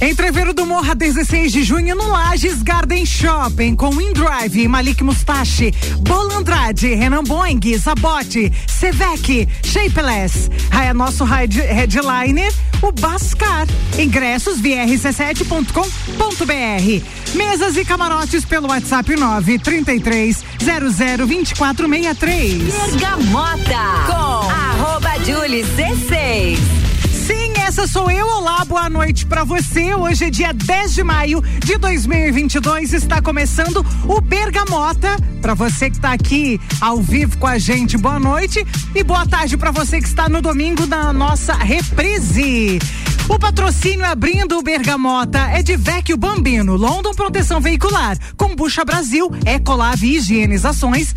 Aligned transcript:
Entreveiro 0.00 0.54
do 0.54 0.64
Morra, 0.64 0.94
16 0.94 1.52
de 1.52 1.64
junho, 1.64 1.96
no 1.96 2.08
Lages 2.08 2.62
Garden 2.62 3.04
Shopping, 3.04 3.74
com 3.74 4.00
InDrive, 4.00 4.68
Malik 4.68 5.02
Mustache, 5.02 5.72
Bolandrade, 6.00 6.94
Renan 6.94 7.24
Boing, 7.24 7.58
Zabote, 7.76 8.52
Sevec, 8.66 9.48
Shapeless. 9.64 10.48
É 10.70 10.94
nosso 10.94 11.24
headliner, 11.24 12.52
o 12.80 12.92
Bascar. 12.92 13.66
Ingressos 13.98 14.60
via 14.60 14.86
rc7.com.br. 14.86 17.34
Mesas 17.34 17.76
e 17.76 17.84
camarotes 17.84 18.44
pelo 18.44 18.68
WhatsApp 18.68 19.16
933 19.16 20.44
002463. 20.58 22.62
Bergamota 22.62 24.04
com 24.06 24.57
arroba 24.98 25.24
Julie 25.24 25.62
C6. 25.62 26.58
Sim, 27.12 27.52
essa 27.58 27.86
sou 27.86 28.10
eu. 28.10 28.26
Olá, 28.26 28.64
boa 28.64 28.90
noite 28.90 29.26
para 29.26 29.44
você. 29.44 29.94
Hoje 29.94 30.24
é 30.24 30.30
dia 30.30 30.52
10 30.52 30.94
de 30.94 31.04
maio 31.04 31.40
de 31.64 31.78
2022. 31.78 32.92
Está 32.92 33.22
começando 33.22 33.84
o 34.08 34.20
Bergamota. 34.20 35.16
Para 35.40 35.54
você 35.54 35.88
que 35.88 35.96
está 35.96 36.12
aqui 36.12 36.60
ao 36.80 37.00
vivo 37.00 37.38
com 37.38 37.46
a 37.46 37.58
gente, 37.58 37.96
boa 37.96 38.18
noite. 38.18 38.66
E 38.94 39.04
boa 39.04 39.24
tarde 39.24 39.56
para 39.56 39.70
você 39.70 40.00
que 40.00 40.08
está 40.08 40.28
no 40.28 40.42
domingo 40.42 40.84
na 40.86 41.12
nossa 41.12 41.54
reprise. 41.54 42.80
O 43.28 43.38
patrocínio 43.38 44.06
abrindo 44.06 44.56
o 44.56 44.62
Bergamota 44.62 45.38
é 45.50 45.62
de 45.62 45.76
Vecchio 45.76 46.16
Bambino, 46.16 46.76
London 46.76 47.12
Proteção 47.12 47.60
Veicular, 47.60 48.16
Combucha 48.36 48.84
Brasil, 48.86 49.30
Ecolave 49.44 50.16
Higienizações, 50.16 51.14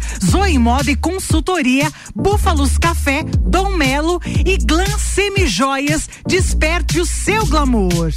e 0.90 0.96
Consultoria, 0.96 1.90
Búfalos 2.14 2.78
Café, 2.78 3.24
Dom 3.24 3.72
Melo 3.78 4.20
e 4.46 4.58
Glam 4.58 5.00
Semijoias. 5.00 6.10
Desperte 6.28 7.00
o 7.00 7.06
seu 7.06 7.46
glamour. 7.46 8.12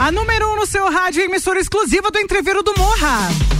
A 0.00 0.10
número 0.10 0.48
1 0.48 0.52
um 0.52 0.56
no 0.56 0.66
seu 0.66 0.90
rádio, 0.90 1.22
emissora 1.22 1.60
exclusiva 1.60 2.10
do 2.10 2.18
Entreveiro 2.18 2.60
do 2.64 2.74
Morra. 2.76 3.51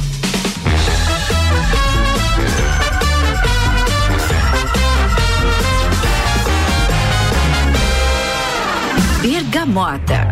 Bergamota. 9.23 10.27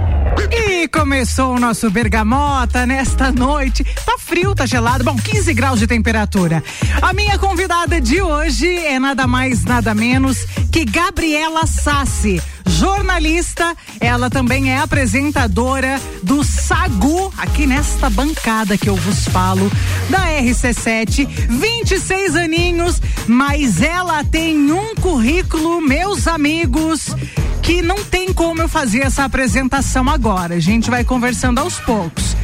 E 0.50 0.88
começou 0.88 1.55
o 1.55 1.60
nosso 1.60 1.88
Bergamota 1.91 2.84
nesta 2.84 3.30
noite. 3.30 3.84
Tá 3.84 4.16
frio, 4.19 4.52
tá 4.52 4.66
gelado. 4.66 5.05
Bom, 5.05 5.14
15 5.14 5.55
graus 5.55 5.78
de 5.78 5.86
temperatura. 5.86 6.60
A 7.00 7.12
minha 7.12 7.38
convidada 7.38 8.00
de 8.00 8.20
hoje 8.20 8.66
é 8.66 8.98
nada 8.98 9.28
mais, 9.28 9.64
nada 9.64 9.94
menos 9.94 10.44
que 10.72 10.84
Gabriela 10.84 11.68
Sassi 11.68 12.42
jornalista, 12.70 13.76
ela 14.00 14.30
também 14.30 14.72
é 14.72 14.78
apresentadora 14.78 16.00
do 16.22 16.44
Sagu, 16.44 17.32
aqui 17.36 17.66
nesta 17.66 18.08
bancada 18.08 18.78
que 18.78 18.88
eu 18.88 18.96
vos 18.96 19.27
falo, 19.27 19.70
da 20.08 20.27
RC7, 20.27 21.27
26 21.48 22.36
aninhos, 22.36 23.02
mas 23.27 23.82
ela 23.82 24.24
tem 24.24 24.72
um 24.72 24.94
currículo, 24.94 25.80
meus 25.80 26.27
amigos, 26.27 27.14
que 27.60 27.82
não 27.82 27.96
tem 27.96 28.32
como 28.32 28.62
eu 28.62 28.68
fazer 28.68 29.00
essa 29.00 29.24
apresentação 29.24 30.08
agora. 30.08 30.55
A 30.55 30.60
gente 30.60 30.88
vai 30.88 31.05
conversando 31.05 31.58
aos 31.58 31.78
poucos. 31.80 32.36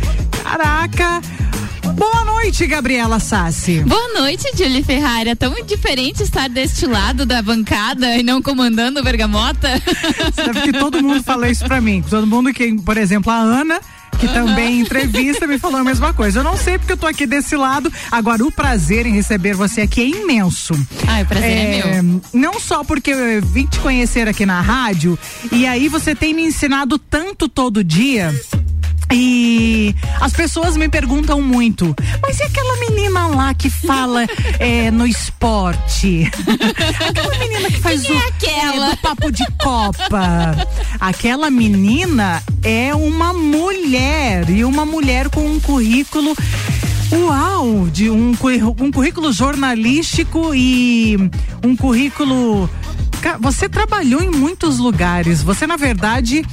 Caraca, 0.43 1.21
Boa 1.95 2.25
noite, 2.25 2.67
Gabriela 2.67 3.19
Sassi. 3.19 3.81
Boa 3.81 4.21
noite, 4.21 4.45
Julie 4.57 4.83
Ferrari. 4.83 5.31
É 5.31 5.35
tão 5.35 5.55
diferente 5.65 6.23
estar 6.23 6.49
deste 6.49 6.87
lado 6.87 7.25
da 7.27 7.43
bancada 7.43 8.17
e 8.17 8.23
não 8.23 8.43
comandando 8.43 9.01
o 9.01 9.03
Bergamota. 9.03 9.69
Sabe 10.35 10.63
que 10.63 10.73
todo 10.73 11.03
mundo 11.03 11.23
fala 11.23 11.49
isso 11.49 11.65
pra 11.65 11.81
mim. 11.81 12.03
Todo 12.09 12.27
mundo 12.27 12.53
que, 12.53 12.75
por 12.83 12.97
exemplo, 12.97 13.31
a 13.33 13.37
Ana, 13.37 13.81
que 14.19 14.29
também 14.29 14.79
em 14.79 14.81
entrevista 14.81 15.47
me 15.47 15.59
falou 15.59 15.81
a 15.81 15.85
mesma 15.85 16.13
coisa. 16.13 16.41
Eu 16.41 16.45
não 16.45 16.57
sei 16.57 16.79
porque 16.79 16.93
eu 16.93 16.97
tô 16.97 17.07
aqui 17.07 17.27
desse 17.27 17.57
lado. 17.57 17.93
Agora, 18.11 18.45
o 18.45 18.51
prazer 18.51 19.07
em 19.07 19.13
receber 19.13 19.55
você 19.55 19.83
aqui 19.83 20.01
é 20.01 20.09
imenso. 20.09 20.75
Ah, 21.07 21.23
o 21.23 21.27
prazer 21.27 21.51
é, 21.51 21.79
é 21.79 22.03
meu. 22.03 22.21
Não 22.33 22.59
só 22.59 22.83
porque 22.83 23.11
eu 23.11 23.43
vim 23.43 23.67
te 23.67 23.79
conhecer 23.81 24.29
aqui 24.29 24.47
na 24.47 24.61
rádio, 24.61 25.19
e 25.53 25.67
aí 25.67 25.89
você 25.89 26.15
tem 26.15 26.35
me 26.35 26.43
ensinado 26.43 26.99
tanto 26.99 27.49
todo 27.49 27.85
dia. 27.85 28.35
E 29.13 29.95
as 30.21 30.33
pessoas 30.33 30.77
me 30.77 30.89
perguntam 30.89 31.41
muito, 31.41 31.95
mas 32.21 32.41
e 32.41 32.43
aquela 32.43 32.77
menina 32.81 33.29
lá 33.29 33.55
que 33.55 33.71
fala 33.71 34.27
é, 34.59 34.91
no 34.91 35.07
esporte? 35.07 36.31
aquela 37.09 37.39
menina 37.39 37.71
que 37.71 37.81
faz 37.81 38.03
Quem 38.03 38.17
o 38.17 38.19
é 38.19 38.27
aquela? 38.27 38.93
É, 38.93 38.97
papo 38.97 39.31
de 39.31 39.45
copa. 39.63 40.57
Aquela 40.99 41.51
menina 41.51 42.43
é 42.65 42.95
uma 42.95 43.33
mulher 43.33 44.51
e 44.51 44.65
uma 44.65 44.85
mulher 44.85 45.29
com 45.29 45.47
um 45.47 45.61
currículo 45.61 46.35
Uau, 47.13 47.87
de 47.93 48.11
um, 48.11 48.33
um 48.81 48.91
currículo 48.91 49.33
jornalístico 49.33 50.53
e 50.53 51.17
um 51.65 51.77
currículo 51.77 52.69
você 53.41 53.69
trabalhou 53.69 54.23
em 54.23 54.31
muitos 54.31 54.79
lugares. 54.79 55.43
Você, 55.43 55.67
na 55.67 55.77
verdade, 55.77 56.45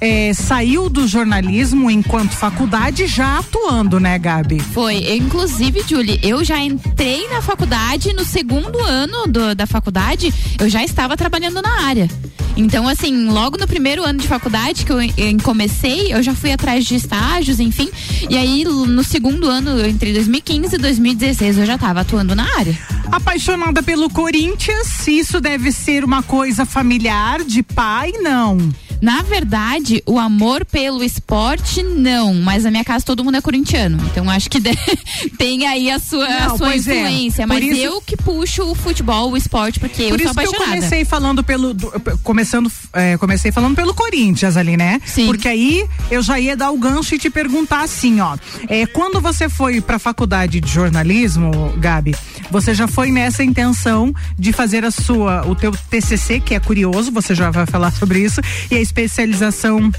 é, 0.00 0.32
saiu 0.34 0.88
do 0.88 1.06
jornalismo 1.06 1.88
enquanto 1.88 2.32
faculdade 2.32 3.06
já 3.06 3.38
atuando, 3.38 4.00
né, 4.00 4.18
Gabi? 4.18 4.58
Foi. 4.58 5.16
Inclusive, 5.16 5.84
Julie, 5.86 6.18
eu 6.22 6.42
já 6.42 6.58
entrei 6.58 7.28
na 7.28 7.40
faculdade, 7.40 8.12
no 8.12 8.24
segundo 8.24 8.80
ano 8.80 9.28
do, 9.28 9.54
da 9.54 9.64
faculdade, 9.64 10.34
eu 10.58 10.68
já 10.68 10.82
estava 10.82 11.16
trabalhando 11.16 11.62
na 11.62 11.86
área. 11.86 12.08
Então, 12.56 12.86
assim, 12.86 13.28
logo 13.30 13.56
no 13.56 13.66
primeiro 13.66 14.04
ano 14.04 14.18
de 14.18 14.28
faculdade 14.28 14.84
que 14.84 14.92
eu, 14.92 15.00
eu 15.00 15.38
comecei, 15.42 16.12
eu 16.12 16.22
já 16.22 16.34
fui 16.34 16.52
atrás 16.52 16.84
de 16.84 16.96
estágios, 16.96 17.60
enfim. 17.60 17.88
E 18.28 18.36
aí, 18.36 18.64
no 18.64 19.02
segundo 19.02 19.48
ano, 19.48 19.84
entre 19.86 20.12
2015 20.12 20.74
e 20.74 20.78
2016, 20.78 21.58
eu 21.58 21.66
já 21.66 21.76
estava 21.76 22.00
atuando 22.00 22.34
na 22.34 22.44
área. 22.58 22.76
Apaixonada 23.10 23.82
pelo 23.82 24.10
Corinthians, 24.10 25.06
isso 25.06 25.40
deve 25.40 25.72
ser 25.72 26.04
uma 26.04 26.21
coisa 26.22 26.64
familiar 26.64 27.44
de 27.44 27.62
pai, 27.62 28.12
não? 28.12 28.56
Na 29.02 29.20
verdade, 29.20 30.00
o 30.06 30.16
amor 30.16 30.64
pelo 30.64 31.02
esporte, 31.02 31.82
não. 31.82 32.34
Mas 32.34 32.62
na 32.62 32.70
minha 32.70 32.84
casa 32.84 33.04
todo 33.04 33.24
mundo 33.24 33.36
é 33.36 33.40
corintiano. 33.40 33.98
Então 34.06 34.30
acho 34.30 34.48
que 34.48 34.60
tem 35.36 35.66
aí 35.66 35.90
a 35.90 35.98
sua, 35.98 36.28
não, 36.28 36.54
a 36.54 36.56
sua 36.56 36.72
é. 36.72 36.76
influência. 36.76 37.42
É. 37.42 37.46
Mas 37.46 37.64
isso, 37.64 37.80
eu 37.80 38.00
que 38.00 38.16
puxo 38.16 38.62
o 38.62 38.76
futebol, 38.76 39.32
o 39.32 39.36
esporte, 39.36 39.80
porque 39.80 40.02
eu 40.02 40.16
sou 40.20 40.30
apaixonada. 40.30 40.36
Por 40.36 40.42
isso 40.44 40.56
que 40.56 40.62
eu 40.62 40.66
comecei 40.66 41.04
falando 41.04 41.42
pelo. 41.42 41.74
Começando, 42.22 42.70
é, 42.92 43.18
comecei 43.18 43.50
falando 43.50 43.74
pelo 43.74 43.92
Corinthians 43.92 44.56
ali, 44.56 44.76
né? 44.76 45.00
Sim. 45.04 45.26
Porque 45.26 45.48
aí 45.48 45.84
eu 46.08 46.22
já 46.22 46.38
ia 46.38 46.56
dar 46.56 46.70
o 46.70 46.78
gancho 46.78 47.16
e 47.16 47.18
te 47.18 47.28
perguntar 47.28 47.80
assim, 47.80 48.20
ó. 48.20 48.36
É, 48.68 48.86
quando 48.86 49.20
você 49.20 49.48
foi 49.48 49.80
pra 49.80 49.98
faculdade 49.98 50.60
de 50.60 50.70
jornalismo, 50.70 51.74
Gabi, 51.76 52.14
você 52.52 52.72
já 52.72 52.86
foi 52.86 53.10
nessa 53.10 53.42
intenção 53.42 54.14
de 54.38 54.52
fazer 54.52 54.84
a 54.84 54.92
sua, 54.92 55.44
o 55.48 55.56
teu 55.56 55.72
TCC, 55.90 56.38
que 56.38 56.54
é 56.54 56.60
curioso, 56.60 57.10
você 57.10 57.34
já 57.34 57.50
vai 57.50 57.66
falar 57.66 57.90
sobre 57.90 58.20
isso, 58.20 58.40
e 58.70 58.76
a 58.76 58.91
especialização 58.92 59.90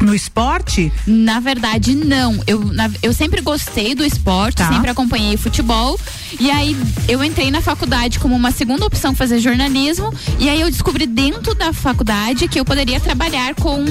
no 0.00 0.14
esporte? 0.14 0.92
Na 1.06 1.40
verdade, 1.40 1.94
não. 1.96 2.40
Eu, 2.46 2.64
na, 2.64 2.88
eu 3.02 3.12
sempre 3.12 3.40
gostei 3.40 3.94
do 3.94 4.04
esporte, 4.04 4.58
tá. 4.58 4.72
sempre 4.72 4.88
acompanhei 4.88 5.36
futebol. 5.36 5.98
E 6.38 6.50
aí 6.50 6.76
eu 7.08 7.24
entrei 7.24 7.50
na 7.50 7.60
faculdade 7.60 8.20
como 8.20 8.34
uma 8.36 8.52
segunda 8.52 8.86
opção 8.86 9.14
fazer 9.14 9.40
jornalismo. 9.40 10.12
E 10.38 10.48
aí 10.48 10.60
eu 10.60 10.70
descobri 10.70 11.06
dentro 11.06 11.54
da 11.54 11.72
faculdade 11.72 12.46
que 12.46 12.60
eu 12.60 12.64
poderia 12.64 13.00
trabalhar 13.00 13.54
com 13.56 13.84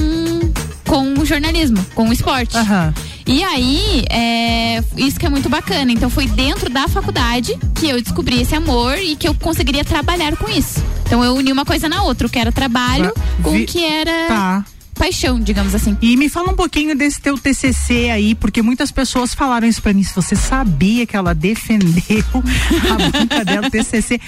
com 0.88 1.26
jornalismo, 1.26 1.84
com 1.96 2.08
o 2.08 2.14
esporte. 2.14 2.56
Uhum. 2.56 2.94
E 3.26 3.44
aí, 3.44 4.06
é, 4.08 4.84
isso 4.96 5.20
que 5.20 5.26
é 5.26 5.30
muito 5.30 5.50
bacana. 5.50 5.92
Então 5.92 6.12
foi 6.12 6.28
dentro 6.28 6.70
da 6.70 6.88
faculdade 6.88 7.58
que 7.74 7.90
eu 7.90 8.00
descobri 8.00 8.42
esse 8.42 8.56
amor 8.56 8.96
e 9.00 9.16
que 9.16 9.28
eu 9.28 9.34
conseguiria 9.34 9.84
trabalhar 9.84 10.38
com 10.38 10.48
isso. 10.48 10.84
Então 11.06 11.24
eu 11.24 11.34
uni 11.36 11.52
uma 11.52 11.66
coisa 11.66 11.88
na 11.88 12.04
outra, 12.04 12.28
o 12.28 12.30
que 12.30 12.40
era 12.40 12.52
trabalho 12.52 13.14
com 13.42 13.56
o 13.56 13.66
que 13.66 13.84
era. 13.84 14.28
Tá 14.28 14.66
paixão, 14.96 15.40
digamos 15.40 15.76
assim. 15.76 15.98
E 16.02 16.18
me 16.18 16.30
fala 16.30 16.52
um 16.52 16.56
pouquinho 16.56 16.96
desse 16.96 17.22
teu 17.22 17.38
TCC 17.38 18.10
aí, 18.10 18.34
porque 18.34 18.62
muitas 18.62 18.92
pessoas 18.92 19.34
falaram 19.34 19.68
isso 19.68 19.82
para 19.82 19.94
mim. 19.94 20.04
Se 20.04 20.16
você 20.16 20.36
sabia 20.36 21.06
que 21.06 21.16
ela 21.16 21.36
defendeu 21.36 22.24
a 22.34 23.12
banca 23.12 23.46
dela, 23.46 23.70
TCC. 23.70 24.20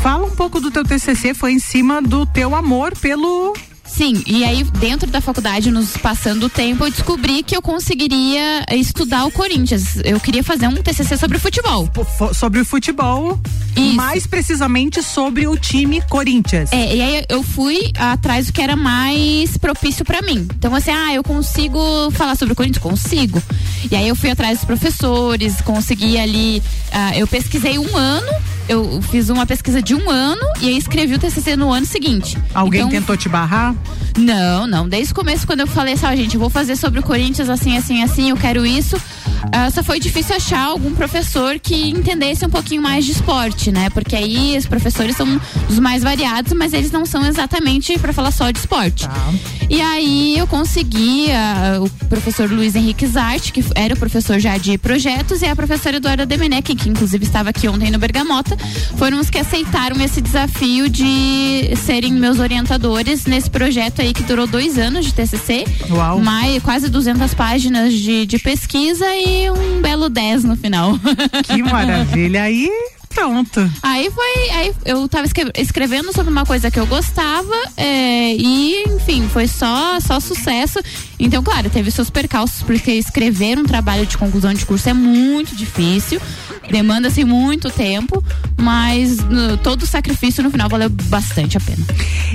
Fala 0.00 0.26
um 0.26 0.30
pouco 0.30 0.60
do 0.60 0.70
teu 0.70 0.84
TCC, 0.84 1.34
foi 1.34 1.52
em 1.52 1.58
cima 1.58 2.00
do 2.00 2.24
teu 2.26 2.54
amor 2.54 2.96
pelo 2.96 3.54
Sim, 3.86 4.22
e 4.26 4.44
aí 4.44 4.64
dentro 4.64 5.10
da 5.10 5.20
faculdade, 5.20 5.70
nos 5.70 5.96
passando 5.96 6.46
o 6.46 6.50
tempo, 6.50 6.84
eu 6.84 6.90
descobri 6.90 7.42
que 7.42 7.56
eu 7.56 7.62
conseguiria 7.62 8.64
estudar 8.72 9.24
o 9.26 9.30
Corinthians. 9.30 9.96
Eu 10.04 10.18
queria 10.18 10.42
fazer 10.42 10.66
um 10.68 10.74
TCC 10.74 11.16
sobre 11.16 11.38
futebol. 11.38 11.88
Sobre 12.32 12.60
o 12.60 12.64
futebol, 12.64 13.38
Isso. 13.76 13.94
mais 13.94 14.26
precisamente 14.26 15.02
sobre 15.02 15.46
o 15.46 15.56
time 15.56 16.00
Corinthians. 16.08 16.72
É, 16.72 16.96
e 16.96 17.02
aí 17.02 17.24
eu 17.28 17.42
fui 17.42 17.92
atrás 17.96 18.46
do 18.46 18.52
que 18.52 18.62
era 18.62 18.74
mais 18.74 19.56
propício 19.58 20.04
para 20.04 20.22
mim. 20.22 20.48
Então 20.58 20.74
assim, 20.74 20.90
ah, 20.90 21.14
eu 21.14 21.22
consigo 21.22 22.10
falar 22.12 22.36
sobre 22.36 22.52
o 22.52 22.56
Corinthians? 22.56 22.82
Consigo. 22.82 23.42
E 23.90 23.94
aí 23.94 24.08
eu 24.08 24.16
fui 24.16 24.30
atrás 24.30 24.58
dos 24.58 24.64
professores, 24.64 25.60
consegui 25.60 26.18
ali, 26.18 26.62
uh, 26.88 27.18
eu 27.18 27.26
pesquisei 27.26 27.78
um 27.78 27.96
ano 27.96 28.32
eu 28.68 29.00
fiz 29.02 29.28
uma 29.28 29.46
pesquisa 29.46 29.82
de 29.82 29.94
um 29.94 30.10
ano 30.10 30.42
e 30.60 30.68
aí 30.68 30.76
escrevi 30.76 31.14
o 31.14 31.18
TCC 31.18 31.56
no 31.56 31.72
ano 31.72 31.86
seguinte. 31.86 32.38
Alguém 32.54 32.80
então, 32.80 32.90
tentou 32.90 33.16
te 33.16 33.28
barrar? 33.28 33.74
Não, 34.18 34.66
não. 34.66 34.88
Desde 34.88 35.12
o 35.12 35.14
começo, 35.14 35.46
quando 35.46 35.60
eu 35.60 35.66
falei 35.66 35.94
assim, 35.94 36.06
ó, 36.06 36.14
gente, 36.14 36.34
eu 36.34 36.40
vou 36.40 36.50
fazer 36.50 36.76
sobre 36.76 37.00
o 37.00 37.02
Corinthians 37.02 37.48
assim, 37.48 37.76
assim, 37.76 38.02
assim, 38.02 38.30
eu 38.30 38.36
quero 38.36 38.64
isso. 38.64 38.96
Uh, 38.96 39.70
só 39.70 39.82
foi 39.82 40.00
difícil 40.00 40.34
achar 40.34 40.64
algum 40.64 40.94
professor 40.94 41.58
que 41.58 41.90
entendesse 41.90 42.46
um 42.46 42.50
pouquinho 42.50 42.80
mais 42.80 43.04
de 43.04 43.12
esporte, 43.12 43.70
né? 43.70 43.90
Porque 43.90 44.16
aí 44.16 44.56
os 44.56 44.66
professores 44.66 45.16
são 45.16 45.40
os 45.68 45.78
mais 45.78 46.02
variados, 46.02 46.52
mas 46.52 46.72
eles 46.72 46.90
não 46.90 47.04
são 47.04 47.26
exatamente 47.26 47.98
para 47.98 48.12
falar 48.12 48.30
só 48.30 48.50
de 48.50 48.58
esporte. 48.58 49.06
Tá. 49.06 49.32
E 49.68 49.80
aí 49.80 50.38
eu 50.38 50.46
consegui 50.46 51.26
uh, 51.28 51.84
o 51.84 51.90
professor 52.06 52.50
Luiz 52.50 52.74
Henrique 52.74 53.06
Zart, 53.06 53.50
que 53.52 53.64
era 53.74 53.94
o 53.94 53.96
professor 53.96 54.38
já 54.38 54.56
de 54.56 54.78
projetos, 54.78 55.42
e 55.42 55.46
a 55.46 55.54
professora 55.54 55.96
Eduarda 55.96 56.24
Demenec, 56.24 56.74
que 56.74 56.88
inclusive 56.88 57.24
estava 57.24 57.50
aqui 57.50 57.68
ontem 57.68 57.90
no 57.90 57.98
Bergamota, 57.98 58.53
foram 58.96 59.20
os 59.20 59.30
que 59.30 59.38
aceitaram 59.38 60.00
esse 60.02 60.20
desafio 60.20 60.88
de 60.88 61.74
serem 61.76 62.12
meus 62.12 62.38
orientadores 62.38 63.26
nesse 63.26 63.50
projeto 63.50 64.00
aí 64.00 64.12
que 64.12 64.22
durou 64.22 64.46
dois 64.46 64.78
anos 64.78 65.04
de 65.04 65.14
TCC. 65.14 65.64
Uau. 65.90 66.20
Mais, 66.20 66.62
quase 66.62 66.88
200 66.88 67.34
páginas 67.34 67.92
de, 67.92 68.26
de 68.26 68.38
pesquisa 68.38 69.06
e 69.14 69.50
um 69.50 69.80
belo 69.80 70.08
10 70.08 70.44
no 70.44 70.56
final. 70.56 70.98
Que 71.44 71.62
maravilha. 71.62 72.42
Aí 72.42 72.70
Pronto. 73.14 73.70
Aí 73.80 74.10
foi. 74.10 74.50
Aí 74.50 74.74
eu 74.84 75.08
tava 75.08 75.26
escrevendo 75.56 76.12
sobre 76.12 76.32
uma 76.32 76.44
coisa 76.44 76.70
que 76.70 76.78
eu 76.78 76.86
gostava 76.86 77.54
é, 77.76 78.34
e, 78.34 78.82
enfim, 78.88 79.28
foi 79.28 79.46
só, 79.46 80.00
só 80.00 80.18
sucesso. 80.18 80.80
Então, 81.18 81.42
claro, 81.42 81.70
teve 81.70 81.90
seus 81.92 82.10
percalços, 82.10 82.62
porque 82.62 82.90
escrever 82.92 83.56
um 83.56 83.64
trabalho 83.64 84.04
de 84.04 84.18
conclusão 84.18 84.52
de 84.52 84.66
curso 84.66 84.88
é 84.88 84.92
muito 84.92 85.54
difícil 85.54 86.20
demanda-se 86.70 87.24
muito 87.24 87.70
tempo, 87.70 88.22
mas 88.60 89.18
no, 89.18 89.56
todo 89.56 89.82
o 89.82 89.86
sacrifício 89.86 90.42
no 90.42 90.50
final 90.50 90.68
valeu 90.68 90.88
bastante 90.88 91.56
a 91.56 91.60
pena. 91.60 91.84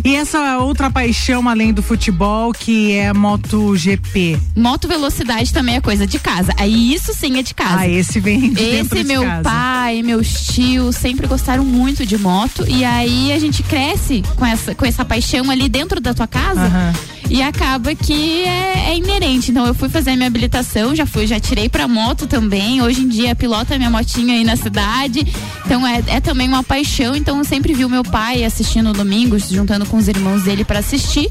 E 0.04 0.16
essa 0.16 0.58
outra 0.60 0.90
paixão 0.90 1.48
além 1.48 1.74
do 1.74 1.82
futebol, 1.82 2.52
que 2.54 2.92
é 2.94 3.14
MotoGP? 3.14 4.40
Moto 4.56 4.88
velocidade 4.88 5.54
também 5.54 5.76
é 5.76 5.82
coisa 5.82 6.06
de 6.06 6.20
casa. 6.20 6.54
Aí 6.58 6.94
isso 6.94 7.14
sim 7.14 7.38
é 7.38 7.42
de 7.42 7.54
casa. 7.54 7.80
Ah, 7.80 7.88
esse 7.88 8.20
vem 8.20 8.54
de 8.54 8.62
Esse 8.62 9.04
meu 9.04 9.24
casa. 9.24 9.44
pai, 9.44 10.02
meus 10.04 10.48
tios 10.48 10.96
sempre 10.96 11.28
gostaram 11.28 11.66
muito 11.66 12.06
de 12.06 12.18
moto 12.18 12.66
e 12.68 12.84
aí 12.84 13.32
a 13.32 13.40
gente 13.40 13.64
cresce 13.64 14.24
com 14.36 14.46
essa, 14.46 14.76
com 14.76 14.86
essa 14.86 15.04
paixão 15.04 15.50
ali 15.50 15.68
dentro 15.68 16.00
da 16.00 16.14
tua 16.14 16.28
casa. 16.28 16.62
Uhum 16.62 17.19
e 17.30 17.44
acaba 17.44 17.94
que 17.94 18.44
é, 18.44 18.90
é, 18.90 18.98
inerente. 18.98 19.52
Então 19.52 19.66
eu 19.66 19.74
fui 19.74 19.88
fazer 19.88 20.12
a 20.12 20.16
minha 20.16 20.28
habilitação, 20.28 20.96
já 20.96 21.06
fui, 21.06 21.28
já 21.28 21.40
tirei 21.40 21.70
pra 21.70 21.88
moto 21.88 22.26
também. 22.26 22.82
Hoje 22.82 23.02
em 23.02 23.08
dia 23.08 23.36
pilota 23.36 23.78
minha 23.78 23.90
motinha 23.90 24.34
aí 24.34 24.44
na 24.44 24.56
cidade. 24.56 25.26
Então 25.66 25.86
é, 25.86 26.04
é 26.08 26.20
também 26.20 26.48
uma 26.48 26.64
paixão. 26.64 27.16
Então 27.16 27.38
eu 27.38 27.44
sempre 27.44 27.74
vi 27.74 27.86
o 27.86 27.90
meu 27.90 28.04
pai 28.04 28.44
assistindo 28.44 28.92
domingos, 28.92 29.48
juntando 29.50 29.86
com 29.86 29.98
os 29.98 30.08
irmãos 30.08 30.44
dele 30.44 30.66
para 30.66 30.80
assistir. 30.80 31.30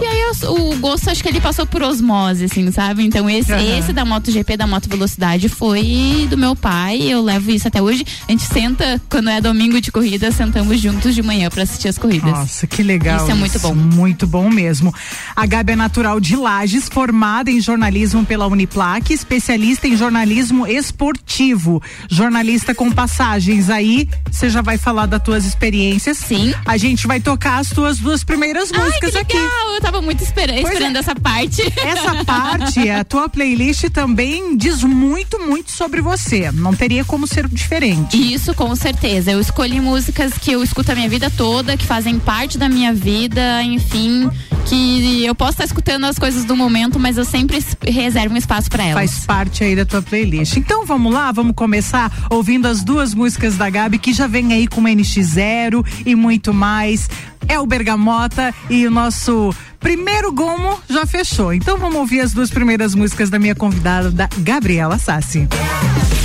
E 0.00 0.04
aí 0.04 0.20
eu, 0.20 0.54
o 0.54 0.76
gosto 0.78 1.10
acho 1.10 1.22
que 1.22 1.28
ele 1.28 1.40
passou 1.40 1.66
por 1.66 1.82
osmose, 1.82 2.44
assim, 2.44 2.70
sabe? 2.70 3.04
Então 3.04 3.28
esse, 3.28 3.52
uhum. 3.52 3.78
esse 3.78 3.92
da 3.92 4.04
MotoGP, 4.04 4.56
da 4.56 4.66
Moto 4.66 4.88
Velocidade, 4.88 5.48
foi 5.48 6.26
do 6.28 6.36
meu 6.36 6.54
pai. 6.54 7.02
Eu 7.02 7.22
levo 7.22 7.50
isso 7.50 7.66
até 7.66 7.80
hoje. 7.80 8.04
A 8.28 8.32
gente 8.32 8.44
senta, 8.44 9.00
quando 9.08 9.30
é 9.30 9.40
domingo 9.40 9.80
de 9.80 9.90
corrida, 9.90 10.30
sentamos 10.30 10.80
juntos 10.80 11.14
de 11.14 11.22
manhã 11.22 11.48
para 11.48 11.62
assistir 11.62 11.88
as 11.88 11.98
corridas. 11.98 12.30
Nossa, 12.30 12.66
que 12.66 12.82
legal. 12.82 13.22
Isso 13.22 13.30
é 13.30 13.34
muito 13.34 13.58
bom. 13.58 13.74
Muito 13.74 14.26
bom 14.26 14.50
mesmo. 14.50 14.94
A 15.34 15.46
Gabi 15.46 15.72
é 15.72 15.76
natural 15.76 16.20
de 16.20 16.36
Lages, 16.36 16.88
formada 16.88 17.50
em 17.50 17.60
jornalismo 17.60 18.24
pela 18.24 18.46
Uniplac, 18.46 19.12
especialista 19.12 19.88
em 19.88 19.96
jornalismo 19.96 20.66
esportivo. 20.66 21.82
Jornalista 22.10 22.74
com 22.74 22.90
passagens 22.90 23.70
aí, 23.70 24.08
você 24.30 24.50
já 24.50 24.60
vai 24.60 24.76
falar 24.78 25.06
das 25.06 25.22
tuas 25.22 25.44
experiências. 25.44 26.18
Sim. 26.18 26.54
A 26.64 26.76
gente 26.76 27.06
vai 27.06 27.20
tocar 27.20 27.58
as 27.58 27.70
tuas 27.70 27.98
duas 27.98 28.22
primeiras 28.22 28.70
músicas 28.70 29.14
Ai, 29.14 29.22
aqui. 29.22 29.36
Eu 29.36 29.80
tava 29.86 30.02
muito 30.02 30.22
espera 30.22 30.58
esperando 30.58 30.96
é. 30.96 30.98
essa 30.98 31.14
parte. 31.14 31.62
Essa 31.76 32.24
parte, 32.26 32.90
a 32.90 33.04
tua 33.04 33.28
playlist 33.28 33.84
também 33.90 34.56
diz 34.56 34.82
muito, 34.82 35.38
muito 35.38 35.70
sobre 35.70 36.00
você. 36.00 36.50
Não 36.50 36.74
teria 36.74 37.04
como 37.04 37.26
ser 37.26 37.46
diferente. 37.46 38.16
Isso, 38.16 38.52
com 38.52 38.74
certeza. 38.74 39.30
Eu 39.30 39.40
escolhi 39.40 39.80
músicas 39.80 40.32
que 40.34 40.50
eu 40.50 40.62
escuto 40.62 40.90
a 40.90 40.94
minha 40.94 41.08
vida 41.08 41.30
toda, 41.30 41.76
que 41.76 41.86
fazem 41.86 42.18
parte 42.18 42.58
da 42.58 42.68
minha 42.68 42.92
vida, 42.92 43.62
enfim, 43.62 44.28
que 44.66 45.24
eu 45.24 45.34
posso 45.34 45.52
estar 45.52 45.64
escutando 45.64 46.04
as 46.04 46.18
coisas 46.18 46.44
do 46.44 46.56
momento, 46.56 46.98
mas 46.98 47.16
eu 47.16 47.24
sempre 47.24 47.64
reservo 47.86 48.34
um 48.34 48.38
espaço 48.38 48.68
para 48.68 48.82
elas. 48.82 48.94
Faz 48.94 49.24
parte 49.24 49.62
aí 49.62 49.76
da 49.76 49.84
tua 49.84 50.02
playlist. 50.02 50.56
Então 50.56 50.84
vamos 50.84 51.12
lá, 51.12 51.30
vamos 51.30 51.54
começar 51.54 52.12
ouvindo 52.28 52.66
as 52.66 52.82
duas 52.82 53.14
músicas 53.14 53.56
da 53.56 53.70
Gabi 53.70 53.98
que 53.98 54.12
já 54.12 54.26
vem 54.26 54.52
aí 54.52 54.66
com 54.66 54.82
NX0 54.82 55.86
e 56.04 56.14
muito 56.16 56.52
mais. 56.52 57.08
É 57.48 57.58
o 57.60 57.66
Bergamota 57.66 58.54
e 58.68 58.86
o 58.86 58.90
nosso 58.90 59.54
primeiro 59.80 60.32
gomo 60.32 60.78
já 60.88 61.06
fechou. 61.06 61.52
Então 61.52 61.78
vamos 61.78 61.96
ouvir 61.96 62.20
as 62.20 62.32
duas 62.32 62.50
primeiras 62.50 62.94
músicas 62.94 63.30
da 63.30 63.38
minha 63.38 63.54
convidada, 63.54 64.10
da 64.10 64.28
Gabriela 64.38 64.98
Sassi. 64.98 65.48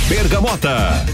Bergamota. 0.08 1.04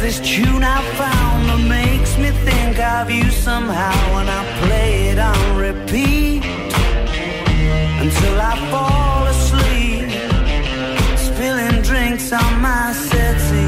This 0.00 0.20
tune 0.20 0.62
I 0.62 0.80
found 0.96 1.48
that 1.48 1.68
makes 1.68 2.16
me 2.18 2.30
think 2.30 2.78
of 2.78 3.10
you 3.10 3.30
somehow 3.30 3.96
when 4.14 4.28
I 4.28 4.42
play 4.62 5.08
it 5.08 5.18
on 5.18 5.56
repeat 5.56 6.44
until 8.04 8.40
I 8.40 8.54
fall 8.70 9.26
asleep, 9.34 10.08
spilling 11.18 11.82
drinks 11.82 12.32
on 12.32 12.60
my 12.60 12.92
settee. 12.92 13.67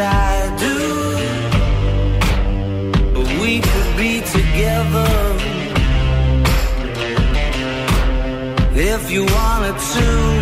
I 0.00 0.56
do. 0.56 0.76
We 3.42 3.60
could 3.60 3.96
be 3.96 4.20
together 4.20 5.10
if 8.74 9.10
you 9.10 9.24
wanted 9.26 9.78
to. 9.78 10.39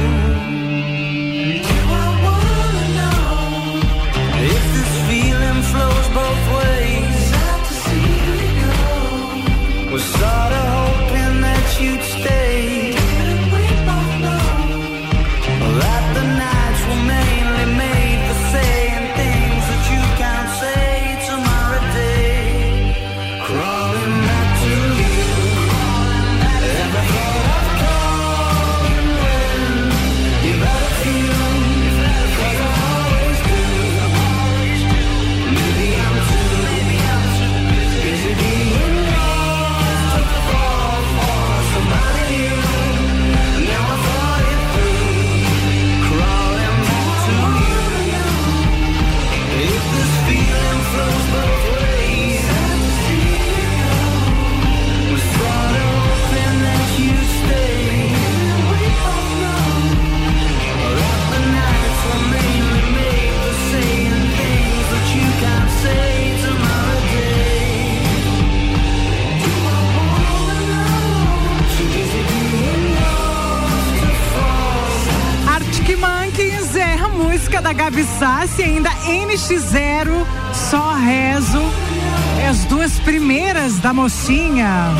Mocinha. 83.98 84.94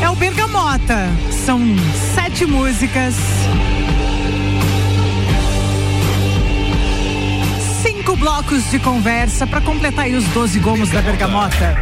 É 0.00 0.08
o 0.08 0.14
Bergamota. 0.14 1.08
São 1.44 1.60
sete 2.14 2.46
músicas. 2.46 3.16
Cinco 7.82 8.14
blocos 8.14 8.70
de 8.70 8.78
conversa 8.78 9.48
para 9.48 9.60
completar 9.62 10.04
aí 10.04 10.14
os 10.14 10.24
12 10.26 10.60
gomos 10.60 10.90
da 10.90 11.02
Bergamota. 11.02 11.76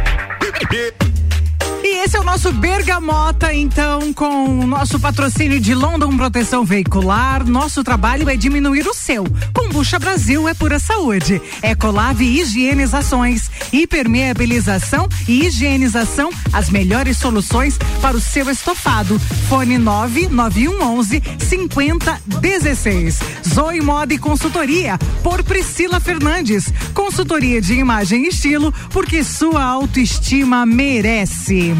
E 1.85 2.05
esse 2.05 2.15
é 2.15 2.19
o 2.19 2.23
nosso 2.23 2.51
Bergamota, 2.53 3.53
então, 3.53 4.13
com 4.13 4.61
o 4.61 4.65
nosso 4.65 4.99
patrocínio 4.99 5.59
de 5.59 5.75
London 5.75 6.15
Proteção 6.15 6.63
Veicular. 6.63 7.45
Nosso 7.45 7.83
trabalho 7.83 8.29
é 8.29 8.37
diminuir 8.37 8.87
o 8.87 8.93
seu. 8.93 9.25
Combucha 9.53 9.99
Brasil 9.99 10.47
é 10.47 10.53
pura 10.53 10.79
saúde. 10.79 11.41
Ecolave 11.61 12.23
Higienizações, 12.23 13.42
hipermeabilização 13.73 15.09
e 15.27 15.45
higienização, 15.47 16.29
as 16.53 16.69
melhores 16.69 17.17
soluções 17.17 17.77
para 18.01 18.15
o 18.15 18.21
seu 18.21 18.49
estofado. 18.49 19.19
Fone 19.49 19.77
99111 19.77 21.21
5016. 21.39 23.19
Zoe 23.53 23.81
Moda 23.81 24.13
e 24.13 24.17
Consultoria, 24.17 24.97
por 25.23 25.43
Priscila 25.43 25.99
Fernandes. 25.99 26.65
Consultoria 26.93 27.59
de 27.59 27.73
imagem 27.73 28.25
e 28.25 28.27
estilo, 28.29 28.73
porque 28.91 29.23
sua 29.23 29.63
autoestima 29.63 30.65
merece. 30.65 31.73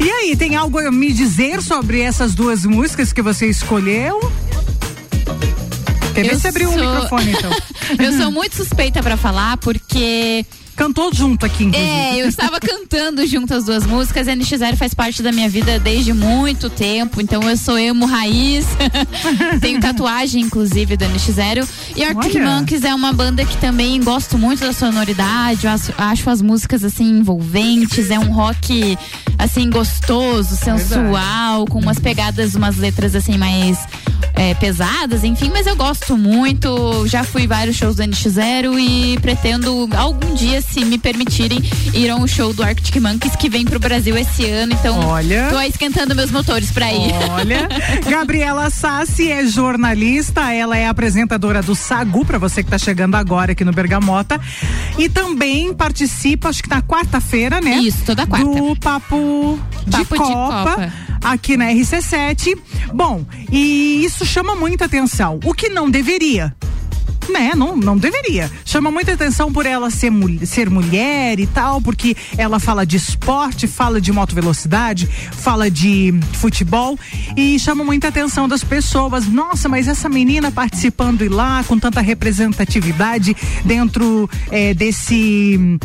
E 0.00 0.10
aí, 0.10 0.36
tem 0.36 0.54
algo 0.56 0.78
a 0.78 0.90
me 0.90 1.12
dizer 1.12 1.62
sobre 1.62 2.00
essas 2.00 2.34
duas 2.34 2.64
músicas 2.64 3.12
que 3.12 3.22
você 3.22 3.46
escolheu? 3.46 4.20
Quer 6.14 6.22
ver 6.28 6.38
se 6.40 6.46
abriu 6.48 6.68
o 6.70 6.72
sou- 6.72 6.80
microfone, 6.92 7.32
então. 7.32 7.50
Eu 7.98 8.12
sou 8.18 8.30
muito 8.30 8.54
suspeita 8.56 9.02
pra 9.02 9.16
falar 9.16 9.56
porque 9.58 10.44
Cantou 10.76 11.12
junto 11.14 11.46
aqui, 11.46 11.64
inclusive. 11.64 11.90
é, 11.90 12.22
eu 12.22 12.28
estava 12.28 12.58
cantando 12.58 13.26
junto 13.26 13.54
as 13.54 13.64
duas 13.64 13.86
músicas. 13.86 14.26
A 14.28 14.32
NX0 14.32 14.76
faz 14.76 14.92
parte 14.92 15.22
da 15.22 15.30
minha 15.30 15.48
vida 15.48 15.78
desde 15.78 16.12
muito 16.12 16.68
tempo, 16.68 17.20
então 17.20 17.42
eu 17.48 17.56
sou 17.56 17.78
emo 17.78 18.06
raiz. 18.06 18.66
Tenho 19.60 19.80
tatuagem, 19.80 20.42
inclusive, 20.42 20.96
do 20.96 21.04
NX0. 21.04 21.68
E 21.96 22.02
Arctic 22.02 22.36
Olha. 22.36 22.50
Monkeys 22.50 22.82
é 22.84 22.94
uma 22.94 23.12
banda 23.12 23.44
que 23.44 23.56
também 23.58 24.02
gosto 24.02 24.36
muito 24.36 24.60
da 24.60 24.72
sonoridade. 24.72 25.66
Eu 25.66 25.72
acho, 25.72 25.92
acho 25.96 26.30
as 26.30 26.42
músicas 26.42 26.84
assim 26.84 27.18
envolventes. 27.18 28.10
É 28.10 28.18
um 28.18 28.32
rock 28.32 28.98
assim 29.38 29.70
gostoso, 29.70 30.56
sensual, 30.56 31.66
com 31.66 31.78
umas 31.78 31.98
pegadas, 31.98 32.54
umas 32.54 32.76
letras 32.76 33.14
assim 33.14 33.36
mais 33.38 33.78
é, 34.34 34.52
pesadas, 34.54 35.22
enfim, 35.22 35.50
mas 35.52 35.66
eu 35.66 35.76
gosto 35.76 36.16
muito. 36.16 37.06
Já 37.06 37.22
fui 37.22 37.46
vários 37.46 37.76
shows 37.76 37.96
do 37.96 38.02
NX0 38.02 38.78
e 38.78 39.18
pretendo 39.20 39.88
algum 39.96 40.34
dia, 40.34 40.60
se 40.60 40.84
me 40.84 40.98
permitirem, 40.98 41.62
ir 41.92 42.10
a 42.10 42.16
um 42.16 42.26
show 42.26 42.52
do 42.52 42.62
Arctic 42.62 42.96
Monkeys 43.00 43.36
que 43.36 43.48
vem 43.48 43.64
pro 43.64 43.78
Brasil 43.78 44.16
esse 44.16 44.44
ano. 44.46 44.72
Então, 44.72 44.98
Olha. 45.06 45.48
tô 45.50 45.60
esquentando 45.60 46.14
meus 46.14 46.30
motores 46.30 46.70
pra 46.72 46.92
ir. 46.92 47.12
Olha, 47.30 47.68
Gabriela 48.10 48.70
Sassi 48.70 49.30
é 49.30 49.46
jornalista, 49.46 50.52
ela 50.52 50.76
é 50.76 50.88
apresentadora 50.88 51.62
do 51.62 51.74
Sagu, 51.74 52.24
pra 52.24 52.38
você 52.38 52.62
que 52.64 52.70
tá 52.70 52.78
chegando 52.78 53.14
agora 53.14 53.52
aqui 53.52 53.64
no 53.64 53.72
Bergamota. 53.72 54.40
E 54.98 55.08
também 55.08 55.72
participa, 55.72 56.48
acho 56.48 56.62
que 56.62 56.70
na 56.70 56.82
quarta-feira, 56.82 57.60
né? 57.60 57.76
Isso, 57.76 57.98
toda 58.04 58.26
quarta. 58.26 58.46
Do 58.46 58.76
Papo, 58.76 59.58
de, 59.86 59.90
Papo 59.90 60.14
de 60.14 60.18
Copa, 60.18 60.70
Copa. 60.74 60.92
aqui 61.22 61.56
na 61.56 61.66
RC7. 61.66 62.56
Bom, 62.92 63.24
e 63.50 64.04
isso 64.04 64.23
chama 64.24 64.54
muita 64.54 64.84
atenção. 64.84 65.38
O 65.44 65.54
que 65.54 65.68
não 65.68 65.90
deveria. 65.90 66.54
Né, 67.32 67.52
não, 67.56 67.74
não 67.74 67.96
deveria. 67.96 68.50
Chama 68.64 68.90
muita 68.90 69.12
atenção 69.12 69.50
por 69.50 69.64
ela 69.64 69.90
ser, 69.90 70.12
ser 70.44 70.68
mulher 70.68 71.40
e 71.40 71.46
tal, 71.46 71.80
porque 71.80 72.14
ela 72.36 72.60
fala 72.60 72.84
de 72.84 72.96
esporte, 72.96 73.66
fala 73.66 73.98
de 74.00 74.12
moto 74.12 74.34
velocidade, 74.34 75.06
fala 75.06 75.70
de 75.70 76.12
futebol 76.34 76.98
e 77.36 77.58
chama 77.58 77.82
muita 77.82 78.08
atenção 78.08 78.46
das 78.46 78.62
pessoas. 78.62 79.26
Nossa, 79.26 79.68
mas 79.68 79.88
essa 79.88 80.08
menina 80.08 80.50
participando 80.50 81.24
e 81.24 81.28
lá 81.28 81.64
com 81.64 81.78
tanta 81.78 82.00
representatividade 82.00 83.34
dentro 83.64 84.28
eh, 84.50 84.74
desse 84.74 85.78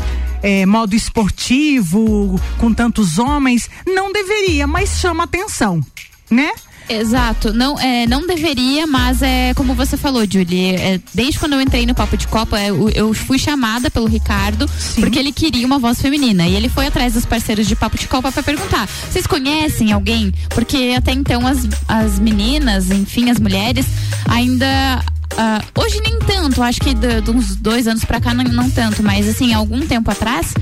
eh, 0.44 0.66
modo 0.66 0.94
esportivo, 0.94 2.40
com 2.58 2.74
tantos 2.74 3.18
homens, 3.18 3.70
não 3.88 4.12
deveria, 4.12 4.68
mas 4.68 5.00
chama 5.00 5.24
atenção, 5.24 5.82
né? 6.30 6.52
Exato, 6.90 7.54
não, 7.54 7.80
é, 7.80 8.08
não 8.08 8.26
deveria, 8.26 8.88
mas 8.88 9.22
é 9.22 9.54
como 9.54 9.76
você 9.76 9.96
falou, 9.96 10.24
Julie. 10.30 10.76
é, 10.76 11.00
desde 11.14 11.40
quando 11.40 11.54
eu 11.54 11.62
entrei 11.62 11.86
no 11.86 11.94
Papo 11.94 12.18
de 12.18 12.28
Copa, 12.28 12.60
é, 12.60 12.72
eu, 12.72 12.90
eu 12.90 13.14
fui 13.14 13.38
chamada 13.38 13.92
pelo 13.92 14.08
Ricardo 14.08 14.68
porque 15.00 15.20
ele 15.20 15.32
queria 15.32 15.68
uma 15.68 15.78
voz 15.78 16.02
feminina. 16.02 16.48
E 16.48 16.56
ele 16.56 16.68
foi 16.68 16.88
atrás 16.88 17.14
dos 17.14 17.26
parceiros 17.26 17.68
de 17.68 17.76
Papo 17.76 17.96
de 17.96 18.08
Copa 18.08 18.32
para 18.32 18.42
perguntar: 18.42 18.88
vocês 18.88 19.28
conhecem 19.28 19.92
alguém? 19.92 20.34
Porque 20.50 20.96
até 20.98 21.12
então 21.12 21.46
as, 21.46 21.68
as 21.88 22.18
meninas, 22.18 22.90
enfim, 22.90 23.30
as 23.30 23.40
mulheres, 23.40 23.86
ainda. 24.28 25.04
Ah, 25.38 25.62
hoje 25.76 26.02
nem 26.02 26.20
tanto, 26.20 26.62
acho 26.62 26.80
que 26.82 26.94
de, 26.94 27.22
de 27.22 27.32
uns 27.32 27.56
dois 27.56 27.88
anos 27.88 28.04
pra 28.04 28.20
cá 28.20 28.34
não, 28.34 28.44
não 28.44 28.70
tanto, 28.70 29.04
mas 29.04 29.28
assim, 29.28 29.54
algum 29.54 29.86
tempo 29.86 30.10
atrás, 30.12 30.54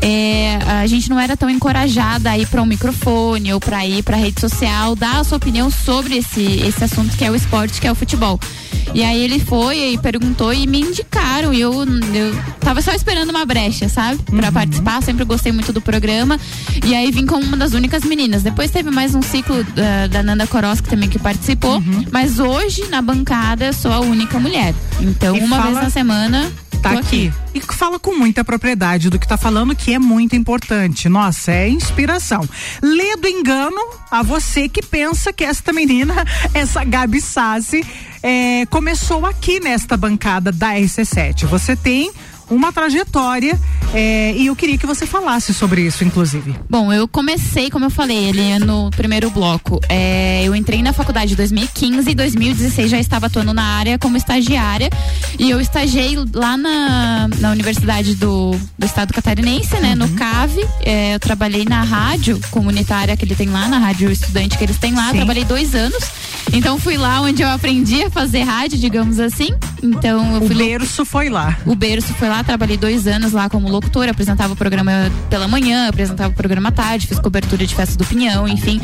é, 0.00 0.58
a 0.66 0.86
gente 0.86 1.10
não 1.10 1.18
era 1.18 1.36
tão 1.36 1.50
encorajada 1.50 2.30
a 2.30 2.38
ir 2.38 2.46
para 2.46 2.62
um 2.62 2.66
microfone 2.66 3.52
ou 3.52 3.60
para 3.60 3.84
ir 3.86 4.02
para 4.02 4.16
rede 4.16 4.40
social 4.40 4.96
dar 4.96 5.20
a 5.20 5.24
sua 5.24 5.36
opinião 5.36 5.70
sobre 5.70 6.16
esse, 6.16 6.42
esse 6.42 6.82
assunto 6.82 7.16
que 7.16 7.24
é 7.24 7.30
o 7.30 7.34
esporte, 7.34 7.80
que 7.80 7.86
é 7.86 7.92
o 7.92 7.94
futebol. 7.94 8.40
E 8.94 9.02
aí 9.04 9.22
ele 9.22 9.38
foi 9.38 9.92
e 9.92 9.98
perguntou 9.98 10.52
e 10.52 10.66
me 10.66 10.80
indicaram. 10.80 11.52
E 11.54 11.60
eu, 11.60 11.72
eu 11.72 12.34
tava 12.60 12.82
só 12.82 12.92
esperando 12.92 13.30
uma 13.30 13.44
brecha, 13.44 13.88
sabe? 13.88 14.20
Pra 14.24 14.50
participar. 14.50 15.02
Sempre 15.02 15.24
gostei 15.24 15.52
muito 15.52 15.72
do 15.72 15.80
programa. 15.80 16.38
E 16.84 16.94
aí 16.94 17.10
vim 17.10 17.24
como 17.26 17.44
uma 17.44 17.56
das 17.56 17.72
únicas 17.72 18.02
meninas. 18.04 18.42
Depois 18.42 18.70
teve 18.70 18.90
mais 18.90 19.14
um 19.14 19.22
ciclo 19.22 19.62
da, 19.64 20.06
da 20.08 20.22
Nanda 20.22 20.46
Koroski 20.46 20.88
também 20.88 21.08
que 21.08 21.18
participou. 21.18 21.82
Mas 22.10 22.38
hoje, 22.38 22.86
na 22.88 23.00
bancada, 23.00 23.66
eu 23.66 23.72
sou 23.72 23.92
a 23.92 24.00
única 24.00 24.38
mulher. 24.38 24.74
Então, 25.00 25.36
E 25.36 25.40
uma 25.40 25.56
fala- 25.56 25.70
vez 25.70 25.84
na 25.84 25.90
semana. 25.90 26.50
Tá 26.80 26.92
tô 26.92 26.98
aqui. 26.98 27.32
E 27.54 27.60
fala 27.60 27.98
com 27.98 28.16
muita 28.16 28.44
propriedade 28.44 29.10
do 29.10 29.18
que 29.18 29.26
tá 29.26 29.36
falando, 29.36 29.74
que 29.74 29.92
é 29.92 29.98
muito 29.98 30.36
importante. 30.36 31.08
Nossa, 31.08 31.52
é 31.52 31.68
inspiração. 31.68 32.48
Lê 32.82 33.16
do 33.16 33.28
engano 33.28 33.80
a 34.10 34.22
você 34.22 34.68
que 34.68 34.82
pensa 34.82 35.32
que 35.32 35.44
esta 35.44 35.72
menina, 35.72 36.14
essa 36.54 36.84
Gabi 36.84 37.20
Sassi, 37.20 37.84
é, 38.22 38.66
começou 38.66 39.24
aqui 39.26 39.60
nesta 39.60 39.96
bancada 39.96 40.52
da 40.52 40.74
RC7. 40.74 41.46
Você 41.46 41.74
tem 41.74 42.12
uma 42.50 42.72
trajetória 42.72 43.58
é, 43.94 44.32
e 44.36 44.46
eu 44.46 44.56
queria 44.56 44.76
que 44.78 44.86
você 44.86 45.06
falasse 45.06 45.52
sobre 45.54 45.82
isso, 45.82 46.04
inclusive. 46.04 46.54
Bom, 46.68 46.92
eu 46.92 47.06
comecei, 47.08 47.70
como 47.70 47.84
eu 47.86 47.90
falei, 47.90 48.16
ele 48.28 48.58
no 48.60 48.90
primeiro 48.90 49.30
bloco. 49.30 49.80
É, 49.88 50.42
eu 50.44 50.54
entrei 50.54 50.82
na 50.82 50.92
faculdade 50.92 51.32
em 51.32 51.36
2015 51.36 52.10
e 52.10 52.14
2016 52.14 52.90
já 52.90 52.98
estava 52.98 53.26
atuando 53.26 53.52
na 53.54 53.62
área 53.64 53.98
como 53.98 54.16
estagiária. 54.16 54.90
E 55.38 55.50
eu 55.50 55.60
estagiei 55.60 56.16
lá 56.34 56.56
na, 56.56 57.28
na 57.38 57.50
Universidade 57.50 58.14
do, 58.14 58.50
do 58.78 58.86
Estado 58.86 59.12
Catarinense, 59.12 59.74
né? 59.80 59.94
No 59.94 60.08
CAV. 60.10 60.58
É, 60.84 61.14
eu 61.14 61.20
trabalhei 61.20 61.64
na 61.64 61.82
rádio 61.82 62.40
comunitária 62.50 63.16
que 63.16 63.24
ele 63.24 63.34
tem 63.34 63.48
lá, 63.48 63.68
na 63.68 63.78
rádio 63.78 64.10
estudante 64.10 64.56
que 64.58 64.64
eles 64.64 64.78
têm 64.78 64.94
lá. 64.94 65.10
Trabalhei 65.12 65.44
dois 65.44 65.74
anos. 65.74 66.04
Então 66.52 66.78
fui 66.80 66.96
lá 66.96 67.20
onde 67.20 67.42
eu 67.42 67.48
aprendi 67.48 68.02
a 68.02 68.10
fazer 68.10 68.42
rádio, 68.42 68.78
digamos 68.78 69.20
assim. 69.20 69.50
Então 69.82 70.34
eu 70.36 70.42
O 70.42 70.46
fui 70.46 70.54
lo- 70.56 70.64
berço 70.64 71.04
foi 71.04 71.28
lá. 71.28 71.56
o 71.64 71.74
berço 71.74 72.12
foi 72.14 72.28
lá, 72.28 72.39
trabalhei 72.44 72.76
dois 72.76 73.06
anos 73.06 73.32
lá 73.32 73.48
como 73.48 73.68
locutora, 73.68 74.10
apresentava 74.10 74.52
o 74.52 74.56
programa 74.56 74.92
pela 75.28 75.48
manhã, 75.48 75.88
apresentava 75.88 76.30
o 76.30 76.36
programa 76.36 76.68
à 76.68 76.72
tarde, 76.72 77.06
fiz 77.06 77.18
cobertura 77.18 77.66
de 77.66 77.74
festa 77.74 77.96
do 77.96 78.04
Pinhão, 78.04 78.46
enfim. 78.48 78.80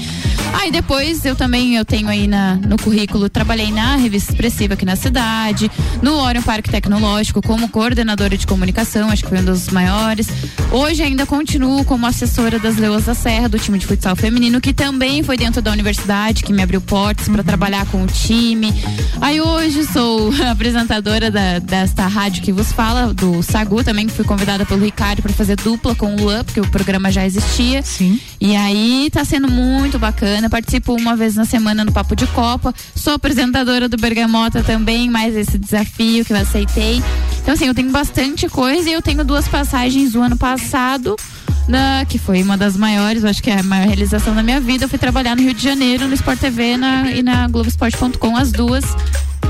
Aí 0.53 0.71
depois 0.71 1.25
eu 1.25 1.37
também 1.37 1.77
eu 1.77 1.85
tenho 1.85 2.09
aí 2.09 2.27
na, 2.27 2.55
no 2.55 2.77
currículo, 2.77 3.29
trabalhei 3.29 3.71
na 3.71 3.97
revista 3.97 4.33
expressiva 4.33 4.75
aqui 4.75 4.85
na 4.85 4.97
cidade, 4.97 5.71
no 6.03 6.15
Orion 6.15 6.43
Parque 6.43 6.71
Tecnológico 6.71 7.43
como 7.43 7.69
coordenadora 7.69 8.37
de 8.37 8.47
comunicação, 8.47 9.11
acho 9.11 9.23
que 9.23 9.29
foi 9.29 9.39
um 9.39 9.45
dos 9.45 9.69
maiores. 9.69 10.29
Hoje 10.71 11.03
ainda 11.03 11.27
continuo 11.27 11.85
como 11.85 12.07
assessora 12.07 12.59
das 12.59 12.77
Leoas 12.77 13.05
da 13.05 13.15
Serra, 13.15 13.49
do 13.49 13.59
time 13.59 13.79
de 13.79 13.87
futsal 13.87 14.17
feminino, 14.17 14.61
que 14.61 14.73
também 14.73 15.23
foi 15.23 15.37
dentro 15.37 15.61
da 15.61 15.71
universidade, 15.71 16.43
que 16.43 16.53
me 16.53 16.63
abriu 16.63 16.81
portas 16.81 17.29
para 17.29 17.43
trabalhar 17.43 17.87
com 17.87 18.03
o 18.03 18.07
time. 18.07 18.73
Aí 19.21 19.41
hoje 19.41 19.85
sou 19.85 20.33
apresentadora 20.51 21.31
da, 21.31 21.59
desta 21.59 22.07
rádio 22.07 22.43
que 22.43 22.53
vos 22.53 22.73
fala, 22.73 23.13
do 23.13 23.43
Sagu, 23.47 23.83
também 23.83 24.07
que 24.07 24.13
fui 24.13 24.25
convidada 24.25 24.67
pelo 24.67 24.85
Ricardo 24.85 25.23
para 25.23 25.33
fazer 25.33 25.57
dupla 25.57 25.95
com 25.95 26.15
o 26.15 26.17
Luan, 26.17 26.45
porque 26.45 26.61
o 26.61 26.69
programa 26.69 27.11
já 27.11 27.25
existia. 27.25 27.83
Sim. 27.83 28.21
E 28.41 28.55
aí 28.55 29.09
tá 29.11 29.25
sendo 29.25 29.49
muito 29.49 29.99
bacana. 29.99 30.51
Participo 30.51 30.95
uma 30.95 31.17
vez 31.17 31.37
na 31.37 31.45
semana 31.45 31.85
no 31.85 31.93
Papo 31.93 32.15
de 32.15 32.27
Copa. 32.29 32.75
Sou 32.95 33.15
apresentadora 33.15 33.89
do 33.89 33.97
Bergamota 33.97 34.63
também, 34.63 35.09
mais 35.09 35.37
esse 35.37 35.57
desafio 35.59 36.25
que 36.25 36.33
eu 36.33 36.37
aceitei. 36.37 37.03
Então, 37.41 37.55
assim, 37.55 37.67
eu 37.67 37.75
tenho 37.75 37.91
bastante 37.91 38.49
coisa 38.49 38.91
e 38.91 38.93
eu 38.93 39.01
tenho 39.01 39.25
duas 39.25 39.49
passagens 39.49 40.13
do 40.13 40.21
ano 40.21 40.37
passado. 40.37 41.17
Na, 41.69 42.05
que 42.05 42.19
foi 42.19 42.43
uma 42.43 42.57
das 42.57 42.77
maiores, 42.77 43.25
eu 43.25 43.31
acho 43.31 43.43
que 43.43 43.51
é 43.51 43.59
a 43.59 43.63
maior 43.63 43.87
realização 43.87 44.35
da 44.35 44.43
minha 44.43 44.61
vida. 44.61 44.85
Eu 44.85 44.89
fui 44.89 44.99
trabalhar 44.99 45.35
no 45.35 45.43
Rio 45.43 45.53
de 45.55 45.63
Janeiro, 45.63 46.07
no 46.07 46.15
Sport 46.15 46.39
TV 46.39 46.77
na, 46.77 47.11
e 47.11 47.23
na 47.23 47.49
Globoesporte.com, 47.49 48.37
as 48.37 48.53
duas 48.53 48.85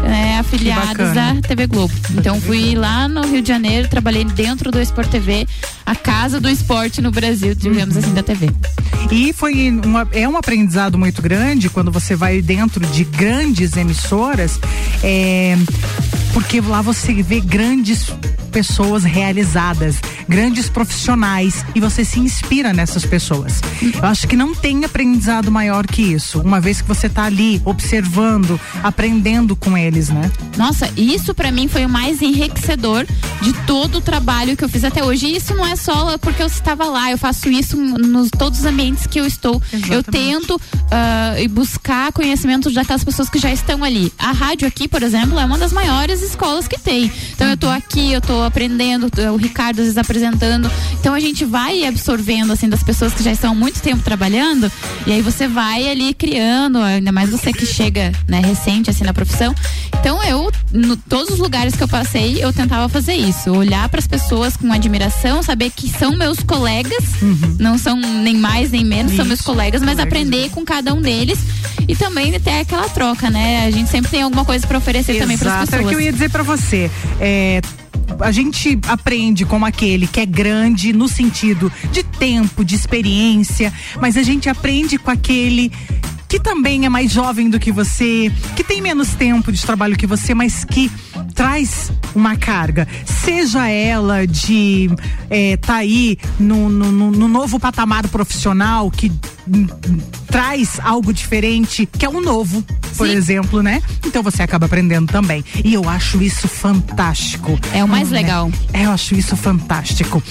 é, 0.04 0.38
afiliadas 0.38 1.08
bacana. 1.08 1.34
da 1.34 1.40
TV 1.48 1.66
Globo. 1.66 1.92
Então 2.16 2.40
fui 2.40 2.74
lá 2.74 3.06
no 3.06 3.20
Rio 3.26 3.42
de 3.42 3.48
Janeiro, 3.48 3.86
trabalhei 3.88 4.24
dentro 4.24 4.70
do 4.70 4.80
Sport 4.80 5.08
TV, 5.10 5.46
a 5.84 5.94
casa 5.94 6.40
do 6.40 6.48
esporte 6.48 7.02
no 7.02 7.10
Brasil, 7.10 7.54
digamos 7.54 7.96
assim, 7.98 8.14
da 8.14 8.22
TV. 8.22 8.50
E 9.10 9.32
foi 9.34 9.70
uma- 9.84 10.08
é 10.12 10.26
um 10.28 10.36
aprendizado 10.38 10.96
muito 10.98 11.20
grande 11.20 11.68
quando 11.68 11.90
você 11.92 12.16
vai 12.16 12.40
dentro 12.40 12.80
de 12.86 13.04
grandes 13.04 13.76
emissoras, 13.76 14.58
é, 15.02 15.56
porque 16.36 16.60
lá 16.60 16.82
você 16.82 17.14
vê 17.22 17.40
grandes 17.40 18.12
pessoas 18.52 19.04
realizadas, 19.04 19.96
grandes 20.28 20.68
profissionais 20.68 21.64
e 21.74 21.80
você 21.80 22.04
se 22.04 22.20
inspira 22.20 22.74
nessas 22.74 23.06
pessoas. 23.06 23.60
Eu 23.82 24.04
acho 24.04 24.28
que 24.28 24.36
não 24.36 24.54
tem 24.54 24.84
aprendizado 24.84 25.50
maior 25.50 25.86
que 25.86 26.02
isso, 26.02 26.40
uma 26.40 26.60
vez 26.60 26.82
que 26.82 26.88
você 26.88 27.06
está 27.06 27.24
ali 27.24 27.60
observando, 27.64 28.60
aprendendo 28.82 29.56
com 29.56 29.78
eles, 29.78 30.10
né? 30.10 30.30
Nossa, 30.58 30.90
isso 30.94 31.34
pra 31.34 31.50
mim 31.50 31.68
foi 31.68 31.86
o 31.86 31.88
mais 31.88 32.20
enriquecedor 32.20 33.06
de 33.40 33.52
todo 33.66 33.98
o 33.98 34.00
trabalho 34.00 34.56
que 34.56 34.64
eu 34.64 34.68
fiz 34.68 34.84
até 34.84 35.02
hoje. 35.04 35.26
E 35.26 35.36
isso 35.36 35.54
não 35.54 35.66
é 35.66 35.76
só 35.76 36.18
porque 36.18 36.42
eu 36.42 36.46
estava 36.46 36.84
lá, 36.84 37.10
eu 37.10 37.18
faço 37.18 37.48
isso 37.50 37.76
nos 37.76 38.30
todos 38.30 38.60
os 38.60 38.64
ambientes 38.66 39.06
que 39.06 39.20
eu 39.20 39.26
estou. 39.26 39.62
Eu 39.72 40.00
Exatamente. 40.00 40.10
tento 40.10 40.60
ah, 40.90 41.34
e 41.38 41.48
buscar 41.48 42.12
conhecimento 42.12 42.70
daquelas 42.72 43.02
pessoas 43.02 43.28
que 43.28 43.38
já 43.38 43.52
estão 43.52 43.82
ali. 43.82 44.12
A 44.18 44.32
rádio 44.32 44.66
aqui, 44.68 44.86
por 44.86 45.02
exemplo, 45.02 45.38
é 45.38 45.44
uma 45.44 45.58
das 45.58 45.72
maiores 45.72 46.22
escolas 46.22 46.68
que 46.68 46.78
tem. 46.78 47.10
Então 47.32 47.48
eu 47.48 47.56
tô 47.56 47.68
aqui, 47.68 48.12
eu 48.12 48.20
tô 48.20 48.42
aprendendo, 48.42 49.10
o 49.32 49.36
Ricardo 49.36 49.78
às 49.80 49.84
vezes 49.84 49.98
apresentando. 49.98 50.70
Então 51.00 51.14
a 51.14 51.20
gente 51.20 51.44
vai 51.44 51.84
absorvendo 51.84 52.52
assim 52.52 52.68
das 52.68 52.82
pessoas 52.82 53.12
que 53.14 53.22
já 53.22 53.32
estão 53.32 53.52
há 53.52 53.54
muito 53.54 53.80
tempo 53.80 54.02
trabalhando 54.02 54.70
e 55.06 55.12
aí 55.12 55.22
você 55.22 55.48
vai 55.48 55.88
ali 55.88 56.14
criando, 56.14 56.78
ainda 56.78 57.12
mais 57.12 57.30
você 57.30 57.52
que 57.52 57.66
chega, 57.66 58.12
né, 58.28 58.40
recente 58.40 58.90
assim 58.90 59.04
na 59.04 59.12
profissão. 59.12 59.54
Então 60.00 60.22
eu, 60.24 60.50
no 60.72 60.96
todos 60.96 61.34
os 61.34 61.38
lugares 61.38 61.74
que 61.74 61.82
eu 61.82 61.88
passei, 61.88 62.42
eu 62.42 62.52
tentava 62.52 62.88
fazer 62.88 63.14
isso, 63.14 63.50
olhar 63.50 63.88
para 63.88 63.98
as 63.98 64.06
pessoas 64.06 64.56
com 64.56 64.72
admiração, 64.72 65.42
saber 65.42 65.70
que 65.70 65.88
são 65.88 66.16
meus 66.16 66.40
colegas, 66.40 67.04
uhum. 67.20 67.56
não 67.58 67.78
são 67.78 67.96
nem 67.96 68.36
mais 68.36 68.70
nem 68.70 68.84
menos, 68.84 69.12
isso. 69.12 69.16
são 69.16 69.26
meus 69.26 69.40
colegas, 69.40 69.80
mas 69.82 69.94
colegas. 69.94 70.06
aprender 70.06 70.50
com 70.50 70.64
cada 70.64 70.85
um 70.94 71.00
deles 71.00 71.38
e 71.88 71.94
também 71.94 72.38
ter 72.40 72.60
aquela 72.60 72.88
troca, 72.88 73.30
né? 73.30 73.66
A 73.66 73.70
gente 73.70 73.90
sempre 73.90 74.10
tem 74.10 74.22
alguma 74.22 74.44
coisa 74.44 74.66
para 74.66 74.78
oferecer 74.78 75.12
Exato. 75.12 75.24
também 75.24 75.38
para 75.38 75.60
as 75.60 75.70
pessoas. 75.70 75.82
É 75.82 75.84
o 75.84 75.88
que 75.88 75.94
eu 75.94 76.00
ia 76.00 76.12
dizer 76.12 76.30
para 76.30 76.42
você. 76.42 76.90
É, 77.20 77.60
a 78.20 78.30
gente 78.30 78.78
aprende 78.88 79.44
como 79.44 79.66
aquele 79.66 80.06
que 80.06 80.20
é 80.20 80.26
grande 80.26 80.92
no 80.92 81.08
sentido 81.08 81.72
de 81.92 82.02
tempo, 82.02 82.64
de 82.64 82.74
experiência, 82.74 83.72
mas 84.00 84.16
a 84.16 84.22
gente 84.22 84.48
aprende 84.48 84.98
com 84.98 85.10
aquele 85.10 85.70
que 86.28 86.40
também 86.40 86.84
é 86.84 86.88
mais 86.88 87.10
jovem 87.12 87.48
do 87.48 87.58
que 87.58 87.70
você, 87.70 88.32
que 88.54 88.64
tem 88.64 88.80
menos 88.80 89.14
tempo 89.14 89.52
de 89.52 89.62
trabalho 89.62 89.96
que 89.96 90.06
você, 90.06 90.34
mas 90.34 90.64
que 90.64 90.90
traz 91.34 91.92
uma 92.14 92.36
carga, 92.36 92.88
seja 93.04 93.68
ela 93.68 94.26
de 94.26 94.88
é, 95.28 95.56
tá 95.56 95.76
aí 95.76 96.18
no, 96.38 96.68
no, 96.68 97.10
no 97.10 97.28
novo 97.28 97.60
patamar 97.60 98.08
profissional 98.08 98.90
que 98.90 99.12
traz 100.26 100.80
algo 100.82 101.12
diferente, 101.12 101.86
que 101.86 102.04
é 102.04 102.08
um 102.08 102.20
novo, 102.20 102.62
por 102.96 103.06
Sim. 103.06 103.14
exemplo, 103.14 103.62
né? 103.62 103.82
Então 104.04 104.22
você 104.22 104.42
acaba 104.42 104.66
aprendendo 104.66 105.10
também. 105.10 105.44
E 105.64 105.74
eu 105.74 105.88
acho 105.88 106.22
isso 106.22 106.48
fantástico. 106.48 107.58
É 107.72 107.84
o 107.84 107.88
mais 107.88 108.08
hum, 108.08 108.12
legal. 108.12 108.50
É, 108.72 108.86
eu 108.86 108.90
acho 108.90 109.14
isso 109.14 109.36
fantástico. 109.36 110.22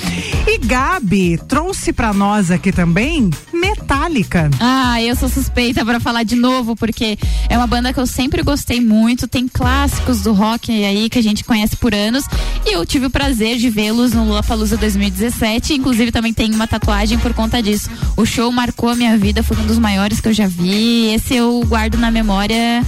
E 0.45 0.57
Gabi 0.57 1.37
trouxe 1.47 1.93
para 1.93 2.13
nós 2.13 2.51
aqui 2.51 2.71
também 2.71 3.29
Metallica. 3.53 4.49
Ah, 4.59 5.01
eu 5.01 5.15
sou 5.15 5.29
suspeita 5.29 5.84
para 5.85 5.99
falar 5.99 6.23
de 6.23 6.35
novo, 6.35 6.75
porque 6.75 7.17
é 7.49 7.57
uma 7.57 7.67
banda 7.67 7.93
que 7.93 7.99
eu 7.99 8.07
sempre 8.07 8.41
gostei 8.41 8.81
muito, 8.81 9.27
tem 9.27 9.47
clássicos 9.47 10.21
do 10.21 10.33
rock 10.33 10.71
aí 10.71 11.09
que 11.09 11.19
a 11.19 11.23
gente 11.23 11.43
conhece 11.43 11.75
por 11.75 11.93
anos, 11.93 12.25
e 12.65 12.73
eu 12.73 12.85
tive 12.85 13.05
o 13.05 13.09
prazer 13.09 13.57
de 13.57 13.69
vê-los 13.69 14.13
no 14.13 14.25
Lollapalooza 14.25 14.77
2017, 14.77 15.73
inclusive 15.73 16.11
também 16.11 16.33
tem 16.33 16.53
uma 16.53 16.67
tatuagem 16.67 17.17
por 17.19 17.33
conta 17.33 17.61
disso. 17.61 17.89
O 18.17 18.25
show 18.25 18.51
marcou 18.51 18.89
a 18.89 18.95
minha 18.95 19.17
vida, 19.17 19.43
foi 19.43 19.57
um 19.57 19.65
dos 19.65 19.79
maiores 19.79 20.19
que 20.19 20.27
eu 20.27 20.33
já 20.33 20.47
vi, 20.47 21.13
esse 21.13 21.35
eu 21.35 21.63
guardo 21.65 21.97
na 21.97 22.11
memória 22.11 22.83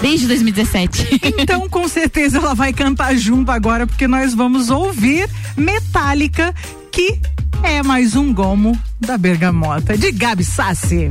desde 0.00 0.26
2017. 0.26 1.20
Então, 1.38 1.68
com 1.68 1.86
certeza 1.88 2.38
ela 2.38 2.54
vai 2.54 2.72
cantar 2.72 3.16
junto 3.16 3.50
agora, 3.50 3.86
porque 3.86 4.06
nós 4.06 4.34
vamos 4.34 4.70
ouvir 4.70 5.28
Metallica, 5.56 6.54
que 6.90 7.18
é 7.62 7.82
mais 7.82 8.14
um 8.14 8.32
gomo 8.32 8.78
da 9.00 9.16
Bergamota, 9.16 9.96
de 9.96 10.12
Gabi 10.12 10.44
Sassi. 10.44 11.10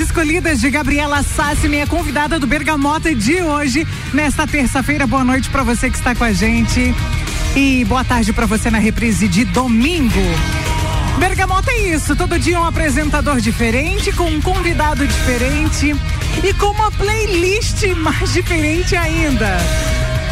Escolhidas 0.00 0.60
de 0.60 0.70
Gabriela 0.70 1.22
Sassi, 1.22 1.68
minha 1.68 1.86
convidada 1.86 2.38
do 2.38 2.46
Bergamota 2.46 3.14
de 3.14 3.42
hoje, 3.42 3.86
nesta 4.12 4.46
terça-feira. 4.46 5.06
Boa 5.06 5.24
noite 5.24 5.50
para 5.50 5.62
você 5.62 5.90
que 5.90 5.96
está 5.96 6.14
com 6.14 6.24
a 6.24 6.32
gente 6.32 6.94
e 7.54 7.84
boa 7.84 8.02
tarde 8.04 8.32
para 8.32 8.46
você 8.46 8.70
na 8.70 8.78
reprise 8.78 9.28
de 9.28 9.44
domingo. 9.44 10.20
Bergamota 11.18 11.70
é 11.70 11.94
isso, 11.94 12.16
todo 12.16 12.38
dia 12.38 12.58
um 12.58 12.64
apresentador 12.64 13.40
diferente, 13.40 14.10
com 14.12 14.24
um 14.24 14.40
convidado 14.40 15.06
diferente 15.06 15.94
e 16.42 16.54
com 16.54 16.66
uma 16.66 16.90
playlist 16.90 17.86
mais 17.96 18.32
diferente 18.32 18.96
ainda. 18.96 19.58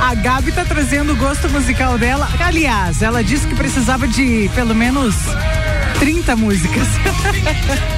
A 0.00 0.14
Gabi 0.14 0.52
tá 0.52 0.64
trazendo 0.64 1.12
o 1.12 1.16
gosto 1.16 1.48
musical 1.50 1.98
dela. 1.98 2.28
Aliás, 2.40 3.02
ela 3.02 3.22
disse 3.22 3.46
que 3.46 3.54
precisava 3.54 4.06
de 4.06 4.50
pelo 4.54 4.74
menos 4.74 5.14
30 5.98 6.36
músicas. 6.36 6.86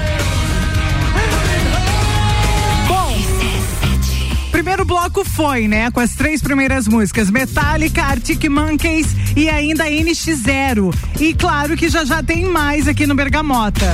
bloco 4.90 5.24
foi, 5.24 5.68
né? 5.68 5.88
Com 5.92 6.00
as 6.00 6.16
três 6.16 6.42
primeiras 6.42 6.88
músicas: 6.88 7.30
Metallica, 7.30 8.02
Arctic 8.02 8.44
Monkeys 8.46 9.06
e 9.36 9.48
ainda 9.48 9.84
NX0. 9.84 10.92
E 11.20 11.32
claro 11.32 11.76
que 11.76 11.88
já 11.88 12.04
já 12.04 12.20
tem 12.20 12.44
mais 12.44 12.88
aqui 12.88 13.06
no 13.06 13.14
Bergamota. 13.14 13.86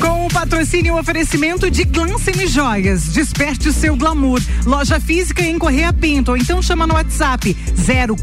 Com 0.00 0.26
o 0.26 0.28
patrocínio 0.28 0.94
e 0.96 1.00
oferecimento 1.00 1.68
de 1.68 1.82
Glancine 1.82 2.46
Joias. 2.46 3.08
Desperte 3.08 3.70
o 3.70 3.72
seu 3.72 3.96
glamour. 3.96 4.40
Loja 4.64 5.00
física 5.00 5.42
em 5.42 5.58
Correia 5.58 5.92
Pinto. 5.92 6.30
Ou 6.30 6.36
então 6.36 6.62
chama 6.62 6.86
no 6.86 6.94
WhatsApp 6.94 7.56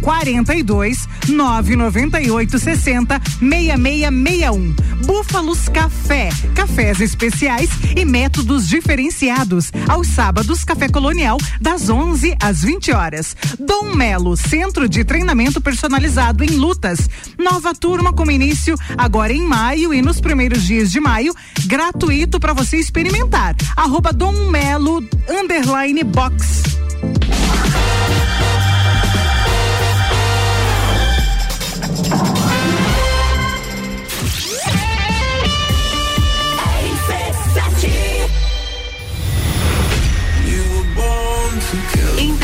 042 0.01 1.09
998 1.27 2.57
60 2.57 3.21
6661. 3.41 4.75
Búfalos 5.05 5.69
Café. 5.69 6.29
Cafés 6.55 6.99
especiais 6.99 7.69
e 7.95 8.03
métodos 8.03 8.67
diferenciados. 8.67 9.71
Aos 9.87 10.07
sábados, 10.07 10.63
Café 10.63 10.89
Colonial, 10.89 11.37
das 11.61 11.89
11 11.89 12.35
às 12.41 12.63
20 12.63 12.91
horas. 12.91 13.35
Dom 13.59 13.95
Melo, 13.95 14.35
Centro 14.35 14.89
de 14.89 15.03
Treinamento 15.03 15.61
Personalizado 15.61 16.43
em 16.43 16.49
Lutas. 16.49 17.09
Nova 17.37 17.73
turma 17.73 18.11
com 18.11 18.29
início 18.29 18.75
agora 18.97 19.31
em 19.31 19.41
maio 19.41 19.93
e 19.93 20.01
nos 20.01 20.19
primeiros 20.19 20.63
dias 20.63 20.91
de 20.91 20.99
maio 20.99 21.33
gratuito 21.67 22.39
para 22.39 22.53
você 22.53 22.77
experimentar. 22.77 23.55
Arroba 23.75 24.11
Dom 24.11 24.49
Melo 24.49 25.03
underline 25.29 26.03
box. 26.03 26.74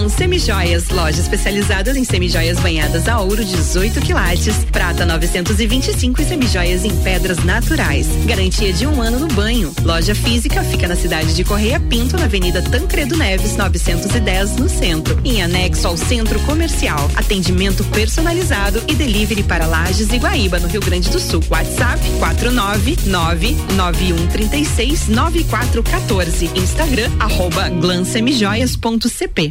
Glam 0.00 0.08
Semijoias, 0.08 0.88
loja 0.88 1.20
especializada 1.20 1.90
em 1.98 2.04
semijoias 2.04 2.58
banhadas 2.58 3.06
a 3.06 3.20
ouro 3.20 3.44
18 3.44 4.00
quilates, 4.00 4.64
prata 4.72 5.04
925 5.04 6.22
e 6.22 6.24
semijoias 6.24 6.86
em 6.86 6.96
pedras 7.02 7.44
naturais. 7.44 8.06
Garantia 8.24 8.72
de 8.72 8.86
um 8.86 9.02
ano 9.02 9.18
no 9.18 9.28
banho. 9.28 9.74
Loja 9.82 10.14
física 10.14 10.62
fica 10.62 10.88
na 10.88 10.96
cidade 10.96 11.34
de 11.34 11.44
Correia 11.44 11.78
Pinto, 11.78 12.16
na 12.16 12.24
Avenida 12.24 12.62
Tancredo 12.62 13.14
Neves, 13.14 13.56
910, 13.56 14.56
no 14.56 14.70
centro. 14.70 15.20
Em 15.22 15.42
anexo 15.42 15.86
ao 15.86 15.98
centro 15.98 16.40
comercial. 16.40 17.10
Atendimento 17.14 17.84
personalizado 17.84 18.82
e 18.88 18.94
delivery 18.94 19.42
para 19.42 19.66
Lages 19.66 20.10
e 20.12 20.16
Guaíba, 20.16 20.58
no 20.60 20.68
Rio 20.68 20.80
Grande 20.80 21.10
do 21.10 21.20
Sul. 21.20 21.44
WhatsApp 21.50 22.00
499 22.18 23.54
9136 23.74 25.08
9414. 25.08 26.50
Instagram 26.54 27.10
arroba 27.18 27.68
glansemijoias.cp. 27.68 29.50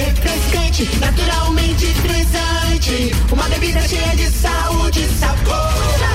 refrescante, 0.05 0.89
naturalmente 0.99 1.85
frisante. 1.93 3.11
Uma 3.31 3.43
bebida 3.49 3.81
cheia 3.87 4.15
de 4.15 4.29
saúde 4.31 5.01
e 5.01 5.19
sabor. 5.19 5.71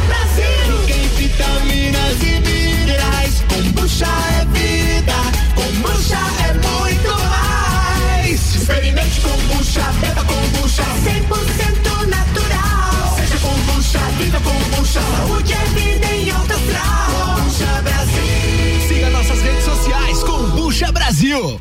Brasil! 0.07 0.87
Tem 0.87 1.09
vitaminas 1.09 2.23
e 2.23 2.41
minerais. 2.41 3.43
Kombucha 3.49 4.07
é 4.07 4.45
vida, 4.57 5.15
kombucha 5.55 6.19
é 6.49 6.53
muito 6.55 7.11
mais. 7.29 8.55
Experimente 8.55 9.21
kombucha, 9.21 9.83
beba 10.01 10.25
kombucha, 10.25 10.83
100% 11.05 12.07
natural. 12.07 13.17
Seja 13.17 13.39
kombucha, 13.39 13.99
viva 14.19 14.41
kombucha, 14.41 15.01
saúde 15.01 15.53
é 15.53 15.65
vida 15.75 16.07
em 16.07 16.31
alta 16.31 16.55
astral. 16.55 17.37
Kombucha 17.37 17.83
Brasil. 17.83 18.89
Siga 18.89 19.11
nossas 19.11 19.41
redes 19.43 19.65
sociais, 19.65 20.23
Kombucha 20.23 20.93
Brasil. 20.93 21.61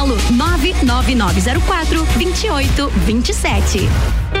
99904 0.05 2.05
2827. 2.17 4.40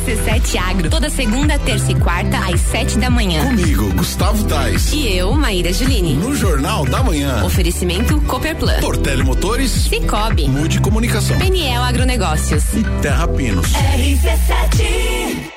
RC7 0.00 0.56
Agro, 0.56 0.88
toda 0.90 1.10
segunda, 1.10 1.58
terça 1.58 1.92
e 1.92 1.94
quarta, 1.94 2.38
às 2.38 2.60
sete 2.60 2.98
da 2.98 3.10
manhã. 3.10 3.44
Comigo, 3.44 3.92
Gustavo 3.94 4.44
Tais. 4.44 4.92
E 4.92 5.14
eu, 5.16 5.32
Maíra 5.34 5.72
Juline. 5.72 6.14
No 6.14 6.34
Jornal 6.34 6.86
da 6.86 7.02
Manhã. 7.02 7.44
Oferecimento 7.44 8.18
Copperplan. 8.22 8.80
Portele 8.80 9.22
Motores. 9.22 9.70
Cicobi. 9.70 10.48
Mude 10.48 10.80
Comunicação. 10.80 11.38
Peniel 11.38 11.82
Agronegócios. 11.82 12.64
E 12.74 12.82
Terra 13.02 13.28
Pinos. 13.28 13.66
RC7 13.72 15.50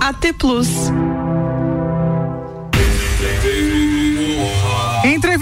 AT 0.00 0.32
Plus. 0.38 0.68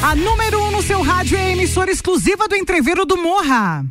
A 0.01 0.15
número 0.15 0.61
1 0.61 0.63
um 0.63 0.71
no 0.71 0.81
seu 0.81 1.01
rádio 1.01 1.37
é 1.37 1.41
a 1.41 1.51
emissora 1.51 1.91
exclusiva 1.91 2.47
do 2.47 2.55
Entreveiro 2.55 3.05
do 3.05 3.17
Morra. 3.17 3.85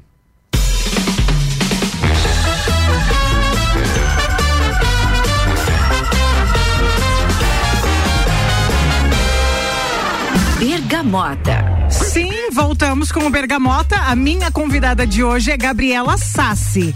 Bergamota. 10.89 11.91
Sim, 11.91 12.49
voltamos 12.51 13.13
com 13.13 13.27
o 13.27 13.31
Bergamota. 13.31 13.95
A 13.95 14.17
minha 14.17 14.51
convidada 14.51 15.07
de 15.07 15.23
hoje 15.23 15.51
é 15.51 15.57
Gabriela 15.57 16.17
Sassi. 16.17 16.95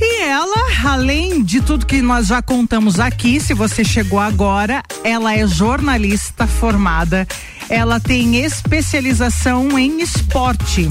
E 0.00 0.22
ela, 0.22 0.66
além 0.84 1.44
de 1.44 1.60
tudo 1.60 1.86
que 1.86 2.02
nós 2.02 2.26
já 2.26 2.42
contamos 2.42 2.98
aqui, 2.98 3.38
se 3.38 3.54
você 3.54 3.84
chegou 3.84 4.18
agora, 4.18 4.82
ela 5.04 5.32
é 5.32 5.46
jornalista 5.46 6.44
formada. 6.48 7.24
Ela 7.70 8.00
tem 8.00 8.44
especialização 8.44 9.78
em 9.78 10.02
esporte. 10.02 10.88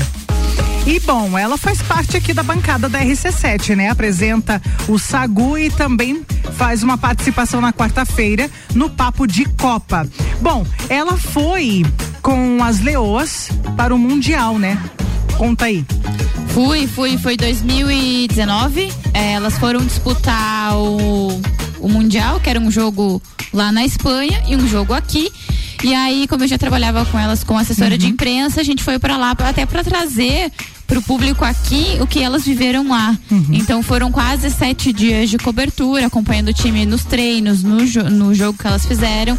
E 0.88 1.02
bom, 1.02 1.38
ela 1.38 1.58
faz 1.58 1.82
parte 1.82 2.16
aqui 2.16 2.34
da 2.34 2.42
bancada 2.42 2.88
da 2.88 3.04
RC7, 3.04 3.76
né? 3.76 3.90
Apresenta 3.90 4.62
o 4.88 4.98
Sagu 4.98 5.58
e 5.58 5.70
também 5.70 6.26
faz 6.54 6.82
uma 6.82 6.98
participação 6.98 7.60
na 7.60 7.74
quarta-feira 7.74 8.50
no 8.74 8.90
Papo 8.90 9.28
de 9.28 9.44
Copa. 9.44 10.08
Bom, 10.40 10.66
ela 10.88 11.18
foi 11.18 11.84
com 12.22 12.64
as 12.64 12.80
Leoas 12.80 13.50
para 13.76 13.94
o 13.94 13.98
Mundial, 14.00 14.58
né? 14.58 14.82
Conta 15.38 15.66
aí. 15.66 15.86
Fui, 16.54 16.88
fui, 16.88 17.18
foi 17.18 17.36
2019. 17.36 18.90
É, 19.14 19.34
elas 19.34 19.58
foram 19.58 19.86
disputar 19.86 20.74
o, 20.78 21.42
o 21.82 21.90
Mundial, 21.90 22.40
que 22.40 22.50
era 22.50 22.62
um 22.62 22.72
jogo 22.72 23.22
lá 23.52 23.74
na 23.74 23.84
Espanha 23.84 24.42
e 24.48 24.56
um 24.56 24.66
jogo 24.66 24.94
aqui. 24.94 25.30
E 25.84 25.94
aí, 25.94 26.28
como 26.28 26.46
eu 26.46 26.48
já 26.48 26.58
trabalhava 26.58 27.06
com 27.06 27.20
elas 27.20 27.44
como 27.44 27.60
assessora 27.60 27.92
uhum. 27.92 27.98
de 27.98 28.08
imprensa, 28.08 28.62
a 28.62 28.64
gente 28.64 28.84
foi 28.84 28.98
para 28.98 29.18
lá 29.18 29.32
até 29.32 29.66
para 29.66 29.84
trazer 29.84 30.50
para 30.88 30.98
o 30.98 31.02
público 31.02 31.44
aqui 31.44 31.98
o 32.00 32.08
que 32.08 32.24
elas 32.24 32.46
viveram 32.46 32.88
lá. 32.88 33.16
Uhum. 33.30 33.48
Então 33.52 33.84
foram 33.84 34.12
quase 34.12 34.50
sete 34.50 34.94
dias 34.94 35.30
de 35.30 35.38
cobertura, 35.38 36.08
acompanhando 36.08 36.48
o 36.48 36.54
time 36.54 36.86
nos 36.86 37.04
treinos, 37.04 37.62
no, 37.62 37.86
jo 37.86 38.04
no 38.04 38.34
jogo 38.34 38.58
que 38.58 38.66
elas 38.66 38.86
fizeram. 38.86 39.38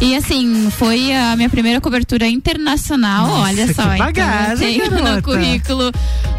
E 0.00 0.16
assim, 0.16 0.68
foi 0.78 1.14
a 1.14 1.36
minha 1.36 1.48
primeira 1.48 1.80
cobertura 1.80 2.26
internacional, 2.26 3.28
Nossa, 3.28 3.42
olha 3.42 3.74
só. 3.74 3.82
Que 3.82 3.98
bagagem, 3.98 4.74
então, 4.76 4.86
eu 4.86 4.90
tenho 5.04 5.16
no 5.16 5.22
currículo 5.22 5.92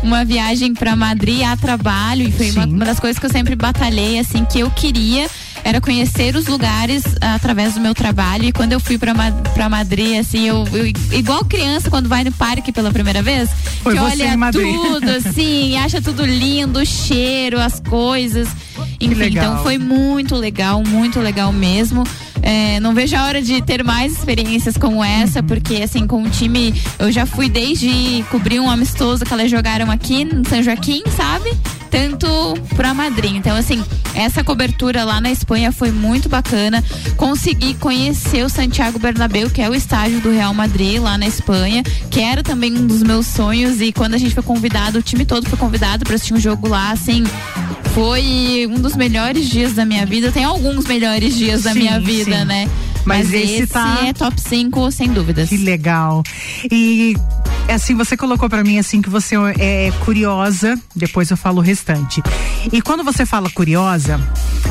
uma 0.04 0.26
viagem 0.26 0.74
para 0.74 0.95
Madrid 0.97 1.43
a 1.43 1.56
trabalho 1.56 2.28
e 2.28 2.32
foi 2.32 2.51
uma, 2.51 2.66
uma, 2.66 2.86
das 2.86 2.99
coisas 2.99 3.18
que 3.18 3.26
eu 3.26 3.32
sempre 3.32 3.56
batalhei, 3.56 4.20
assim, 4.20 4.43
que 4.43 4.60
eu 4.60 4.70
queria 4.70 5.30
era 5.64 5.80
conhecer 5.80 6.36
os 6.36 6.47
lugares 6.47 7.03
através 7.22 7.74
do 7.74 7.80
meu 7.80 7.93
trabalho. 7.93 8.45
E 8.45 8.51
quando 8.51 8.74
eu 8.74 8.80
fui 8.80 8.97
pra, 8.97 9.14
pra 9.53 9.70
Madrid, 9.70 10.20
assim, 10.20 10.47
eu, 10.47 10.68
eu 10.74 10.86
igual 11.18 11.43
criança 11.45 11.89
quando 11.89 12.09
vai 12.09 12.24
no 12.24 12.32
parque 12.32 12.72
pela 12.72 12.91
primeira 12.91 13.22
vez, 13.22 13.49
Foi 13.82 13.93
que 13.93 13.99
olha 13.99 14.38
tudo, 14.51 15.09
assim, 15.18 15.78
acha 15.78 16.01
tudo 16.01 16.26
lindo, 16.26 16.80
o 16.80 16.86
cheiro, 16.86 17.59
as 17.59 17.80
coisas. 17.80 18.47
Enfim, 18.99 19.26
então 19.26 19.61
foi 19.64 19.78
muito 19.78 20.36
legal, 20.36 20.84
muito 20.86 21.20
legal 21.20 21.51
mesmo. 21.51 22.03
É, 22.43 22.77
não 22.81 22.93
vejo 22.93 23.15
a 23.15 23.23
hora 23.23 23.41
de 23.41 23.61
ter 23.61 23.83
mais 23.83 24.11
experiências 24.11 24.77
como 24.77 25.01
essa, 25.01 25.39
uhum. 25.39 25.47
porque 25.47 25.75
assim, 25.77 26.05
com 26.05 26.21
o 26.21 26.29
time, 26.29 26.73
eu 26.99 27.09
já 27.09 27.25
fui 27.25 27.47
desde 27.47 28.23
cobrir 28.29 28.59
um 28.59 28.69
amistoso 28.69 29.25
que 29.25 29.33
elas 29.33 29.49
jogaram 29.49 29.89
aqui 29.89 30.23
em 30.23 30.43
São 30.43 30.61
Joaquim, 30.61 31.01
sabe? 31.15 31.49
Tanto 31.89 32.27
pra 32.75 32.93
Madrid. 32.93 33.35
Então, 33.35 33.55
assim, 33.55 33.81
essa 34.13 34.43
cobertura 34.43 35.03
lá 35.03 35.21
na 35.21 35.31
Espanha 35.31 35.71
foi 35.71 35.91
muito 35.91 36.27
bacana. 36.27 36.83
Consegui 37.15 37.75
conhecer 37.75 38.43
o 38.43 38.49
Santiago 38.49 38.99
Bernabéu, 38.99 39.49
que 39.49 39.61
é 39.61 39.69
o 39.69 39.75
estádio 39.75 40.19
do 40.19 40.31
Real 40.31 40.53
Madrid 40.53 40.99
lá 40.99 41.17
na 41.17 41.27
Espanha, 41.27 41.83
que 42.11 42.19
era 42.19 42.43
também 42.43 42.73
um 42.73 42.87
dos 42.87 43.03
meus 43.03 43.27
sonhos. 43.27 43.79
E 43.79 43.93
quando 43.93 44.15
a 44.15 44.17
gente 44.17 44.33
foi 44.33 44.43
convidado, 44.43 44.99
o 44.99 45.01
time 45.01 45.23
todo 45.23 45.47
foi 45.47 45.57
convidado 45.57 46.03
para 46.03 46.15
assistir 46.15 46.33
um 46.33 46.39
jogo 46.39 46.67
lá, 46.67 46.91
assim, 46.91 47.23
foi 47.93 48.67
um 48.69 48.81
dos 48.81 48.95
melhores 48.95 49.47
dias 49.47 49.73
da 49.73 49.85
minha 49.85 50.05
vida. 50.05 50.31
Tem 50.31 50.43
alguns 50.43 50.85
melhores 50.85 51.35
dias 51.35 51.61
da 51.63 51.73
Sim, 51.73 51.79
minha 51.79 51.99
vida, 51.99 52.32
sim. 52.39 52.45
né? 52.45 52.69
Mas, 53.05 53.29
Mas, 53.29 53.34
esse, 53.34 53.53
esse 53.63 53.67
tá. 53.67 53.99
é 54.05 54.13
top 54.13 54.39
5, 54.39 54.91
sem 54.91 55.11
dúvidas. 55.11 55.49
Que 55.49 55.57
legal. 55.57 56.23
E 56.71 57.15
assim, 57.67 57.95
você 57.95 58.15
colocou 58.15 58.49
pra 58.49 58.63
mim 58.63 58.79
assim 58.79 59.01
que 59.01 59.09
você 59.09 59.36
é 59.59 59.91
curiosa, 60.05 60.79
depois 60.95 61.29
eu 61.29 61.38
falo 61.38 61.57
o 61.57 61.61
restante. 61.61 62.21
E 62.71 62.81
quando 62.81 63.03
você 63.03 63.25
fala 63.25 63.49
curiosa, 63.49 64.19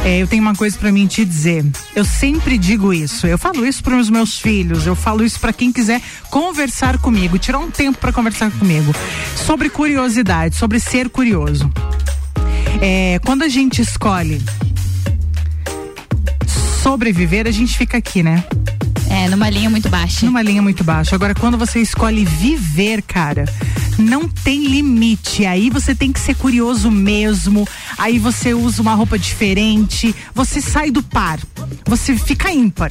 é, 0.04 0.18
eu 0.18 0.26
tenho 0.26 0.42
uma 0.42 0.54
coisa 0.54 0.78
pra 0.78 0.90
mim 0.90 1.06
te 1.06 1.24
dizer. 1.24 1.64
Eu 1.94 2.04
sempre 2.04 2.56
digo 2.56 2.92
isso. 2.92 3.26
Eu 3.26 3.38
falo 3.38 3.66
isso 3.66 3.82
para 3.82 3.96
os 3.96 4.08
meus 4.08 4.38
filhos, 4.38 4.86
eu 4.86 4.94
falo 4.94 5.24
isso 5.24 5.38
pra 5.38 5.52
quem 5.52 5.70
quiser 5.70 6.00
conversar 6.30 6.98
comigo, 6.98 7.38
tirar 7.38 7.58
um 7.58 7.70
tempo 7.70 7.98
pra 7.98 8.12
conversar 8.12 8.50
comigo 8.50 8.94
sobre 9.36 9.68
curiosidade, 9.68 10.56
sobre 10.56 10.80
ser 10.80 11.10
curioso. 11.10 11.70
É, 12.80 13.20
quando 13.24 13.42
a 13.42 13.48
gente 13.48 13.82
escolhe 13.82 14.42
sobreviver, 16.82 17.46
a 17.46 17.50
gente 17.52 17.78
fica 17.78 17.98
aqui, 17.98 18.24
né? 18.24 18.42
É, 19.08 19.28
numa 19.28 19.48
linha 19.48 19.70
muito 19.70 19.88
baixa. 19.88 20.26
Numa 20.26 20.42
linha 20.42 20.60
muito 20.60 20.82
baixa. 20.82 21.14
Agora, 21.14 21.32
quando 21.32 21.56
você 21.56 21.80
escolhe 21.80 22.24
viver, 22.24 23.02
cara, 23.02 23.44
não 23.96 24.28
tem 24.28 24.66
limite. 24.66 25.46
Aí 25.46 25.70
você 25.70 25.94
tem 25.94 26.10
que 26.10 26.18
ser 26.18 26.34
curioso 26.34 26.90
mesmo. 26.90 27.68
Aí 27.96 28.18
você 28.18 28.52
usa 28.52 28.82
uma 28.82 28.94
roupa 28.94 29.16
diferente. 29.16 30.12
Você 30.34 30.60
sai 30.60 30.90
do 30.90 31.04
par. 31.04 31.38
Você 31.86 32.16
fica 32.16 32.50
ímpar. 32.50 32.90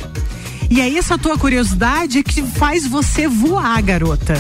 E 0.70 0.80
aí, 0.80 0.98
essa 0.98 1.18
tua 1.18 1.38
curiosidade 1.38 2.20
é 2.20 2.24
que 2.24 2.42
faz 2.44 2.88
você 2.88 3.28
voar, 3.28 3.82
garota. 3.82 4.34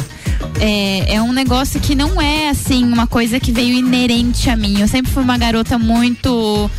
É, 0.61 1.15
é 1.15 1.21
um 1.21 1.33
negócio 1.33 1.79
que 1.81 1.93
não 1.93 2.21
é 2.21 2.49
assim 2.49 2.85
uma 2.85 3.05
coisa 3.05 3.37
que 3.37 3.51
veio 3.51 3.75
inerente 3.75 4.49
a 4.49 4.55
mim. 4.55 4.79
Eu 4.79 4.87
sempre 4.87 5.11
fui 5.11 5.23
uma 5.23 5.37
garota 5.37 5.77
muito 5.77 6.69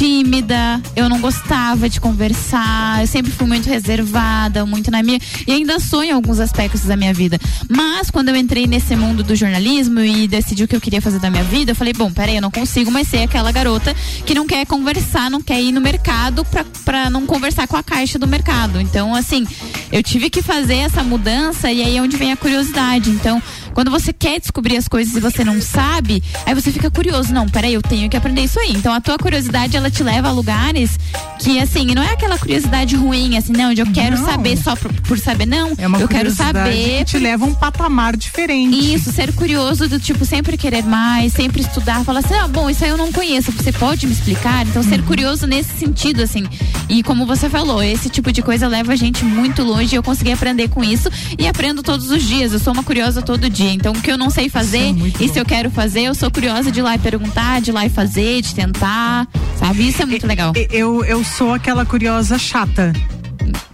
tímida, 0.00 0.80
eu 0.96 1.10
não 1.10 1.20
gostava 1.20 1.86
de 1.86 2.00
conversar, 2.00 3.02
eu 3.02 3.06
sempre 3.06 3.30
fui 3.30 3.46
muito 3.46 3.68
reservada, 3.68 4.64
muito 4.64 4.90
na 4.90 5.02
minha. 5.02 5.20
E 5.46 5.52
ainda 5.52 5.78
sou 5.78 6.02
em 6.02 6.10
alguns 6.10 6.40
aspectos 6.40 6.80
da 6.84 6.96
minha 6.96 7.12
vida. 7.12 7.38
Mas 7.68 8.10
quando 8.10 8.30
eu 8.30 8.36
entrei 8.36 8.66
nesse 8.66 8.96
mundo 8.96 9.22
do 9.22 9.36
jornalismo 9.36 10.00
e 10.00 10.26
decidi 10.26 10.64
o 10.64 10.68
que 10.68 10.74
eu 10.74 10.80
queria 10.80 11.02
fazer 11.02 11.18
da 11.18 11.28
minha 11.28 11.44
vida, 11.44 11.72
eu 11.72 11.76
falei: 11.76 11.92
bom, 11.92 12.10
peraí, 12.10 12.36
eu 12.36 12.40
não 12.40 12.50
consigo 12.50 12.90
mais 12.90 13.08
ser 13.08 13.18
aquela 13.18 13.52
garota 13.52 13.94
que 14.24 14.32
não 14.32 14.46
quer 14.46 14.64
conversar, 14.64 15.30
não 15.30 15.42
quer 15.42 15.60
ir 15.60 15.70
no 15.70 15.82
mercado 15.82 16.46
pra, 16.46 16.64
pra 16.82 17.10
não 17.10 17.26
conversar 17.26 17.68
com 17.68 17.76
a 17.76 17.82
caixa 17.82 18.18
do 18.18 18.26
mercado. 18.26 18.80
Então, 18.80 19.14
assim, 19.14 19.46
eu 19.92 20.02
tive 20.02 20.30
que 20.30 20.40
fazer 20.40 20.76
essa 20.76 21.04
mudança 21.04 21.70
e 21.70 21.82
aí 21.82 21.98
é 21.98 22.00
onde 22.00 22.16
vem 22.16 22.32
a 22.32 22.36
curiosidade. 22.38 23.10
Então, 23.10 23.42
quando 23.74 23.90
você 23.90 24.12
quer 24.12 24.40
descobrir 24.40 24.76
as 24.76 24.88
coisas 24.88 25.14
e 25.16 25.20
você 25.20 25.44
não 25.44 25.60
sabe, 25.60 26.22
aí 26.46 26.54
você 26.54 26.70
fica 26.72 26.90
curioso. 26.90 27.32
Não, 27.32 27.48
peraí, 27.48 27.74
eu 27.74 27.82
tenho 27.82 28.08
que 28.10 28.16
aprender 28.16 28.42
isso 28.42 28.58
aí. 28.60 28.72
Então 28.72 28.92
a 28.92 29.00
tua 29.00 29.18
curiosidade, 29.18 29.76
ela 29.76 29.90
te 29.90 30.02
leva 30.02 30.28
a 30.28 30.32
lugares 30.32 30.98
que, 31.38 31.58
assim, 31.58 31.86
não 31.94 32.02
é 32.02 32.12
aquela 32.12 32.38
curiosidade 32.38 32.94
ruim, 32.96 33.36
assim, 33.36 33.52
não, 33.52 33.72
de 33.72 33.80
eu 33.80 33.86
quero 33.92 34.18
Não. 34.18 34.24
saber 34.24 34.56
só 34.56 34.76
por, 34.76 34.92
por 35.02 35.18
saber, 35.18 35.46
não. 35.46 35.72
É 35.78 35.86
uma 35.86 35.98
eu 36.00 36.08
quero 36.08 36.30
saber. 36.30 36.98
que 36.98 37.04
te 37.06 37.18
leva 37.18 37.44
a 37.44 37.48
um 37.48 37.54
patamar 37.54 38.16
diferente. 38.16 38.94
Isso, 38.94 39.12
ser 39.12 39.32
curioso 39.32 39.88
do 39.88 39.98
tipo, 39.98 40.24
sempre 40.24 40.56
querer 40.56 40.82
mais, 40.84 41.32
sempre 41.32 41.60
estudar, 41.62 42.04
falar 42.04 42.20
assim, 42.20 42.34
ah, 42.34 42.48
bom, 42.48 42.68
isso 42.68 42.84
aí 42.84 42.90
eu 42.90 42.96
não 42.98 43.10
conheço, 43.12 43.52
você 43.52 43.72
pode 43.72 44.06
me 44.06 44.12
explicar? 44.12 44.66
Então, 44.66 44.82
Uhum. 44.82 44.88
ser 44.88 45.02
curioso 45.04 45.46
nesse 45.46 45.72
sentido, 45.78 46.22
assim. 46.22 46.44
E 46.88 47.02
como 47.02 47.26
você 47.26 47.48
falou, 47.48 47.82
esse 47.82 48.08
tipo 48.08 48.32
de 48.32 48.42
coisa 48.42 48.66
leva 48.66 48.92
a 48.92 48.96
gente 48.96 49.24
muito 49.24 49.62
longe 49.62 49.94
e 49.94 49.96
eu 49.98 50.02
consegui 50.02 50.32
aprender 50.32 50.68
com 50.68 50.82
isso 50.82 51.08
e 51.38 51.46
aprendo 51.46 51.82
todos 51.82 52.10
os 52.10 52.22
dias. 52.22 52.52
Eu 52.52 52.58
sou 52.58 52.72
uma 52.72 52.82
curiosa 52.82 53.20
todo 53.22 53.48
dia. 53.48 53.59
Então, 53.68 53.92
o 53.92 54.00
que 54.00 54.10
eu 54.10 54.18
não 54.18 54.30
sei 54.30 54.48
fazer 54.48 54.94
e 55.20 55.28
se 55.28 55.38
eu 55.38 55.44
quero 55.44 55.70
fazer, 55.70 56.02
eu 56.02 56.14
sou 56.14 56.30
curiosa 56.30 56.70
de 56.70 56.80
ir 56.80 56.82
lá 56.82 56.94
e 56.94 56.98
perguntar, 56.98 57.60
de 57.60 57.70
ir 57.70 57.72
lá 57.72 57.84
e 57.86 57.88
fazer, 57.90 58.42
de 58.42 58.54
tentar, 58.54 59.26
sabe? 59.58 59.88
Isso 59.88 60.02
é 60.02 60.06
muito 60.06 60.26
legal. 60.26 60.52
Eu, 60.70 61.04
eu 61.04 61.22
sou 61.24 61.52
aquela 61.54 61.84
curiosa 61.84 62.38
chata. 62.38 62.92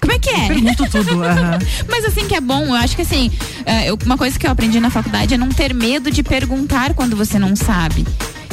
Como 0.01 0.13
é 0.13 0.19
que 0.19 0.31
é? 0.31 0.45
Eu 0.45 0.49
pergunto 0.49 0.89
tudo. 0.91 1.23
aham. 1.25 1.59
Mas 1.89 2.05
assim 2.05 2.27
que 2.27 2.35
é 2.35 2.41
bom, 2.41 2.65
eu 2.67 2.75
acho 2.75 2.95
que 2.95 3.03
assim, 3.03 3.31
é, 3.65 3.91
eu- 3.91 3.99
uma 4.05 4.17
coisa 4.17 4.39
que 4.39 4.47
eu 4.47 4.51
aprendi 4.51 4.79
na 4.81 4.91
faculdade 4.91 5.35
é 5.35 5.37
não 5.37 5.49
ter 5.49 5.75
medo 5.75 6.11
de 6.11 6.23
perguntar 6.23 6.95
quando 6.95 7.17
você 7.17 7.39
não 7.39 7.57
sabe. 7.57 8.07